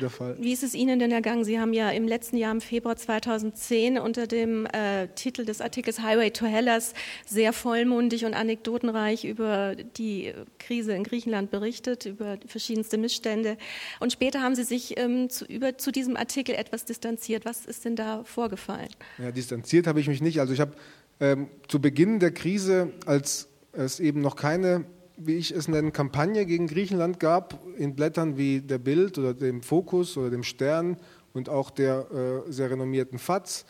der 0.00 0.10
Fall. 0.10 0.36
Wie 0.38 0.52
ist 0.52 0.62
es 0.62 0.74
Ihnen 0.74 0.98
denn 0.98 1.10
ergangen? 1.10 1.44
Sie 1.44 1.58
haben 1.58 1.72
ja 1.72 1.90
im 1.90 2.06
letzten 2.06 2.36
Jahr, 2.36 2.52
im 2.52 2.60
Februar 2.60 2.96
2010, 2.96 3.98
unter 3.98 4.26
dem 4.26 4.66
äh, 4.66 5.08
Titel 5.14 5.44
des 5.44 5.60
Artikels 5.60 6.00
Highway 6.00 6.30
to 6.30 6.46
Hellas 6.46 6.94
sehr 7.26 7.52
vollmundig 7.52 8.24
und 8.24 8.34
anekdotenreich 8.34 9.24
über 9.24 9.74
die 9.96 10.32
Krise 10.58 10.92
in 10.92 11.04
Griechenland 11.04 11.50
berichtet, 11.50 12.06
über 12.06 12.38
verschiedenste 12.46 12.98
Missstände. 12.98 13.56
Und 13.98 14.12
später 14.12 14.42
haben 14.42 14.54
Sie 14.54 14.64
sich 14.64 14.98
ähm, 14.98 15.30
zu, 15.30 15.44
über, 15.44 15.78
zu 15.78 15.90
diesem 15.90 16.16
Artikel 16.16 16.54
etwas 16.54 16.84
distanziert. 16.84 17.44
Was 17.44 17.66
ist 17.66 17.84
denn 17.84 17.96
da 17.96 18.24
vorgefallen? 18.24 18.90
Ja, 19.18 19.30
distanziert 19.32 19.86
habe 19.86 20.00
ich 20.00 20.08
mich 20.08 20.20
nicht. 20.20 20.40
Also 20.40 20.52
ich 20.52 20.60
habe 20.60 20.74
ähm, 21.20 21.48
zu 21.68 21.80
Beginn 21.80 22.18
der 22.18 22.32
Krise, 22.32 22.92
als 23.06 23.48
es 23.72 24.00
eben 24.00 24.20
noch 24.20 24.36
keine 24.36 24.84
wie 25.22 25.36
ich 25.36 25.50
es 25.50 25.68
nenne, 25.68 25.90
Kampagne 25.90 26.46
gegen 26.46 26.66
Griechenland 26.66 27.20
gab, 27.20 27.60
in 27.76 27.94
Blättern 27.94 28.36
wie 28.36 28.60
der 28.60 28.78
Bild 28.78 29.18
oder 29.18 29.34
dem 29.34 29.62
Fokus 29.62 30.16
oder 30.16 30.30
dem 30.30 30.42
Stern 30.42 30.96
und 31.32 31.48
auch 31.48 31.70
der 31.70 32.44
äh, 32.46 32.52
sehr 32.52 32.70
renommierten 32.70 33.18
FAZ. 33.18 33.66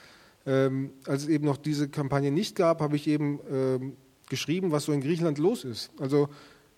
Ähm, 0.46 0.92
als 1.06 1.22
es 1.22 1.28
eben 1.28 1.44
noch 1.44 1.56
diese 1.56 1.88
Kampagne 1.88 2.30
nicht 2.30 2.56
gab, 2.56 2.80
habe 2.80 2.96
ich 2.96 3.06
eben 3.06 3.40
ähm, 3.50 3.96
geschrieben, 4.28 4.70
was 4.70 4.84
so 4.84 4.92
in 4.92 5.00
Griechenland 5.00 5.38
los 5.38 5.64
ist. 5.64 5.90
Also 5.98 6.28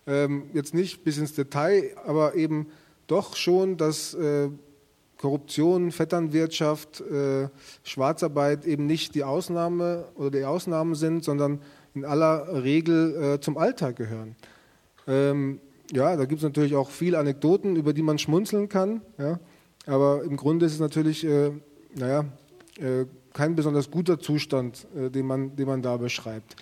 ähm, 0.05 0.49
jetzt 0.53 0.73
nicht 0.73 1.03
bis 1.03 1.17
ins 1.17 1.33
Detail, 1.33 1.95
aber 2.05 2.35
eben 2.35 2.67
doch 3.07 3.35
schon, 3.35 3.77
dass 3.77 4.13
äh, 4.13 4.49
Korruption, 5.17 5.91
Vetternwirtschaft, 5.91 6.99
äh, 6.99 7.47
Schwarzarbeit 7.83 8.65
eben 8.65 8.85
nicht 8.85 9.15
die 9.15 9.23
Ausnahme 9.23 10.09
oder 10.15 10.31
die 10.31 10.43
Ausnahmen 10.43 10.95
sind, 10.95 11.23
sondern 11.23 11.61
in 11.93 12.03
aller 12.03 12.63
Regel 12.63 13.35
äh, 13.35 13.39
zum 13.39 13.57
Alltag 13.57 13.95
gehören. 13.95 14.35
Ähm, 15.07 15.59
ja, 15.91 16.15
da 16.15 16.25
gibt 16.25 16.39
es 16.39 16.43
natürlich 16.43 16.75
auch 16.75 16.89
viele 16.89 17.19
Anekdoten, 17.19 17.75
über 17.75 17.93
die 17.93 18.01
man 18.01 18.17
schmunzeln 18.17 18.69
kann. 18.69 19.01
Ja, 19.17 19.39
aber 19.85 20.23
im 20.23 20.37
Grunde 20.37 20.65
ist 20.65 20.73
es 20.73 20.79
natürlich, 20.79 21.25
äh, 21.25 21.51
naja, 21.95 22.25
äh, 22.79 23.05
kein 23.33 23.55
besonders 23.55 23.91
guter 23.91 24.19
Zustand, 24.19 24.87
äh, 24.95 25.09
den, 25.09 25.25
man, 25.25 25.55
den 25.55 25.67
man 25.67 25.81
da 25.81 25.97
beschreibt. 25.97 26.55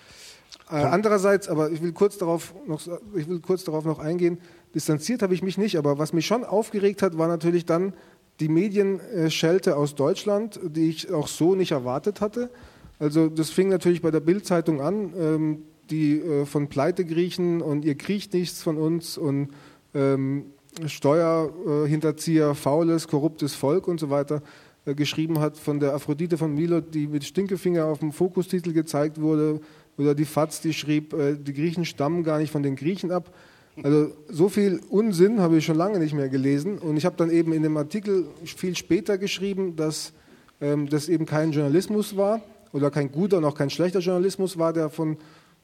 Äh, 0.70 0.76
andererseits, 0.76 1.48
aber 1.48 1.70
ich 1.70 1.82
will 1.82 1.92
kurz 1.92 2.18
darauf 2.18 2.54
noch, 2.66 2.80
ich 3.14 3.28
will 3.28 3.40
kurz 3.40 3.64
darauf 3.64 3.84
noch 3.84 3.98
eingehen. 3.98 4.38
Distanziert 4.74 5.22
habe 5.22 5.34
ich 5.34 5.42
mich 5.42 5.58
nicht, 5.58 5.76
aber 5.76 5.98
was 5.98 6.12
mich 6.12 6.26
schon 6.26 6.44
aufgeregt 6.44 7.02
hat, 7.02 7.18
war 7.18 7.28
natürlich 7.28 7.66
dann 7.66 7.92
die 8.40 8.48
Medienschelte 8.48 9.76
aus 9.76 9.94
Deutschland, 9.94 10.58
die 10.64 10.88
ich 10.88 11.12
auch 11.12 11.28
so 11.28 11.54
nicht 11.54 11.72
erwartet 11.72 12.20
hatte. 12.20 12.50
Also 12.98 13.28
das 13.28 13.50
fing 13.50 13.68
natürlich 13.68 14.00
bei 14.00 14.10
der 14.10 14.20
Bildzeitung 14.20 14.80
an, 14.80 15.12
ähm, 15.18 15.62
die 15.92 16.18
äh, 16.18 16.46
von 16.46 16.68
Pleite 16.68 17.04
griechen 17.04 17.62
und 17.62 17.84
ihr 17.84 17.94
kriecht 17.94 18.32
nichts 18.34 18.62
von 18.62 18.78
uns 18.78 19.18
und 19.18 19.50
ähm, 19.94 20.46
Steuerhinterzieher, 20.86 22.54
faules, 22.54 23.06
korruptes 23.06 23.54
Volk 23.54 23.86
und 23.86 24.00
so 24.00 24.08
weiter 24.08 24.42
äh, 24.86 24.94
geschrieben 24.94 25.38
hat, 25.38 25.58
von 25.58 25.78
der 25.78 25.94
Aphrodite 25.94 26.38
von 26.38 26.54
Milo, 26.54 26.80
die 26.80 27.06
mit 27.06 27.24
Stinkefinger 27.24 27.84
auf 27.84 27.98
dem 27.98 28.12
Fokustitel 28.12 28.72
gezeigt 28.72 29.20
wurde, 29.20 29.60
oder 29.98 30.14
die 30.14 30.24
FAZ, 30.24 30.62
die 30.62 30.72
schrieb, 30.72 31.12
äh, 31.12 31.36
die 31.36 31.52
Griechen 31.52 31.84
stammen 31.84 32.24
gar 32.24 32.38
nicht 32.38 32.50
von 32.50 32.62
den 32.62 32.74
Griechen 32.76 33.10
ab. 33.12 33.34
Also 33.82 34.12
so 34.28 34.48
viel 34.48 34.80
Unsinn 34.90 35.40
habe 35.40 35.56
ich 35.56 35.64
schon 35.64 35.76
lange 35.76 35.98
nicht 35.98 36.14
mehr 36.14 36.28
gelesen. 36.28 36.78
Und 36.78 36.96
ich 36.96 37.06
habe 37.06 37.16
dann 37.16 37.30
eben 37.30 37.52
in 37.52 37.62
dem 37.62 37.76
Artikel 37.76 38.26
viel 38.44 38.76
später 38.76 39.16
geschrieben, 39.16 39.76
dass 39.76 40.12
ähm, 40.60 40.88
das 40.88 41.08
eben 41.08 41.24
kein 41.24 41.52
Journalismus 41.52 42.16
war 42.16 42.42
oder 42.72 42.90
kein 42.90 43.10
guter 43.10 43.38
und 43.38 43.44
auch 43.44 43.54
kein 43.54 43.70
schlechter 43.70 44.00
Journalismus 44.00 44.58
war, 44.58 44.72
der 44.72 44.90
von 44.90 45.16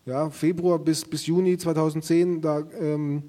ja, 0.08 0.30
Februar 0.30 0.78
bis, 0.78 1.04
bis 1.04 1.26
Juni 1.26 1.58
2010 1.58 2.40
da 2.40 2.62
ähm, 2.80 3.24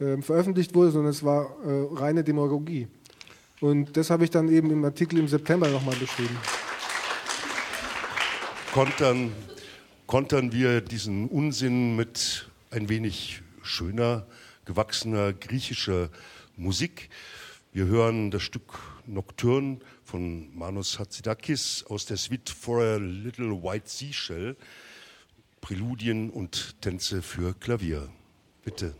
äh, 0.00 0.20
veröffentlicht 0.20 0.74
wurde, 0.74 0.90
sondern 0.90 1.12
es 1.12 1.22
war 1.22 1.44
äh, 1.64 1.86
reine 1.94 2.24
Demagogie. 2.24 2.88
Und 3.60 3.96
das 3.96 4.10
habe 4.10 4.24
ich 4.24 4.30
dann 4.30 4.48
eben 4.48 4.70
im 4.72 4.84
Artikel 4.84 5.18
im 5.20 5.28
September 5.28 5.68
nochmal 5.68 5.94
beschrieben. 5.94 6.36
Kontern, 8.72 9.32
kontern 10.08 10.52
wir 10.52 10.80
diesen 10.80 11.28
Unsinn 11.28 11.94
mit 11.94 12.48
ein 12.70 12.88
wenig 12.88 13.42
schöner, 13.62 14.26
gewachsener 14.64 15.32
griechischer 15.32 16.10
Musik. 16.56 17.10
Wir 17.72 17.86
hören 17.86 18.32
das 18.32 18.42
Stück 18.42 18.80
Nocturne 19.06 19.78
von 20.04 20.56
Manos 20.56 20.98
Hatzidakis 20.98 21.84
aus 21.88 22.06
der 22.06 22.16
Suite 22.16 22.50
for 22.50 22.82
a 22.82 22.96
Little 22.96 23.62
White 23.62 23.88
Seashell. 23.88 24.56
Präludien 25.60 26.30
und 26.30 26.80
Tänze 26.80 27.22
für 27.22 27.54
Klavier. 27.54 28.08
Bitte. 28.64 28.94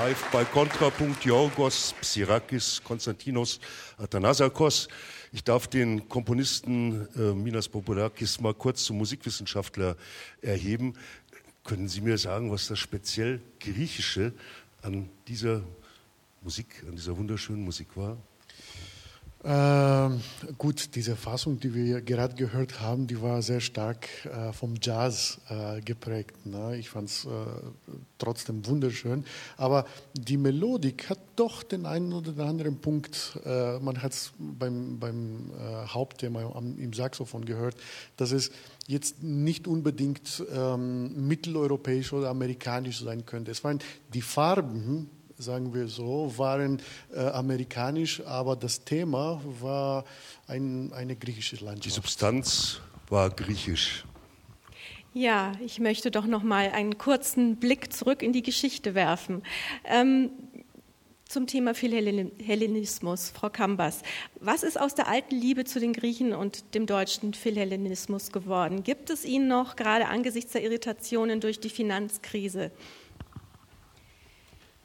Live 0.00 0.30
bei 0.30 0.44
Kontrapunkt 0.44 1.24
Yorgos 1.24 1.92
Psirakis 2.00 2.80
Konstantinos 2.84 3.58
Athanasakos. 3.96 4.86
Ich 5.32 5.42
darf 5.42 5.66
den 5.66 6.08
Komponisten 6.08 7.08
äh, 7.16 7.34
Minas 7.34 7.68
Popolakis 7.68 8.40
mal 8.40 8.54
kurz 8.54 8.84
zum 8.84 8.96
Musikwissenschaftler 8.98 9.96
erheben. 10.40 10.94
Können 11.64 11.88
Sie 11.88 12.00
mir 12.00 12.16
sagen, 12.16 12.52
was 12.52 12.68
das 12.68 12.78
speziell 12.78 13.40
Griechische 13.58 14.32
an 14.82 15.10
dieser 15.26 15.62
Musik, 16.42 16.84
an 16.88 16.94
dieser 16.94 17.16
wunderschönen 17.16 17.64
Musik 17.64 17.88
war? 17.96 18.16
Ähm, 19.50 20.20
gut, 20.58 20.94
diese 20.94 21.16
Fassung, 21.16 21.58
die 21.58 21.72
wir 21.72 22.02
gerade 22.02 22.34
gehört 22.34 22.82
haben, 22.82 23.06
die 23.06 23.22
war 23.22 23.40
sehr 23.40 23.60
stark 23.60 24.06
äh, 24.26 24.52
vom 24.52 24.74
Jazz 24.78 25.40
äh, 25.48 25.80
geprägt. 25.80 26.44
Ne? 26.44 26.76
Ich 26.76 26.90
fand 26.90 27.08
es 27.08 27.24
äh, 27.24 27.28
trotzdem 28.18 28.66
wunderschön. 28.66 29.24
Aber 29.56 29.86
die 30.12 30.36
Melodik 30.36 31.08
hat 31.08 31.20
doch 31.36 31.62
den 31.62 31.86
einen 31.86 32.12
oder 32.12 32.44
anderen 32.44 32.78
Punkt. 32.78 33.38
Äh, 33.46 33.78
man 33.78 34.02
hat 34.02 34.12
es 34.12 34.32
beim, 34.38 34.98
beim 34.98 35.50
äh, 35.58 35.86
Hauptthema 35.86 36.42
am, 36.54 36.78
im 36.78 36.92
Saxophon 36.92 37.46
gehört, 37.46 37.76
dass 38.18 38.32
es 38.32 38.50
jetzt 38.86 39.22
nicht 39.22 39.66
unbedingt 39.66 40.44
ähm, 40.52 41.26
mitteleuropäisch 41.26 42.12
oder 42.12 42.28
amerikanisch 42.28 43.00
sein 43.00 43.24
könnte. 43.24 43.52
Es 43.52 43.64
waren 43.64 43.78
die 44.12 44.20
Farben, 44.20 45.08
sagen 45.38 45.72
wir 45.72 45.86
so, 45.86 46.32
waren 46.36 46.82
äh, 47.14 47.20
amerikanisch, 47.20 48.20
aber 48.26 48.56
das 48.56 48.84
Thema 48.84 49.40
war 49.60 50.04
ein, 50.48 50.92
eine 50.92 51.14
griechische 51.14 51.56
Landschaft. 51.56 51.84
Die 51.84 51.90
Substanz 51.90 52.80
war 53.08 53.30
griechisch. 53.30 54.04
Ja, 55.14 55.52
ich 55.64 55.78
möchte 55.78 56.10
doch 56.10 56.26
noch 56.26 56.42
mal 56.42 56.70
einen 56.70 56.98
kurzen 56.98 57.56
Blick 57.56 57.92
zurück 57.92 58.22
in 58.22 58.32
die 58.32 58.42
Geschichte 58.42 58.94
werfen. 58.94 59.42
Ähm, 59.84 60.30
zum 61.24 61.46
Thema 61.46 61.74
Philhellenismus, 61.74 63.30
Frau 63.30 63.50
Kambas. 63.50 64.02
Was 64.40 64.62
ist 64.62 64.80
aus 64.80 64.94
der 64.94 65.08
alten 65.08 65.34
Liebe 65.34 65.64
zu 65.64 65.78
den 65.78 65.92
Griechen 65.92 66.32
und 66.32 66.74
dem 66.74 66.86
deutschen 66.86 67.34
Philhellenismus 67.34 68.32
geworden? 68.32 68.82
Gibt 68.82 69.10
es 69.10 69.24
ihn 69.24 69.46
noch, 69.46 69.76
gerade 69.76 70.06
angesichts 70.06 70.52
der 70.52 70.62
Irritationen 70.62 71.40
durch 71.40 71.60
die 71.60 71.68
Finanzkrise? 71.68 72.70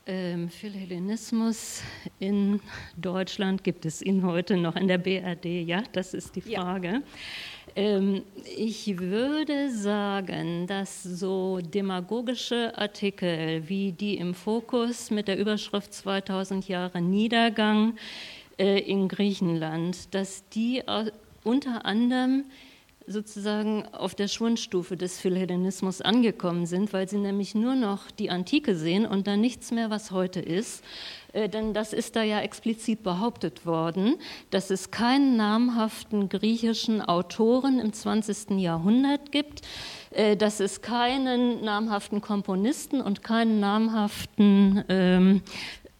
Ähm, 0.06 0.50
Philhellenismus 0.50 1.82
in 2.20 2.60
Deutschland 2.98 3.64
gibt 3.64 3.86
es 3.86 4.02
ihn 4.02 4.26
heute 4.26 4.58
noch 4.58 4.76
in 4.76 4.90
der 4.90 4.98
BRD? 4.98 5.46
Ja, 5.66 5.82
das 5.94 6.14
ist 6.14 6.36
die 6.36 6.42
Frage. 6.42 6.88
Ja. 6.88 7.02
Ähm, 7.78 8.24
ich 8.58 9.00
würde 9.00 9.72
sagen, 9.72 10.68
dass 10.68 11.04
so 11.04 11.62
demagogische 11.62 12.78
Artikel 12.78 13.70
wie 13.70 13.94
die 13.94 14.18
im 14.18 14.34
Fokus 14.34 15.10
mit 15.10 15.30
der 15.30 15.40
Überschrift 15.40 15.94
2000 15.94 16.68
Jahre 16.68 17.02
Niedergang 17.02 17.96
äh, 18.60 18.80
in 18.80 19.08
Griechenland, 19.08 20.14
dass 20.14 20.50
die 20.50 20.84
unter 21.46 21.86
anderem 21.86 22.44
sozusagen 23.08 23.86
auf 23.94 24.16
der 24.16 24.28
Schwundstufe 24.28 24.98
des 24.98 25.20
Philhellenismus 25.20 26.02
angekommen 26.02 26.66
sind, 26.66 26.94
weil 26.94 27.08
sie 27.08 27.18
nämlich 27.18 27.56
nur 27.56 27.76
noch 27.76 28.12
die 28.12 28.30
Antike 28.30 28.76
sehen 28.76 29.06
und 29.06 29.28
dann 29.28 29.42
nichts 29.42 29.72
mehr, 29.72 29.90
was 29.90 30.12
heute 30.12 30.40
ist. 30.40 30.84
Äh, 31.34 31.50
denn 31.50 31.74
das 31.74 31.94
ist 31.94 32.16
da 32.16 32.24
ja 32.24 32.40
explizit 32.42 33.04
behauptet 33.04 33.66
worden, 33.66 34.16
dass 34.52 34.70
es 34.70 34.92
keinen 34.92 35.36
namhaften 35.36 36.30
griechischen 36.30 37.02
Autoren 37.02 37.80
im 37.80 37.92
20. 37.92 38.60
Jahrhundert 38.60 39.32
gibt, 39.32 39.62
äh, 40.12 40.38
dass 40.38 40.60
es 40.60 40.82
keinen 40.82 41.64
namhaften 41.64 42.22
Komponisten 42.22 43.02
und 43.02 43.24
keinen 43.24 43.60
namhaften 43.60 44.84
ähm, 44.90 45.42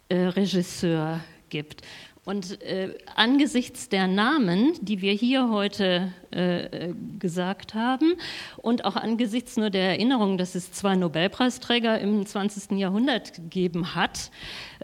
äh, 0.08 0.16
Regisseur 0.16 1.20
gibt. 1.48 1.82
Und 2.24 2.62
äh, 2.62 2.94
angesichts 3.16 3.90
der 3.90 4.06
Namen, 4.06 4.72
die 4.80 5.02
wir 5.02 5.12
hier 5.12 5.50
heute 5.50 6.10
äh, 6.30 6.94
gesagt 7.18 7.74
haben, 7.74 8.14
und 8.56 8.86
auch 8.86 8.96
angesichts 8.96 9.58
nur 9.58 9.68
der 9.68 9.90
Erinnerung, 9.90 10.38
dass 10.38 10.54
es 10.54 10.72
zwei 10.72 10.96
Nobelpreisträger 10.96 12.00
im 12.00 12.24
20. 12.24 12.78
Jahrhundert 12.78 13.34
gegeben 13.34 13.94
hat, 13.94 14.30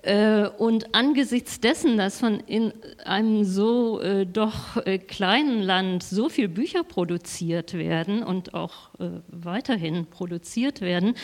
äh, 0.03 0.49
und 0.49 0.95
angesichts 0.95 1.61
dessen, 1.61 1.97
dass 1.97 2.21
von 2.21 2.41
in 2.41 2.73
einem 3.05 3.45
so 3.45 4.01
äh, 4.01 4.27
doch 4.27 4.77
äh, 4.85 4.99
kleinen 4.99 5.63
Land 5.63 6.03
so 6.03 6.29
viele 6.29 6.49
Bücher 6.49 6.85
produziert 6.85 7.75
werden 7.75 8.23
und 8.23 8.53
auch 8.53 8.95
äh, 8.99 9.09
weiterhin 9.29 10.07
produziert 10.07 10.81
werden 10.81 11.15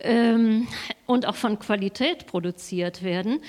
ähm, 0.00 0.66
und 1.06 1.26
auch 1.26 1.36
von 1.36 1.58
Qualität 1.58 2.26
produziert 2.26 3.02
werden, 3.02 3.40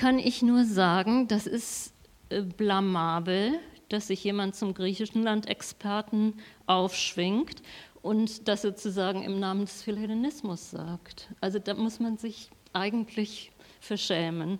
kann 0.00 0.18
ich 0.18 0.40
nur 0.40 0.64
sagen, 0.64 1.28
das 1.28 1.46
ist 1.46 1.92
äh, 2.30 2.40
blamabel, 2.40 3.60
dass 3.90 4.06
sich 4.06 4.24
jemand 4.24 4.54
zum 4.54 4.72
griechischen 4.72 5.22
Landexperten 5.22 6.40
aufschwingt 6.64 7.60
und 8.00 8.48
das 8.48 8.62
sozusagen 8.62 9.22
im 9.22 9.38
Namen 9.38 9.66
des 9.66 9.82
Philhellenismus 9.82 10.70
sagt. 10.70 11.28
Also 11.42 11.58
da 11.58 11.74
muss 11.74 12.00
man 12.00 12.16
sich 12.16 12.48
eigentlich 12.72 13.52
verschämen 13.78 14.58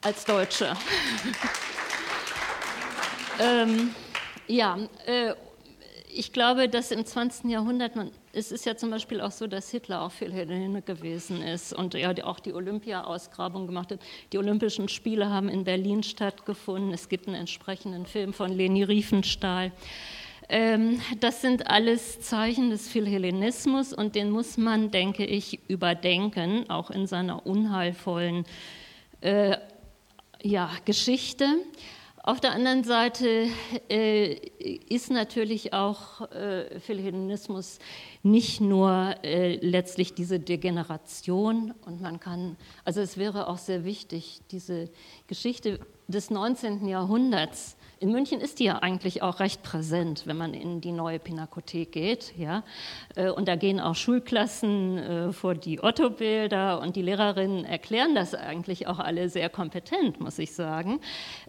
als 0.00 0.24
Deutscher. 0.24 0.76
ähm, 3.38 3.94
ja, 4.48 4.80
äh, 5.06 5.34
ich 6.12 6.32
glaube, 6.32 6.68
dass 6.68 6.90
im 6.90 7.06
20. 7.06 7.52
Jahrhundert 7.52 7.94
man 7.94 8.10
es 8.36 8.52
ist 8.52 8.66
ja 8.66 8.76
zum 8.76 8.90
Beispiel 8.90 9.22
auch 9.22 9.30
so, 9.30 9.46
dass 9.46 9.70
Hitler 9.70 10.02
auch 10.02 10.12
viel 10.12 10.30
Hellene 10.30 10.82
gewesen 10.82 11.40
ist 11.40 11.72
und 11.72 11.94
ja 11.94 12.12
auch 12.24 12.38
die 12.38 12.52
Olympia-Ausgrabung 12.52 13.66
gemacht 13.66 13.90
hat. 13.92 14.00
Die 14.32 14.38
Olympischen 14.38 14.88
Spiele 14.88 15.30
haben 15.30 15.48
in 15.48 15.64
Berlin 15.64 16.02
stattgefunden. 16.02 16.92
Es 16.92 17.08
gibt 17.08 17.28
einen 17.28 17.36
entsprechenden 17.36 18.04
Film 18.04 18.34
von 18.34 18.52
Leni 18.52 18.82
Riefenstahl. 18.82 19.72
Ähm, 20.50 21.00
das 21.18 21.40
sind 21.40 21.66
alles 21.68 22.20
Zeichen 22.20 22.68
des 22.68 22.88
Philhellenismus 22.88 23.94
und 23.94 24.14
den 24.14 24.30
muss 24.30 24.58
man, 24.58 24.90
denke 24.90 25.24
ich, 25.24 25.58
überdenken, 25.68 26.68
auch 26.68 26.90
in 26.90 27.06
seiner 27.06 27.46
unheilvollen 27.46 28.44
äh, 29.22 29.56
ja, 30.42 30.70
Geschichte. 30.84 31.46
Auf 32.26 32.40
der 32.40 32.50
anderen 32.54 32.82
Seite 32.82 33.46
äh, 33.88 34.32
ist 34.88 35.12
natürlich 35.12 35.72
auch 35.72 36.28
äh, 36.32 36.80
Philhellenismus 36.80 37.78
nicht 38.24 38.60
nur 38.60 39.14
äh, 39.22 39.54
letztlich 39.64 40.12
diese 40.12 40.40
Degeneration 40.40 41.72
und 41.84 42.00
man 42.00 42.18
kann, 42.18 42.56
also 42.84 43.00
es 43.00 43.16
wäre 43.16 43.46
auch 43.46 43.58
sehr 43.58 43.84
wichtig, 43.84 44.40
diese 44.50 44.90
Geschichte 45.28 45.78
des 46.08 46.30
19. 46.30 46.88
Jahrhunderts 46.88 47.76
in 47.98 48.12
München 48.12 48.42
ist 48.42 48.58
die 48.58 48.64
ja 48.64 48.80
eigentlich 48.80 49.22
auch 49.22 49.40
recht 49.40 49.62
präsent, 49.62 50.26
wenn 50.26 50.36
man 50.36 50.52
in 50.52 50.82
die 50.82 50.92
neue 50.92 51.18
Pinakothek 51.18 51.92
geht. 51.92 52.34
Ja? 52.36 52.62
Äh, 53.14 53.30
und 53.30 53.48
da 53.48 53.56
gehen 53.56 53.80
auch 53.80 53.94
Schulklassen 53.94 54.98
äh, 54.98 55.32
vor 55.32 55.54
die 55.54 55.82
Otto-Bilder 55.82 56.80
und 56.80 56.94
die 56.96 57.00
Lehrerinnen 57.00 57.64
erklären 57.64 58.14
das 58.14 58.34
eigentlich 58.34 58.86
auch 58.86 58.98
alle 58.98 59.30
sehr 59.30 59.48
kompetent, 59.48 60.20
muss 60.20 60.38
ich 60.38 60.52
sagen. 60.52 61.00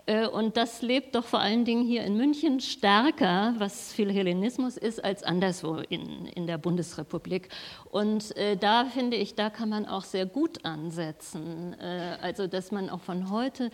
Äh, 0.08 0.28
und 0.28 0.58
das 0.58 0.82
lebt 0.82 1.14
doch 1.14 1.26
vor 1.26 1.39
allen 1.39 1.64
Dingen 1.64 1.86
hier 1.86 2.03
in 2.03 2.18
München 2.18 2.60
stärker, 2.60 3.53
was 3.60 3.93
Philhellenismus 3.93 4.76
ist, 4.78 5.03
als 5.03 5.22
anderswo 5.24 5.76
in, 5.76 6.26
in 6.26 6.47
der 6.47 6.58
Bundesrepublik. 6.58 7.49
Und 7.91 8.34
da 8.60 8.86
finde 8.86 9.18
ich, 9.18 9.36
da 9.36 9.49
kann 9.49 9.70
man 9.70 9.86
auch 9.86 10.03
sehr 10.03 10.26
gut 10.26 10.66
ansetzen. 10.66 11.76
Also, 12.22 12.45
dass 12.47 12.72
man 12.72 12.89
auch 12.89 13.01
von 13.01 13.32
heute 13.32 13.72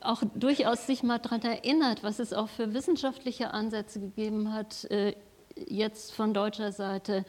auch 0.00 0.22
durchaus 0.34 0.86
sich 0.86 1.02
mal 1.02 1.18
daran 1.18 1.42
erinnert, 1.42 2.02
was 2.02 2.18
es 2.18 2.32
auch 2.32 2.48
für 2.48 2.74
wissenschaftliche 2.74 3.52
Ansätze 3.52 4.00
gegeben 4.00 4.52
hat, 4.52 4.84
äh, 4.90 5.14
jetzt 5.56 6.12
von 6.12 6.34
deutscher 6.34 6.72
Seite, 6.72 7.24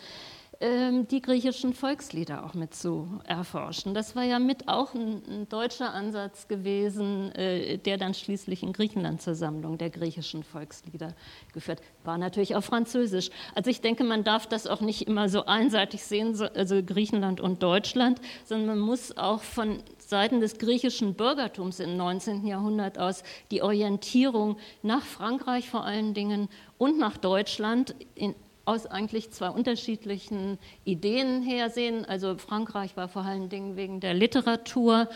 die 0.61 1.21
griechischen 1.21 1.73
Volkslieder 1.73 2.45
auch 2.45 2.53
mit 2.53 2.73
zu 2.73 3.19
erforschen. 3.25 3.93
Das 3.93 4.15
war 4.15 4.23
ja 4.23 4.39
mit 4.39 4.67
auch 4.67 4.93
ein, 4.93 5.21
ein 5.27 5.49
deutscher 5.49 5.93
Ansatz 5.93 6.47
gewesen, 6.47 7.31
äh, 7.33 7.77
der 7.77 7.97
dann 7.97 8.13
schließlich 8.13 8.63
in 8.63 8.71
Griechenland 8.71 9.21
zur 9.21 9.35
Sammlung 9.35 9.77
der 9.77 9.89
griechischen 9.89 10.43
Volkslieder 10.43 11.13
geführt 11.53 11.81
war 12.05 12.17
natürlich 12.17 12.55
auch 12.55 12.63
Französisch. 12.63 13.29
Also 13.53 13.69
ich 13.69 13.81
denke, 13.81 14.03
man 14.03 14.23
darf 14.23 14.47
das 14.47 14.67
auch 14.67 14.81
nicht 14.81 15.07
immer 15.07 15.29
so 15.29 15.45
einseitig 15.45 16.03
sehen, 16.03 16.39
also 16.55 16.81
Griechenland 16.83 17.41
und 17.41 17.61
Deutschland, 17.61 18.21
sondern 18.45 18.67
man 18.67 18.79
muss 18.79 19.17
auch 19.17 19.41
von 19.41 19.79
Seiten 19.97 20.39
des 20.39 20.57
griechischen 20.57 21.15
Bürgertums 21.15 21.79
im 21.79 21.97
19. 21.97 22.45
Jahrhundert 22.45 22.99
aus 22.99 23.23
die 23.51 23.61
Orientierung 23.61 24.57
nach 24.83 25.01
Frankreich 25.01 25.69
vor 25.69 25.83
allen 25.83 26.13
Dingen 26.13 26.47
und 26.77 26.99
nach 26.99 27.17
Deutschland 27.17 27.95
in, 28.13 28.35
aus 28.65 28.87
eigentlich 28.87 29.31
zwei 29.31 29.49
unterschiedlichen 29.49 30.57
Ideen 30.83 31.43
hersehen. 31.43 32.03
Also 32.05 32.35
Frankreich 32.37 32.97
war 32.97 33.07
vor 33.07 33.23
allen 33.23 33.47
Dingen 33.49 33.75
wegen 33.75 33.99
der 33.99 34.13
Literatur 34.13 35.07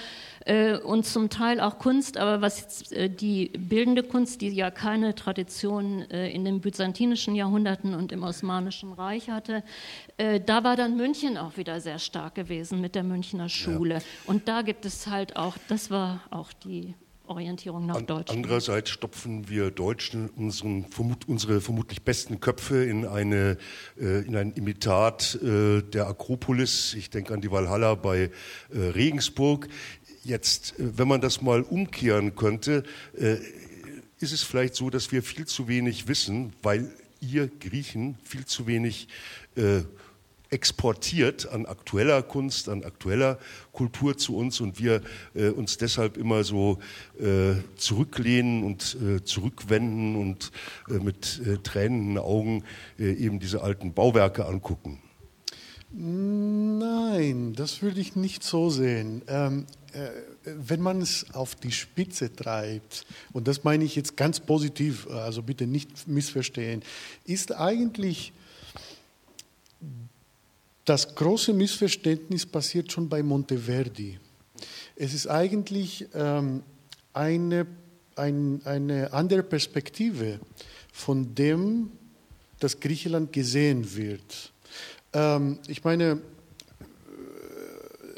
äh, 0.46 0.78
und 0.78 1.06
zum 1.06 1.30
Teil 1.30 1.60
auch 1.60 1.80
Kunst, 1.80 2.18
aber 2.18 2.42
was 2.42 2.62
jetzt, 2.62 2.94
äh, 2.94 3.10
die 3.10 3.50
bildende 3.50 4.04
Kunst, 4.04 4.42
die 4.42 4.50
ja 4.50 4.70
keine 4.70 5.16
Tradition 5.16 6.02
äh, 6.12 6.30
in 6.30 6.46
den 6.46 6.62
byzantinischen 6.62 7.36
Jahrhunderten 7.36 7.96
und 7.96 8.12
im 8.12 8.24
Osmanischen 8.24 8.94
Reich 8.94 9.30
hatte, 9.30 9.64
äh, 10.18 10.40
da 10.40 10.64
war 10.64 10.76
dann 10.76 10.96
München 10.96 11.38
auch 11.38 11.58
wieder 11.58 11.82
sehr 11.82 12.00
stark 12.00 12.36
gewesen 12.36 12.80
mit 12.82 12.94
der 12.94 13.04
Münchner 13.04 13.50
Schule. 13.50 13.96
Ja. 13.96 14.02
Und 14.28 14.48
da 14.48 14.62
gibt 14.62 14.86
es 14.86 15.08
halt 15.08 15.36
auch, 15.36 15.58
das 15.68 15.90
war 15.90 16.22
auch 16.30 16.54
die 16.54 16.94
Orientierung 17.30 17.86
nach 17.86 18.02
Deutschland. 18.02 18.32
Andererseits 18.32 18.90
stopfen 18.90 19.50
wir 19.50 19.72
Deutschen 19.72 20.30
unseren, 20.30 20.86
unsere 21.28 21.62
vermutlich 21.62 22.02
besten 22.02 22.40
Köpfe 22.40 22.84
in, 22.84 23.06
eine, 23.06 23.58
äh, 24.00 24.26
in 24.26 24.36
ein 24.36 24.52
Imitat 24.54 25.36
äh, 25.42 25.82
der 25.82 26.08
Akropolis. 26.08 26.96
Ich 26.96 27.10
denke 27.10 27.34
an 27.34 27.42
die 27.42 27.52
Walhalla 27.52 27.96
bei 27.96 28.32
äh, 28.72 28.78
Regensburg. 28.78 29.68
Jetzt, 30.24 30.74
wenn 30.78 31.08
man 31.08 31.22
das 31.22 31.42
mal 31.42 31.62
umkehren 31.62 32.36
könnte, 32.36 32.84
ist 33.14 34.34
es 34.34 34.44
vielleicht 34.44 34.76
so, 34.76 34.90
dass 34.90 35.14
wir 35.14 35.24
viel 35.24 35.46
zu 35.46 35.70
wenig 35.70 36.10
wissen, 36.10 36.52
weil 36.62 36.92
ihr 37.22 37.48
Griechen 37.48 38.18
viel 38.22 38.46
zu 38.46 38.68
wenig 38.68 39.08
exportiert 40.50 41.48
an 41.52 41.66
aktueller 41.66 42.24
Kunst, 42.24 42.70
an 42.70 42.84
aktueller 42.84 43.38
Kultur 43.72 44.18
zu 44.18 44.36
uns 44.36 44.60
und 44.62 44.80
wir 44.80 45.02
äh, 45.36 45.50
uns 45.50 45.78
deshalb 45.78 46.18
immer 46.18 46.44
so 46.44 46.80
äh, 47.20 47.54
zurücklehnen 47.76 48.64
und 48.64 48.98
äh, 49.02 49.24
zurückwenden 49.24 50.16
und 50.16 50.52
äh, 50.90 50.94
mit 50.94 51.42
äh, 51.46 51.58
tränenden 51.58 52.18
Augen 52.18 52.64
äh, 52.98 53.14
eben 53.14 53.40
diese 53.40 53.62
alten 53.62 53.94
Bauwerke 53.94 54.46
angucken. 54.46 55.00
Nein, 55.92 57.54
das 57.56 57.82
würde 57.82 58.00
ich 58.00 58.16
nicht 58.16 58.44
so 58.44 58.70
sehen. 58.70 59.24
Ähm, 59.28 59.66
wenn 60.44 60.82
man 60.82 61.02
es 61.02 61.26
auf 61.34 61.56
die 61.56 61.72
Spitze 61.72 62.32
treibt, 62.32 63.08
und 63.34 63.48
das 63.48 63.64
meine 63.64 63.84
ich 63.84 63.96
jetzt 63.96 64.16
ganz 64.16 64.40
positiv, 64.40 65.08
also 65.10 65.42
bitte 65.42 65.66
nicht 65.66 66.08
missverstehen, 66.08 66.84
ist 67.26 67.56
eigentlich 67.56 68.34
das 70.90 71.14
große 71.14 71.54
Missverständnis 71.54 72.48
passiert 72.48 72.92
schon 72.92 73.08
bei 73.08 73.22
Monteverdi. 73.22 74.18
Es 74.96 75.14
ist 75.14 75.28
eigentlich 75.28 76.08
ähm, 76.16 76.64
eine, 77.14 77.68
ein, 78.16 78.60
eine 78.66 79.14
andere 79.14 79.44
Perspektive 79.44 80.40
von 80.92 81.36
dem, 81.36 81.92
dass 82.60 82.80
Griechenland 82.80 83.32
gesehen 83.32 83.96
wird. 83.96 84.52
Ähm, 85.14 85.60
ich 85.68 85.84
meine, 85.84 86.14
äh, 86.14 86.20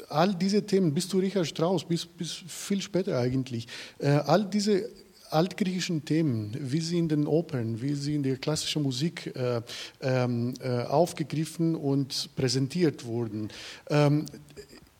all 0.08 0.34
diese 0.34 0.64
Themen, 0.64 0.94
bis 0.94 1.10
zu 1.10 1.18
Richard 1.18 1.46
Strauss, 1.46 1.84
bis, 1.84 2.06
bis 2.06 2.42
viel 2.48 2.80
später 2.80 3.18
eigentlich, 3.18 3.68
äh, 3.98 4.08
all 4.08 4.48
diese 4.48 4.88
altgriechischen 5.32 6.04
Themen, 6.04 6.56
wie 6.58 6.80
sie 6.80 6.98
in 6.98 7.08
den 7.08 7.26
Opern, 7.26 7.80
wie 7.80 7.94
sie 7.94 8.14
in 8.14 8.22
der 8.22 8.36
klassischen 8.36 8.82
Musik 8.82 9.34
äh, 9.34 9.60
ähm, 10.00 10.54
äh, 10.60 10.82
aufgegriffen 10.82 11.74
und 11.74 12.30
präsentiert 12.36 13.04
wurden, 13.04 13.48
ähm, 13.88 14.26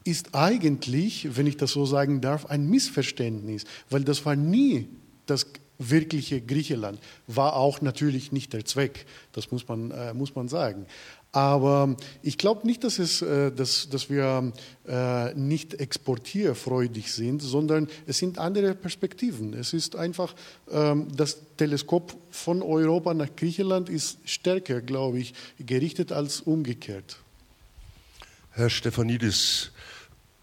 ist 0.05 0.35
eigentlich, 0.35 1.37
wenn 1.37 1.47
ich 1.47 1.57
das 1.57 1.71
so 1.73 1.87
sagen 1.87 2.21
darf, 2.21 2.47
ein 2.47 2.69
Missverständnis, 2.69 3.65
weil 3.91 4.03
das 4.03 4.25
war 4.27 4.37
nie 4.37 4.89
das 5.27 5.47
wirkliche 5.79 6.41
Griechenland, 6.41 6.99
war 7.27 7.57
auch 7.57 7.81
natürlich 7.81 8.33
nicht 8.33 8.53
der 8.53 8.65
Zweck, 8.65 9.07
das 9.33 9.51
muss 9.51 9.67
man, 9.69 9.91
äh, 9.91 10.15
muss 10.15 10.35
man 10.35 10.49
sagen. 10.49 10.87
Aber 11.33 11.97
ich 12.23 12.37
glaube 12.37 12.67
nicht, 12.67 12.85
dass, 12.85 12.99
es, 12.99 13.23
äh, 13.23 13.51
dass, 13.51 13.89
dass 13.89 14.11
wir 14.11 14.53
äh, 14.87 15.35
nicht 15.35 15.75
exportierfreudig 15.75 17.11
sind, 17.11 17.41
sondern 17.41 17.89
es 18.07 18.19
sind 18.19 18.39
andere 18.39 18.75
Perspektiven. 18.75 19.55
Es 19.55 19.73
ist 19.73 19.97
einfach, 19.97 20.35
ähm, 20.71 21.09
das 21.17 21.39
Teleskop 21.57 22.15
von 22.31 22.61
Europa 22.61 23.15
nach 23.15 23.35
Griechenland 23.35 23.89
ist 23.89 24.19
stärker, 24.27 24.83
glaube 24.83 25.21
ich, 25.21 25.33
gerichtet 25.59 26.13
als 26.13 26.43
umgekehrt. 26.43 27.17
Herr 28.51 28.69
Stefanidis, 28.69 29.71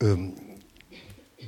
ähm, 0.02 0.34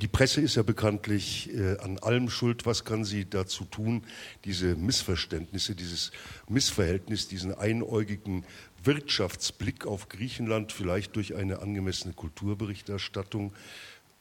die 0.01 0.07
Presse 0.07 0.41
ist 0.41 0.55
ja 0.55 0.63
bekanntlich 0.63 1.53
äh, 1.53 1.77
an 1.79 1.99
allem 1.99 2.29
schuld. 2.29 2.65
Was 2.65 2.85
kann 2.85 3.03
sie 3.03 3.29
dazu 3.29 3.65
tun, 3.65 4.03
diese 4.45 4.75
Missverständnisse, 4.75 5.75
dieses 5.75 6.11
Missverhältnis, 6.49 7.27
diesen 7.27 7.53
einäugigen 7.53 8.45
Wirtschaftsblick 8.83 9.85
auf 9.85 10.09
Griechenland 10.09 10.71
vielleicht 10.71 11.15
durch 11.15 11.35
eine 11.35 11.61
angemessene 11.61 12.13
Kulturberichterstattung 12.13 13.53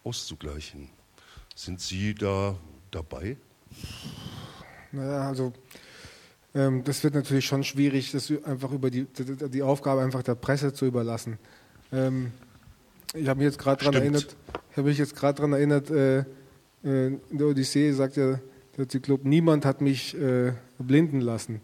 auszugleichen. 0.05 0.89
Sind 1.55 1.81
Sie 1.81 2.15
da 2.15 2.57
dabei? 2.91 3.37
Naja, 4.93 5.29
also 5.29 5.53
ähm, 6.55 6.83
das 6.85 7.05
wird 7.05 7.15
natürlich 7.15 7.47
schon 7.47 7.65
schwierig, 7.65 8.13
das 8.13 8.33
einfach 8.45 8.73
über 8.73 8.91
die, 8.91 9.07
die 9.07 9.63
Aufgabe 9.63 10.03
einfach 10.03 10.23
der 10.23 10.35
Presse 10.35 10.73
zu 10.73 10.87
überlassen. 10.87 11.39
Ähm, 11.93 12.33
ich 13.15 13.29
habe 13.29 13.39
mich 13.39 13.47
jetzt 13.47 13.59
gerade 13.59 13.85
daran 13.85 14.01
erinnert, 14.01 14.37
ich 14.71 14.77
habe 14.77 14.89
mich 14.89 14.99
jetzt 14.99 15.17
gerade 15.17 15.37
daran 15.37 15.53
erinnert, 15.53 15.91
äh, 15.91 16.19
äh, 16.19 16.25
in 16.85 17.39
der 17.39 17.49
Odyssee 17.49 17.93
sagt 17.93 18.17
ja 18.17 18.41
der 18.77 18.89
Zyklop, 18.89 19.25
niemand 19.25 19.65
hat 19.65 19.81
mich 19.81 20.17
äh, 20.17 20.53
blinden 20.79 21.21
lassen. 21.21 21.61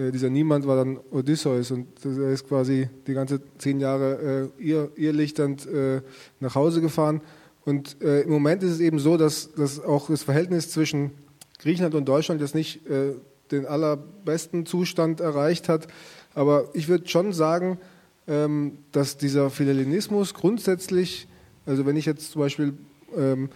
Äh, 0.00 0.12
dieser 0.12 0.30
Niemand 0.30 0.66
war 0.66 0.76
dann 0.76 0.98
Odysseus 1.10 1.70
und 1.70 1.86
er 2.04 2.30
ist 2.30 2.48
quasi 2.48 2.88
die 3.06 3.14
ganze 3.14 3.40
zehn 3.58 3.80
Jahre 3.80 4.50
äh, 4.58 4.62
ihr, 4.62 4.90
irrlichternd 4.96 5.66
äh, 5.66 6.00
nach 6.40 6.54
Hause 6.54 6.80
gefahren. 6.80 7.20
Und 7.64 8.00
äh, 8.02 8.22
im 8.22 8.30
Moment 8.30 8.62
ist 8.62 8.72
es 8.72 8.80
eben 8.80 8.98
so, 8.98 9.16
dass, 9.16 9.52
dass 9.52 9.82
auch 9.82 10.08
das 10.08 10.22
Verhältnis 10.22 10.70
zwischen 10.70 11.10
Griechenland 11.58 11.94
und 11.94 12.08
Deutschland 12.08 12.40
jetzt 12.40 12.54
nicht 12.54 12.86
äh, 12.88 13.12
den 13.50 13.66
allerbesten 13.66 14.64
Zustand 14.64 15.20
erreicht 15.20 15.68
hat. 15.68 15.88
Aber 16.34 16.70
ich 16.72 16.88
würde 16.88 17.08
schon 17.08 17.32
sagen, 17.32 17.78
ähm, 18.26 18.78
dass 18.92 19.18
dieser 19.18 19.50
Philhellenismus 19.50 20.34
grundsätzlich, 20.34 21.26
also 21.66 21.84
wenn 21.84 21.96
ich 21.96 22.06
jetzt 22.06 22.32
zum 22.32 22.40
Beispiel 22.40 22.74
ähm, 23.16 23.50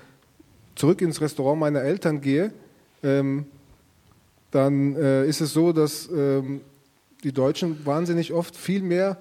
zurück 0.74 1.00
ins 1.00 1.20
Restaurant 1.20 1.60
meiner 1.60 1.82
Eltern 1.82 2.20
gehe, 2.20 2.52
ähm, 3.02 3.46
dann 4.54 4.94
äh, 4.96 5.26
ist 5.26 5.40
es 5.40 5.52
so, 5.52 5.72
dass 5.72 6.08
ähm, 6.14 6.60
die 7.24 7.32
Deutschen 7.32 7.84
wahnsinnig 7.84 8.32
oft 8.32 8.56
viel 8.56 8.82
mehr 8.82 9.18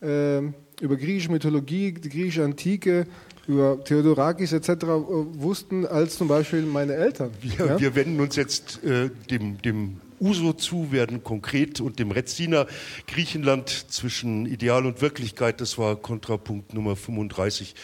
äh, 0.00 0.38
über 0.80 0.96
griechische 0.96 1.32
Mythologie, 1.32 1.92
die 1.92 2.08
griechische 2.08 2.44
Antike, 2.44 3.06
über 3.48 3.82
Theodorakis 3.82 4.52
etc. 4.52 4.68
Äh, 4.68 4.86
wussten 4.86 5.86
als 5.86 6.16
zum 6.16 6.28
Beispiel 6.28 6.62
meine 6.62 6.94
Eltern. 6.94 7.30
Wir, 7.40 7.66
ja? 7.66 7.80
wir 7.80 7.94
wenden 7.96 8.20
uns 8.20 8.36
jetzt 8.36 8.84
äh, 8.84 9.10
dem, 9.30 9.60
dem 9.62 10.00
Uso 10.20 10.52
zu, 10.52 10.92
werden 10.92 11.24
konkret 11.24 11.80
und 11.80 11.98
dem 11.98 12.12
Retziner 12.12 12.66
Griechenland 13.08 13.68
zwischen 13.68 14.46
Ideal 14.46 14.86
und 14.86 15.02
Wirklichkeit, 15.02 15.60
das 15.60 15.78
war 15.78 15.96
Kontrapunkt 15.96 16.74
Nummer 16.74 16.94
35, 16.94 17.74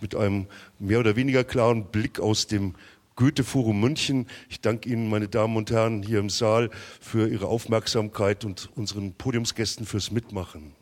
mit 0.00 0.14
einem 0.14 0.46
mehr 0.78 0.98
oder 0.98 1.16
weniger 1.16 1.44
klaren 1.44 1.84
Blick 1.84 2.20
aus 2.20 2.46
dem 2.46 2.74
Goethe-Forum 3.18 3.80
München. 3.80 4.28
Ich 4.48 4.60
danke 4.60 4.88
Ihnen, 4.88 5.10
meine 5.10 5.26
Damen 5.26 5.56
und 5.56 5.72
Herren, 5.72 6.04
hier 6.04 6.20
im 6.20 6.30
Saal 6.30 6.70
für 7.00 7.28
Ihre 7.28 7.48
Aufmerksamkeit 7.48 8.44
und 8.44 8.70
unseren 8.76 9.12
Podiumsgästen 9.12 9.86
fürs 9.86 10.12
Mitmachen. 10.12 10.77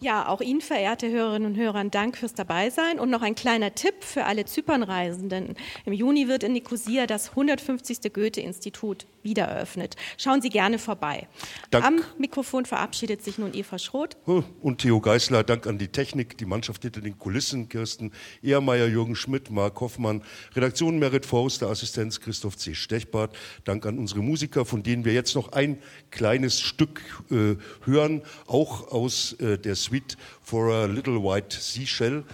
Ja, 0.00 0.28
auch 0.28 0.40
Ihnen, 0.40 0.60
verehrte 0.60 1.10
Hörerinnen 1.10 1.52
und 1.52 1.58
Hörer, 1.58 1.84
Dank 1.84 2.16
fürs 2.16 2.34
Dabeisein. 2.34 3.00
Und 3.00 3.10
noch 3.10 3.22
ein 3.22 3.34
kleiner 3.34 3.74
Tipp 3.74 4.04
für 4.04 4.24
alle 4.24 4.44
Zypernreisenden. 4.44 5.56
Im 5.86 5.92
Juni 5.92 6.28
wird 6.28 6.44
in 6.44 6.52
Nicosia 6.52 7.06
das 7.06 7.30
150. 7.30 8.12
Goethe-Institut 8.12 9.06
wiedereröffnet. 9.22 9.96
Schauen 10.16 10.40
Sie 10.40 10.48
gerne 10.48 10.78
vorbei. 10.78 11.26
Dank. 11.70 11.84
Am 11.84 12.00
Mikrofon 12.18 12.64
verabschiedet 12.64 13.22
sich 13.22 13.38
nun 13.38 13.54
Eva 13.54 13.78
Schroth. 13.78 14.16
Und 14.60 14.78
Theo 14.78 15.00
Geisler, 15.00 15.42
Dank 15.42 15.66
an 15.66 15.78
die 15.78 15.88
Technik, 15.88 16.38
die 16.38 16.46
Mannschaft 16.46 16.82
hinter 16.82 17.00
den 17.00 17.18
Kulissen, 17.18 17.68
Kirsten 17.68 18.12
Ehrmeier, 18.42 18.86
Jürgen 18.86 19.16
Schmidt, 19.16 19.50
Marc 19.50 19.80
Hoffmann, 19.80 20.22
Redaktion 20.54 20.98
Merit 20.98 21.26
Forster, 21.26 21.68
Assistenz 21.68 22.20
Christoph 22.20 22.56
C. 22.56 22.74
Stechbart. 22.74 23.36
Dank 23.64 23.84
an 23.84 23.98
unsere 23.98 24.22
Musiker, 24.22 24.64
von 24.64 24.82
denen 24.82 25.04
wir 25.04 25.12
jetzt 25.12 25.34
noch 25.34 25.52
ein 25.52 25.78
kleines 26.10 26.60
Stück 26.60 27.02
äh, 27.30 27.56
hören, 27.84 28.22
auch 28.46 28.92
aus 28.92 29.34
äh, 29.34 29.58
der 29.58 29.74
Suite 29.88 30.16
for 30.42 30.68
a 30.68 30.86
Little 30.86 31.18
White 31.22 31.52
Seashell. 31.52 32.24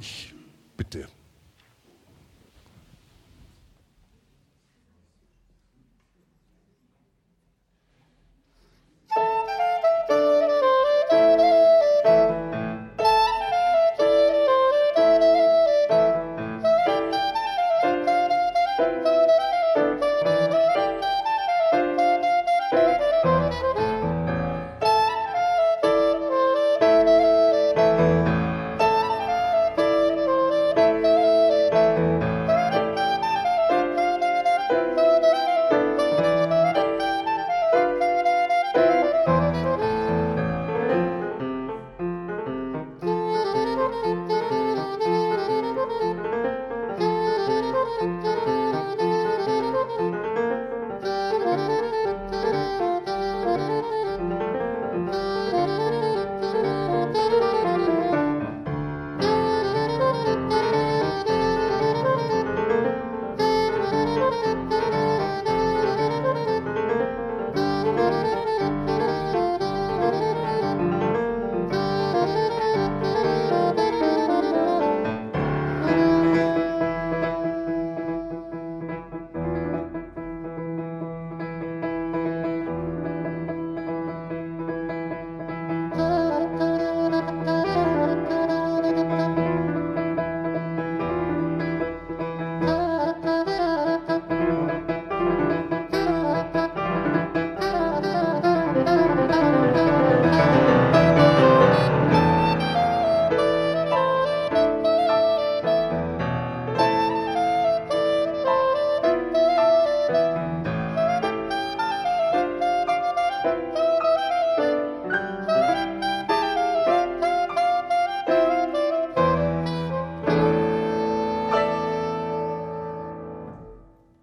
Ich 0.00 0.32
bitte. 0.76 1.08